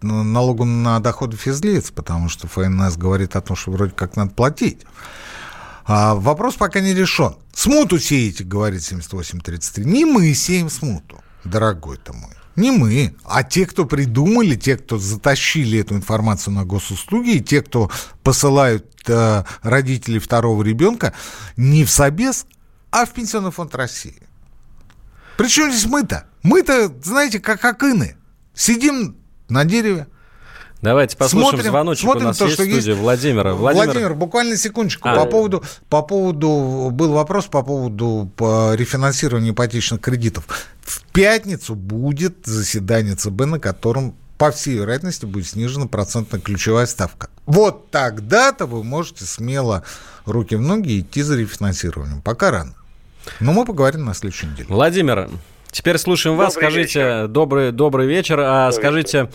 ну, 0.00 0.22
налогом 0.22 0.84
на 0.84 1.00
доходы 1.00 1.36
физлиц, 1.36 1.90
потому 1.90 2.28
что 2.28 2.46
ФНС 2.46 2.96
говорит 2.96 3.34
о 3.34 3.40
том, 3.40 3.56
что 3.56 3.72
вроде 3.72 3.92
как 3.92 4.14
надо 4.14 4.30
платить. 4.30 4.82
А 5.84 6.14
вопрос 6.14 6.54
пока 6.54 6.78
не 6.78 6.94
решен. 6.94 7.34
Смуту 7.52 7.98
сеете, 7.98 8.44
говорит 8.44 8.84
7833. 8.84 9.84
Не 9.84 10.04
мы 10.04 10.32
сеем 10.34 10.70
смуту, 10.70 11.20
дорогой 11.42 11.98
ты 11.98 12.12
мой. 12.12 12.30
Не 12.56 12.70
мы, 12.70 13.14
а 13.24 13.42
те, 13.42 13.66
кто 13.66 13.84
придумали, 13.84 14.54
те, 14.54 14.76
кто 14.76 14.98
затащили 14.98 15.80
эту 15.80 15.96
информацию 15.96 16.54
на 16.54 16.64
госуслуги, 16.64 17.36
и 17.36 17.40
те, 17.40 17.62
кто 17.62 17.90
посылают 18.22 18.86
э, 19.08 19.44
родителей 19.62 20.20
второго 20.20 20.62
ребенка 20.62 21.14
не 21.56 21.84
в 21.84 21.90
Собес, 21.90 22.46
а 22.90 23.06
в 23.06 23.12
Пенсионный 23.12 23.50
фонд 23.50 23.74
России. 23.74 24.22
Причем 25.36 25.72
здесь 25.72 25.86
мы-то? 25.86 26.26
Мы-то, 26.44 26.94
знаете, 27.02 27.40
как 27.40 27.64
акины. 27.64 28.16
Сидим 28.54 29.16
на 29.48 29.64
дереве, 29.64 30.06
Давайте 30.84 31.16
послушаем 31.16 31.50
смотрим, 31.52 31.70
звоночек 31.70 32.02
смотрим 32.02 32.24
у 32.24 32.28
нас 32.28 32.36
то, 32.36 32.44
есть 32.44 32.54
что 32.56 32.62
в 32.62 32.66
студии 32.66 32.88
есть. 32.88 33.00
Владимира. 33.00 33.54
Владимир, 33.54 33.86
Владимир 33.86 34.14
буквально 34.14 34.56
секундочку. 34.58 35.08
А, 35.08 35.16
по, 35.16 35.24
поводу, 35.24 35.64
по 35.88 36.02
поводу, 36.02 36.90
был 36.92 37.12
вопрос 37.14 37.46
по 37.46 37.62
поводу 37.62 38.30
по 38.36 38.74
рефинансирования 38.74 39.52
ипотечных 39.52 40.02
кредитов. 40.02 40.44
В 40.82 41.02
пятницу 41.12 41.74
будет 41.74 42.44
заседание 42.44 43.16
ЦБ, 43.16 43.46
на 43.46 43.58
котором 43.58 44.14
по 44.36 44.50
всей 44.50 44.74
вероятности 44.74 45.24
будет 45.24 45.46
снижена 45.46 45.86
процентная 45.86 46.38
ключевая 46.38 46.84
ставка. 46.84 47.30
Вот 47.46 47.90
тогда-то 47.90 48.66
вы 48.66 48.84
можете 48.84 49.24
смело 49.24 49.84
руки 50.26 50.54
в 50.54 50.60
ноги 50.60 51.00
идти 51.00 51.22
за 51.22 51.36
рефинансированием. 51.36 52.20
Пока 52.20 52.50
рано. 52.50 52.74
Но 53.40 53.54
мы 53.54 53.64
поговорим 53.64 54.04
на 54.04 54.12
следующей 54.12 54.48
неделе. 54.48 54.66
Владимир, 54.68 55.30
Теперь 55.74 55.98
слушаем 55.98 56.36
вас. 56.36 56.54
Добрый 56.54 56.70
скажите, 56.70 56.98
вечер. 57.00 57.26
добрый, 57.26 57.72
добрый 57.72 58.06
вечер. 58.06 58.38
А 58.38 58.70
добрый 58.70 58.72
скажите, 58.74 59.18
вечер. 59.22 59.34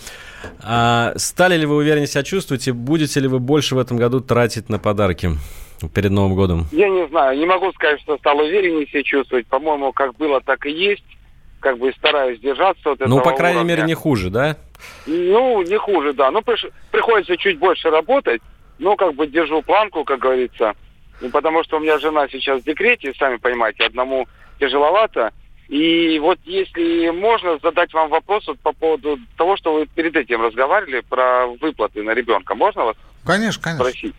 А, 0.64 1.12
стали 1.18 1.58
ли 1.58 1.66
вы 1.66 1.76
увереннее 1.76 2.08
себя 2.08 2.24
чувствовать 2.24 2.66
и 2.70 2.72
будете 2.72 3.20
ли 3.20 3.28
вы 3.28 3.40
больше 3.40 3.76
в 3.76 3.78
этом 3.78 3.98
году 3.98 4.22
тратить 4.22 4.70
на 4.70 4.80
подарки 4.80 5.32
перед 5.94 6.12
Новым 6.12 6.36
годом? 6.36 6.66
Я 6.72 6.88
не 6.88 7.06
знаю. 7.10 7.38
Не 7.38 7.46
могу 7.46 7.74
сказать, 7.74 8.00
что 8.00 8.18
стал 8.20 8.38
увереннее 8.40 8.88
себя 8.88 9.04
чувствовать. 9.04 9.48
По-моему, 9.48 9.92
как 9.92 10.16
было, 10.16 10.40
так 10.40 10.66
и 10.66 10.72
есть. 10.72 11.04
Как 11.60 11.78
бы 11.78 11.92
стараюсь 11.92 12.40
держаться 12.40 12.92
от 12.92 13.02
этого 13.02 13.10
Ну, 13.10 13.22
по 13.22 13.34
крайней 13.34 13.58
уровня. 13.58 13.74
мере, 13.76 13.84
не 13.84 13.94
хуже, 13.94 14.30
да? 14.30 14.56
Ну, 15.08 15.62
не 15.64 15.78
хуже, 15.78 16.14
да. 16.14 16.32
Ну, 16.32 16.42
приходится 16.90 17.36
чуть 17.36 17.60
больше 17.60 17.90
работать. 17.90 18.42
Но 18.78 18.96
как 18.96 19.14
бы 19.16 19.28
держу 19.28 19.62
планку, 19.62 20.06
как 20.06 20.20
говорится. 20.20 20.72
Ну, 21.20 21.30
потому 21.32 21.66
что 21.66 21.76
у 21.76 21.80
меня 21.82 22.00
жена 22.00 22.30
сейчас 22.30 22.62
в 22.62 22.64
декрете, 22.66 23.12
сами 23.20 23.36
понимаете, 23.36 23.84
одному 23.84 24.26
тяжеловато. 24.58 25.34
И 25.70 26.18
вот 26.20 26.40
если 26.46 27.10
можно 27.12 27.60
задать 27.62 27.94
вам 27.94 28.10
вопрос 28.10 28.48
вот 28.48 28.60
по 28.60 28.74
поводу 28.74 29.20
того, 29.38 29.56
что 29.56 29.74
вы 29.74 29.86
перед 29.86 30.16
этим 30.16 30.42
разговаривали 30.42 31.02
про 31.02 31.46
выплаты 31.46 32.02
на 32.02 32.12
ребенка, 32.12 32.56
можно 32.56 32.86
вас 32.86 32.98
конечно, 33.24 33.62
конечно. 33.62 33.86
спросить? 33.86 34.16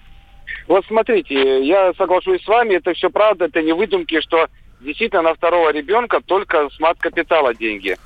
Вот 0.69 0.87
смотрите, 0.87 1.67
я 1.67 1.93
соглашусь 1.95 2.43
с 2.45 2.47
вами, 2.47 2.75
это 2.75 2.95
все 2.95 3.11
правда, 3.11 3.47
это 3.47 3.63
не 3.63 3.73
выдумки, 3.73 4.21
что 4.21 4.47
действительно 4.81 5.23
на 5.23 5.35
второго 5.35 5.73
ребенка 5.73 6.21
только 6.25 6.71
с 6.71 6.79
мат-капитала 6.79 7.53
деньги. 7.53 7.97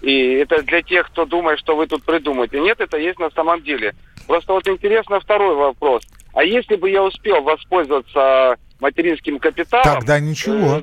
И 0.00 0.32
это 0.34 0.62
для 0.62 0.80
тех, 0.80 1.06
кто 1.08 1.26
думает, 1.26 1.58
что 1.58 1.76
вы 1.76 1.86
тут 1.86 2.04
придумаете. 2.04 2.58
Нет, 2.60 2.80
это 2.80 2.96
есть 2.96 3.18
на 3.18 3.30
самом 3.30 3.62
деле. 3.62 3.94
Просто 4.26 4.54
вот 4.54 4.66
интересно 4.66 5.20
второй 5.20 5.54
вопрос. 5.54 6.04
А 6.32 6.42
если 6.42 6.76
бы 6.76 6.88
я 6.88 7.02
успел 7.02 7.42
воспользоваться 7.42 8.56
материнским 8.80 9.38
капиталом... 9.38 9.98
Тогда 10.00 10.20
ничего. 10.20 10.82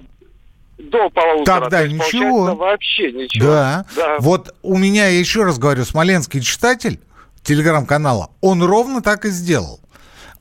До 0.90 1.10
полутора. 1.10 1.62
Тогда 1.62 1.78
то 1.80 1.86
есть, 1.86 1.96
ничего. 1.96 2.56
вообще 2.56 3.12
ничего. 3.12 3.46
Да. 3.46 3.86
Да. 3.96 4.18
Вот 4.20 4.56
у 4.62 4.78
меня, 4.78 5.08
я 5.08 5.20
еще 5.20 5.44
раз 5.44 5.60
говорю, 5.60 5.86
смоленский 5.86 6.42
читатель 6.42 7.00
телеграм-канала, 7.44 8.32
он 8.42 8.64
ровно 8.64 9.02
так 9.02 9.26
и 9.26 9.30
сделал. 9.30 9.80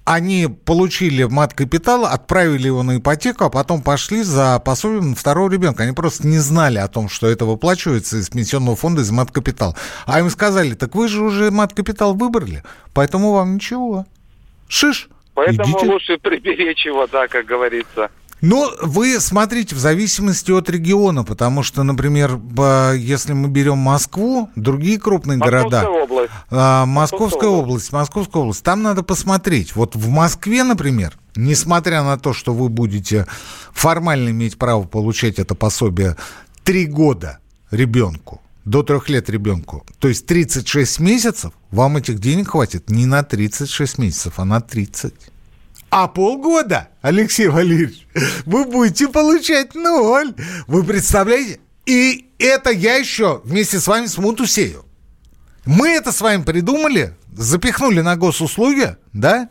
Они 0.04 0.48
получили 0.48 1.24
мат-капитал, 1.24 2.06
отправили 2.06 2.66
его 2.66 2.82
на 2.82 2.96
ипотеку, 2.96 3.44
а 3.44 3.50
потом 3.50 3.82
пошли 3.82 4.22
за 4.22 4.58
пособием 4.58 5.14
второго 5.14 5.50
ребенка. 5.50 5.84
Они 5.84 5.92
просто 5.92 6.26
не 6.26 6.38
знали 6.38 6.78
о 6.78 6.88
том, 6.88 7.08
что 7.08 7.28
это 7.28 7.44
выплачивается 7.44 8.16
из 8.16 8.30
пенсионного 8.30 8.76
фонда, 8.76 9.02
из 9.02 9.10
мат-капитала. 9.10 9.76
А 10.06 10.18
им 10.18 10.30
сказали, 10.30 10.74
так 10.74 10.94
вы 10.94 11.06
же 11.06 11.22
уже 11.22 11.50
мат-капитал 11.50 12.14
выбрали, 12.14 12.64
поэтому 12.92 13.32
вам 13.32 13.54
ничего. 13.54 14.06
Шиш. 14.68 15.08
Поэтому 15.34 15.78
идите. 15.78 15.86
лучше 15.86 16.18
приберечь 16.22 16.86
его, 16.86 17.06
да, 17.06 17.28
как 17.28 17.46
говорится. 17.46 18.10
Ну, 18.40 18.70
вы 18.80 19.20
смотрите, 19.20 19.74
в 19.74 19.78
зависимости 19.78 20.50
от 20.50 20.70
региона, 20.70 21.24
потому 21.24 21.62
что, 21.62 21.82
например, 21.82 22.40
если 22.96 23.32
мы 23.34 23.48
берем 23.48 23.78
Москву, 23.78 24.48
другие 24.56 24.98
крупные 24.98 25.38
Московская 25.38 25.82
города, 25.82 25.88
область. 25.88 26.30
Московская 26.50 27.20
Московская 27.20 27.50
область, 27.50 27.92
Московская 27.92 28.42
область, 28.42 28.62
там 28.62 28.82
надо 28.82 29.02
посмотреть. 29.02 29.76
Вот 29.76 29.94
в 29.94 30.08
Москве, 30.08 30.64
например, 30.64 31.18
несмотря 31.36 32.02
на 32.02 32.18
то, 32.18 32.32
что 32.32 32.54
вы 32.54 32.68
будете 32.68 33.26
формально 33.72 34.30
иметь 34.30 34.58
право 34.58 34.84
получать 34.84 35.38
это 35.38 35.54
пособие 35.54 36.16
три 36.64 36.86
года 36.86 37.38
ребенку, 37.70 38.40
до 38.64 38.82
трех 38.82 39.08
лет 39.08 39.28
ребенку, 39.30 39.84
то 39.98 40.08
есть 40.08 40.26
36 40.26 41.00
месяцев, 41.00 41.52
вам 41.70 41.96
этих 41.96 42.18
денег 42.18 42.50
хватит 42.50 42.90
не 42.90 43.06
на 43.06 43.22
36 43.22 43.98
месяцев, 43.98 44.34
а 44.36 44.44
на 44.44 44.60
30. 44.60 45.14
А 45.90 46.06
полгода, 46.06 46.88
Алексей 47.02 47.48
Валерьевич, 47.48 48.06
вы 48.46 48.64
будете 48.64 49.08
получать 49.08 49.74
ноль. 49.74 50.34
Вы 50.68 50.84
представляете? 50.84 51.60
И 51.86 52.30
это 52.38 52.70
я 52.70 52.96
еще 52.96 53.40
вместе 53.44 53.80
с 53.80 53.86
вами 53.88 54.06
смуту 54.06 54.46
сею. 54.46 54.84
Мы 55.64 55.88
это 55.88 56.12
с 56.12 56.20
вами 56.20 56.42
придумали, 56.42 57.16
запихнули 57.36 58.00
на 58.02 58.16
госуслуги, 58.16 58.96
да? 59.12 59.48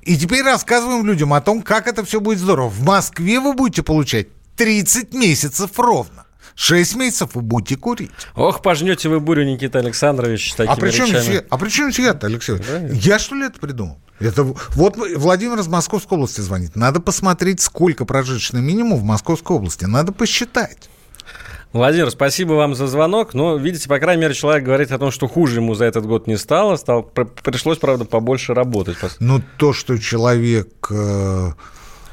И 0.00 0.16
теперь 0.16 0.42
рассказываем 0.42 1.06
людям 1.06 1.32
о 1.34 1.40
том, 1.40 1.62
как 1.62 1.86
это 1.86 2.04
все 2.04 2.20
будет 2.20 2.38
здорово. 2.38 2.68
В 2.68 2.82
Москве 2.82 3.38
вы 3.38 3.52
будете 3.52 3.82
получать 3.82 4.28
30 4.56 5.12
месяцев 5.14 5.78
ровно. 5.78 6.24
6 6.54 6.96
месяцев 6.96 7.30
вы 7.34 7.42
будете 7.42 7.76
курить. 7.76 8.10
Ох, 8.34 8.62
пожнете 8.62 9.08
вы 9.08 9.20
бурю, 9.20 9.44
Никита 9.44 9.78
Александрович, 9.78 10.52
с 10.52 10.54
такими 10.56 10.74
А 10.74 10.80
при 10.80 10.90
чем 10.90 11.06
речами. 11.06 11.22
здесь- 11.22 11.42
а 11.48 11.58
при 11.58 11.68
чем 11.68 11.88
я-то, 11.90 12.26
Алексей? 12.26 12.56
Я 12.92 13.18
что 13.18 13.34
ли 13.36 13.46
это 13.46 13.60
придумал? 13.60 13.98
Это 14.26 14.44
вот 14.44 14.96
Владимир 15.16 15.58
из 15.58 15.68
Московской 15.68 16.16
области 16.16 16.40
звонит. 16.40 16.76
Надо 16.76 17.00
посмотреть, 17.00 17.60
сколько 17.60 18.04
прожиточный 18.04 18.60
минимум 18.60 18.98
в 18.98 19.04
Московской 19.04 19.56
области. 19.56 19.84
Надо 19.84 20.12
посчитать. 20.12 20.88
Владимир, 21.72 22.10
спасибо 22.10 22.52
вам 22.52 22.74
за 22.74 22.86
звонок. 22.86 23.32
Но, 23.32 23.56
видите, 23.56 23.88
по 23.88 23.98
крайней 23.98 24.22
мере, 24.22 24.34
человек 24.34 24.64
говорит 24.64 24.92
о 24.92 24.98
том, 24.98 25.10
что 25.10 25.26
хуже 25.26 25.56
ему 25.56 25.74
за 25.74 25.86
этот 25.86 26.04
год 26.04 26.26
не 26.26 26.36
стало. 26.36 26.76
стало 26.76 27.02
пр- 27.02 27.30
пришлось, 27.42 27.78
правда, 27.78 28.04
побольше 28.04 28.52
работать. 28.52 28.98
Но 29.20 29.40
то, 29.56 29.72
что 29.72 29.96
человек 29.98 30.88
э, 30.90 31.50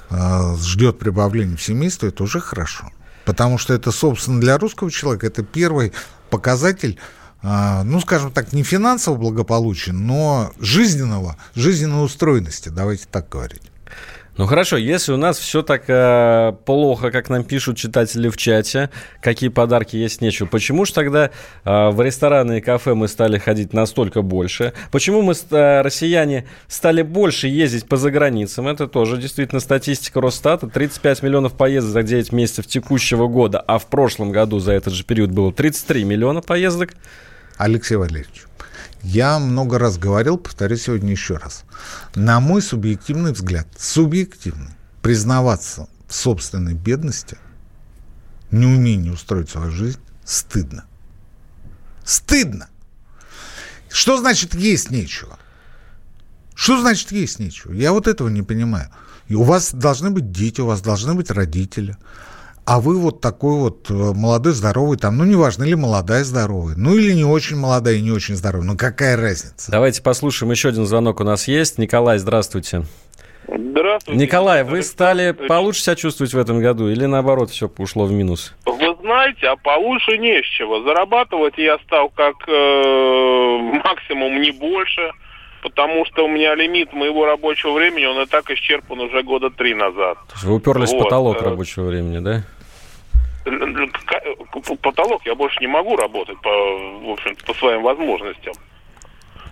э, 0.09 0.55
ждет 0.61 0.97
прибавления 0.97 1.57
в 1.57 1.61
семействе, 1.61 2.09
это 2.09 2.23
уже 2.23 2.39
хорошо. 2.39 2.89
Потому 3.25 3.57
что 3.57 3.73
это, 3.73 3.91
собственно, 3.91 4.39
для 4.39 4.57
русского 4.57 4.89
человека 4.89 5.27
это 5.27 5.43
первый 5.43 5.91
показатель, 6.29 6.97
ну, 7.41 7.99
скажем 8.01 8.31
так, 8.31 8.53
не 8.53 8.63
финансового 8.63 9.19
благополучия, 9.19 9.93
но 9.93 10.51
жизненного, 10.59 11.37
жизненной 11.55 12.03
устроенности, 12.03 12.69
давайте 12.69 13.05
так 13.09 13.29
говорить. 13.29 13.61
Ну 14.39 14.45
хорошо, 14.45 14.77
если 14.77 15.11
у 15.11 15.17
нас 15.17 15.37
все 15.37 15.63
так 15.63 15.83
э, 15.89 16.53
плохо, 16.63 17.11
как 17.11 17.27
нам 17.27 17.43
пишут 17.43 17.75
читатели 17.75 18.29
в 18.29 18.37
чате, 18.37 18.89
какие 19.21 19.49
подарки 19.49 19.97
есть 19.97 20.21
нечего, 20.21 20.47
почему 20.47 20.85
же 20.85 20.93
тогда 20.93 21.31
э, 21.65 21.89
в 21.89 22.01
рестораны 22.01 22.59
и 22.59 22.61
кафе 22.61 22.93
мы 22.93 23.09
стали 23.09 23.37
ходить 23.37 23.73
настолько 23.73 24.21
больше? 24.21 24.71
Почему 24.93 25.23
мы, 25.23 25.33
э, 25.33 25.81
россияне, 25.81 26.47
стали 26.69 27.01
больше 27.01 27.49
ездить 27.49 27.85
по 27.89 27.97
заграницам? 27.97 28.69
Это 28.69 28.87
тоже 28.87 29.17
действительно 29.17 29.59
статистика 29.59 30.21
Росстата. 30.21 30.67
35 30.67 31.21
миллионов 31.21 31.51
поездок 31.51 31.91
за 31.91 32.03
9 32.03 32.31
месяцев 32.31 32.65
текущего 32.65 33.27
года, 33.27 33.59
а 33.59 33.77
в 33.77 33.87
прошлом 33.87 34.31
году 34.31 34.59
за 34.59 34.71
этот 34.71 34.93
же 34.93 35.03
период 35.03 35.31
было 35.31 35.51
33 35.51 36.05
миллиона 36.05 36.39
поездок. 36.39 36.91
Алексей 37.59 37.97
Валерьевич, 37.97 38.45
я 39.03 39.37
много 39.37 39.77
раз 39.77 39.97
говорил, 39.97 40.37
повторю 40.37 40.77
сегодня 40.77 41.11
еще 41.11 41.35
раз. 41.35 41.65
На 42.15 42.39
мой 42.39 42.61
субъективный 42.61 43.33
взгляд, 43.33 43.67
субъективный, 43.77 44.71
признаваться 45.01 45.89
в 46.07 46.15
собственной 46.15 46.73
бедности, 46.73 47.37
неумении 48.49 49.09
устроить 49.09 49.49
свою 49.49 49.71
жизнь, 49.71 49.99
стыдно. 50.23 50.85
Стыдно. 52.05 52.69
Что 53.89 54.15
значит 54.15 54.55
есть 54.55 54.89
нечего? 54.89 55.37
Что 56.55 56.79
значит 56.79 57.11
есть 57.11 57.39
нечего? 57.39 57.73
Я 57.73 57.91
вот 57.91 58.07
этого 58.07 58.29
не 58.29 58.41
понимаю. 58.41 58.89
И 59.27 59.35
у 59.35 59.43
вас 59.43 59.73
должны 59.73 60.11
быть 60.11 60.31
дети, 60.31 60.61
у 60.61 60.65
вас 60.65 60.79
должны 60.79 61.13
быть 61.13 61.29
родители. 61.29 61.97
А 62.69 62.79
вы 62.79 62.99
вот 62.99 63.19
такой 63.19 63.57
вот 63.57 63.89
э, 63.89 63.93
молодой, 63.93 64.53
здоровый, 64.53 64.95
там, 64.99 65.17
ну, 65.17 65.25
неважно, 65.25 65.63
или 65.63 65.73
молодая, 65.73 66.23
здоровая, 66.23 66.75
ну, 66.77 66.95
или 66.95 67.13
не 67.13 67.23
очень 67.23 67.55
молодая 67.55 67.95
и 67.95 68.01
не 68.01 68.11
очень 68.11 68.35
здоровая, 68.35 68.67
ну, 68.67 68.77
какая 68.77 69.17
разница? 69.17 69.71
Давайте 69.71 70.03
послушаем, 70.03 70.51
еще 70.51 70.69
один 70.69 70.85
звонок 70.85 71.19
у 71.19 71.23
нас 71.23 71.47
есть. 71.47 71.79
Николай, 71.79 72.19
здравствуйте. 72.19 72.83
Здравствуйте. 73.47 74.21
Николай, 74.21 74.63
вы 74.63 74.83
стали 74.83 75.31
получше 75.31 75.81
себя 75.81 75.95
чувствовать 75.95 76.31
в 76.31 76.37
этом 76.37 76.59
году 76.59 76.89
или 76.89 77.05
наоборот 77.05 77.49
все 77.49 77.71
ушло 77.79 78.05
в 78.05 78.11
минус? 78.11 78.53
Вы 78.67 78.95
знаете, 79.01 79.47
а 79.47 79.55
получше 79.55 80.19
не 80.19 80.39
с 80.39 80.45
чего. 80.45 80.83
Зарабатывать 80.83 81.57
я 81.57 81.79
стал 81.79 82.09
как 82.09 82.35
э, 82.47 83.57
максимум 83.83 84.39
не 84.43 84.51
больше, 84.51 85.09
потому 85.63 86.05
что 86.05 86.25
у 86.25 86.27
меня 86.27 86.53
лимит 86.53 86.93
моего 86.93 87.25
рабочего 87.25 87.71
времени, 87.71 88.05
он 88.05 88.21
и 88.21 88.27
так 88.27 88.51
исчерпан 88.51 88.99
уже 88.99 89.23
года 89.23 89.49
три 89.49 89.73
назад. 89.73 90.19
То 90.27 90.33
есть 90.33 90.43
вы 90.43 90.53
уперлись 90.53 90.91
в 90.91 90.93
Вот, 90.93 91.05
потолок 91.05 91.41
э, 91.41 91.45
рабочего 91.45 91.85
времени, 91.85 92.19
да? 92.19 92.43
Л- 93.49 93.89
к- 94.05 94.77
Потолок 94.81 95.21
я 95.25 95.35
больше 95.35 95.57
не 95.61 95.67
могу 95.67 95.95
работать 95.95 96.39
по, 96.41 96.49
в 96.49 97.09
общем 97.11 97.35
по 97.45 97.53
своим 97.55 97.81
возможностям. 97.83 98.53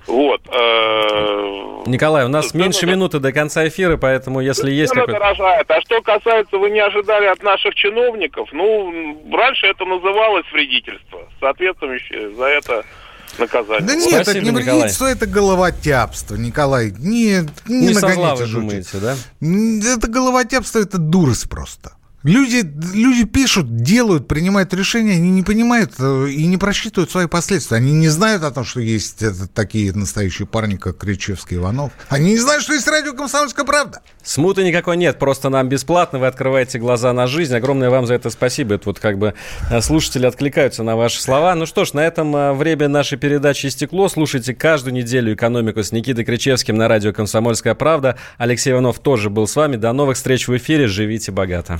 Вот. 0.07 0.41
э, 0.47 1.83
Николай, 1.87 2.23
у 2.25 2.29
нас 2.29 2.53
меньше 2.53 2.85
минуты 2.85 3.19
до 3.19 3.33
конца 3.33 3.67
эфира, 3.67 3.97
поэтому 3.97 4.39
если 4.39 4.71
есть 4.71 4.93
какой-то... 4.93 5.19
дорожают. 5.19 5.69
А 5.69 5.81
что 5.81 6.01
касается, 6.01 6.57
вы 6.57 6.69
не 6.69 6.79
ожидали 6.79 7.25
от 7.25 7.43
наших 7.43 7.75
чиновников, 7.75 8.47
ну, 8.53 9.21
раньше 9.35 9.65
это 9.67 9.83
называлось 9.85 10.45
вредительство. 10.53 11.27
Соответствующее 11.41 12.33
за 12.35 12.45
это 12.45 12.85
наказание. 13.37 13.85
Да 13.85 13.93
Вот. 13.95 14.01
нет, 14.05 14.13
это 14.13 14.23
Спасибо, 14.23 14.45
не 14.45 14.49
Николай. 14.51 14.63
вредительство, 14.75 15.05
это 15.07 15.25
головотяпство, 15.27 16.35
Николай. 16.35 16.91
Не, 16.97 17.41
не, 17.67 17.87
Не 17.87 17.93
вы 17.93 18.45
жути. 18.45 18.53
думаете, 18.53 18.97
да? 18.99 19.15
Это 19.93 20.07
головотяпство, 20.07 20.79
это 20.79 20.97
дурость 20.97 21.49
просто. 21.49 21.91
Люди, 22.23 22.67
люди 22.93 23.25
пишут, 23.25 23.75
делают, 23.75 24.27
принимают 24.27 24.73
решения, 24.73 25.13
они 25.13 25.29
не 25.29 25.43
понимают 25.43 25.93
э, 25.99 26.29
и 26.29 26.47
не 26.47 26.57
просчитывают 26.57 27.11
свои 27.11 27.27
последствия. 27.27 27.77
Они 27.77 27.93
не 27.93 28.09
знают 28.09 28.43
о 28.43 28.49
том, 28.49 28.65
что 28.65 28.79
есть 28.79 29.21
э, 29.21 29.31
такие 29.53 29.93
настоящие 29.93 30.47
парни, 30.47 30.77
как 30.77 30.97
Кричевский 30.97 31.57
Иванов. 31.57 31.91
Они 32.09 32.31
не 32.31 32.39
знают, 32.39 32.63
что 32.63 32.73
есть 32.73 32.87
радио 32.87 33.13
«Комсомольская 33.13 33.65
правда». 33.65 34.01
Смуты 34.23 34.63
никакой 34.63 34.97
нет, 34.97 35.19
просто 35.19 35.49
нам 35.49 35.69
бесплатно, 35.69 36.19
вы 36.19 36.27
открываете 36.27 36.79
глаза 36.79 37.13
на 37.13 37.27
жизнь. 37.27 37.55
Огромное 37.55 37.91
вам 37.91 38.07
за 38.07 38.15
это 38.15 38.31
спасибо. 38.31 38.75
Это 38.75 38.89
вот 38.89 38.99
как 38.99 39.19
бы 39.19 39.35
э, 39.69 39.79
слушатели 39.81 40.25
откликаются 40.25 40.81
на 40.81 40.95
ваши 40.95 41.21
слова. 41.21 41.53
Ну 41.53 41.67
что 41.67 41.85
ж, 41.85 41.93
на 41.93 42.05
этом 42.05 42.35
э, 42.35 42.53
время 42.53 42.87
нашей 42.87 43.19
передачи 43.19 43.67
истекло. 43.67 44.09
Слушайте 44.09 44.55
каждую 44.55 44.95
неделю 44.95 45.35
«Экономику» 45.35 45.83
с 45.83 45.91
Никитой 45.91 46.25
Кричевским 46.25 46.77
на 46.77 46.87
радио 46.87 47.13
«Комсомольская 47.13 47.75
правда». 47.75 48.17
Алексей 48.39 48.73
Иванов 48.73 48.97
тоже 48.99 49.29
был 49.29 49.47
с 49.47 49.55
вами. 49.55 49.75
До 49.75 49.93
новых 49.93 50.17
встреч 50.17 50.47
в 50.47 50.57
эфире. 50.57 50.87
Живите 50.87 51.31
богато. 51.31 51.79